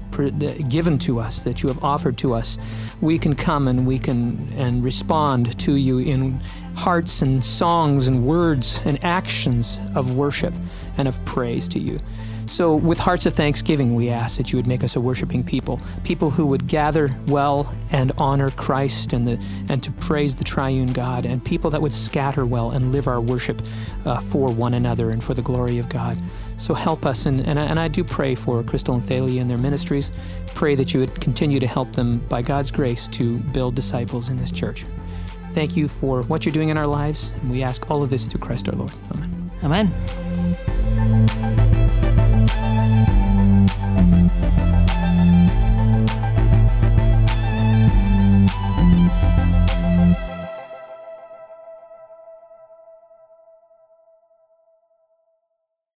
given 0.68 0.98
to 0.98 1.18
us, 1.18 1.44
that 1.44 1.62
you 1.62 1.68
have 1.68 1.82
offered 1.82 2.16
to 2.18 2.34
us. 2.34 2.58
We 3.00 3.18
can 3.18 3.34
come 3.34 3.68
and 3.68 3.86
we 3.86 3.98
can 3.98 4.48
and 4.54 4.84
respond 4.84 5.58
to 5.60 5.74
you 5.74 5.98
in 5.98 6.40
hearts 6.74 7.22
and 7.22 7.44
songs 7.44 8.08
and 8.08 8.24
words 8.24 8.80
and 8.84 9.02
actions 9.04 9.78
of 9.94 10.14
worship 10.14 10.54
and 10.96 11.08
of 11.08 11.22
praise 11.24 11.68
to 11.68 11.78
you. 11.78 11.98
So, 12.46 12.74
with 12.74 12.98
hearts 12.98 13.24
of 13.24 13.32
thanksgiving, 13.32 13.94
we 13.94 14.10
ask 14.10 14.36
that 14.36 14.52
you 14.52 14.58
would 14.58 14.66
make 14.66 14.84
us 14.84 14.96
a 14.96 15.00
worshiping 15.00 15.42
people, 15.42 15.80
people 16.04 16.28
who 16.28 16.44
would 16.46 16.66
gather 16.66 17.08
well 17.28 17.72
and 17.92 18.12
honor 18.18 18.50
Christ 18.50 19.12
and, 19.12 19.26
the, 19.26 19.42
and 19.68 19.82
to 19.82 19.92
praise 19.92 20.36
the 20.36 20.44
triune 20.44 20.92
God, 20.92 21.24
and 21.24 21.42
people 21.42 21.70
that 21.70 21.80
would 21.80 21.94
scatter 21.94 22.44
well 22.44 22.70
and 22.70 22.92
live 22.92 23.06
our 23.06 23.20
worship 23.20 23.62
uh, 24.04 24.20
for 24.20 24.52
one 24.52 24.74
another 24.74 25.10
and 25.10 25.22
for 25.22 25.34
the 25.34 25.42
glory 25.42 25.78
of 25.78 25.88
God. 25.88 26.18
So, 26.56 26.74
help 26.74 27.06
us, 27.06 27.26
and, 27.26 27.40
and, 27.40 27.58
I, 27.58 27.64
and 27.64 27.80
I 27.80 27.88
do 27.88 28.04
pray 28.04 28.34
for 28.34 28.62
Crystal 28.62 28.94
and 28.94 29.04
Thalia 29.04 29.40
and 29.40 29.50
their 29.50 29.58
ministries. 29.58 30.12
Pray 30.54 30.74
that 30.74 30.94
you 30.94 31.00
would 31.00 31.20
continue 31.20 31.58
to 31.60 31.66
help 31.66 31.92
them, 31.92 32.18
by 32.28 32.42
God's 32.42 32.70
grace, 32.70 33.08
to 33.08 33.38
build 33.38 33.74
disciples 33.74 34.28
in 34.28 34.36
this 34.36 34.52
church. 34.52 34.84
Thank 35.52 35.76
you 35.76 35.88
for 35.88 36.22
what 36.22 36.44
you're 36.44 36.52
doing 36.52 36.70
in 36.70 36.78
our 36.78 36.86
lives, 36.86 37.32
and 37.42 37.50
we 37.50 37.62
ask 37.62 37.90
all 37.90 38.02
of 38.02 38.10
this 38.10 38.26
through 38.26 38.40
Christ 38.40 38.68
our 38.68 38.74
Lord. 38.74 38.92
Amen. 39.62 39.90
Amen. 41.22 41.61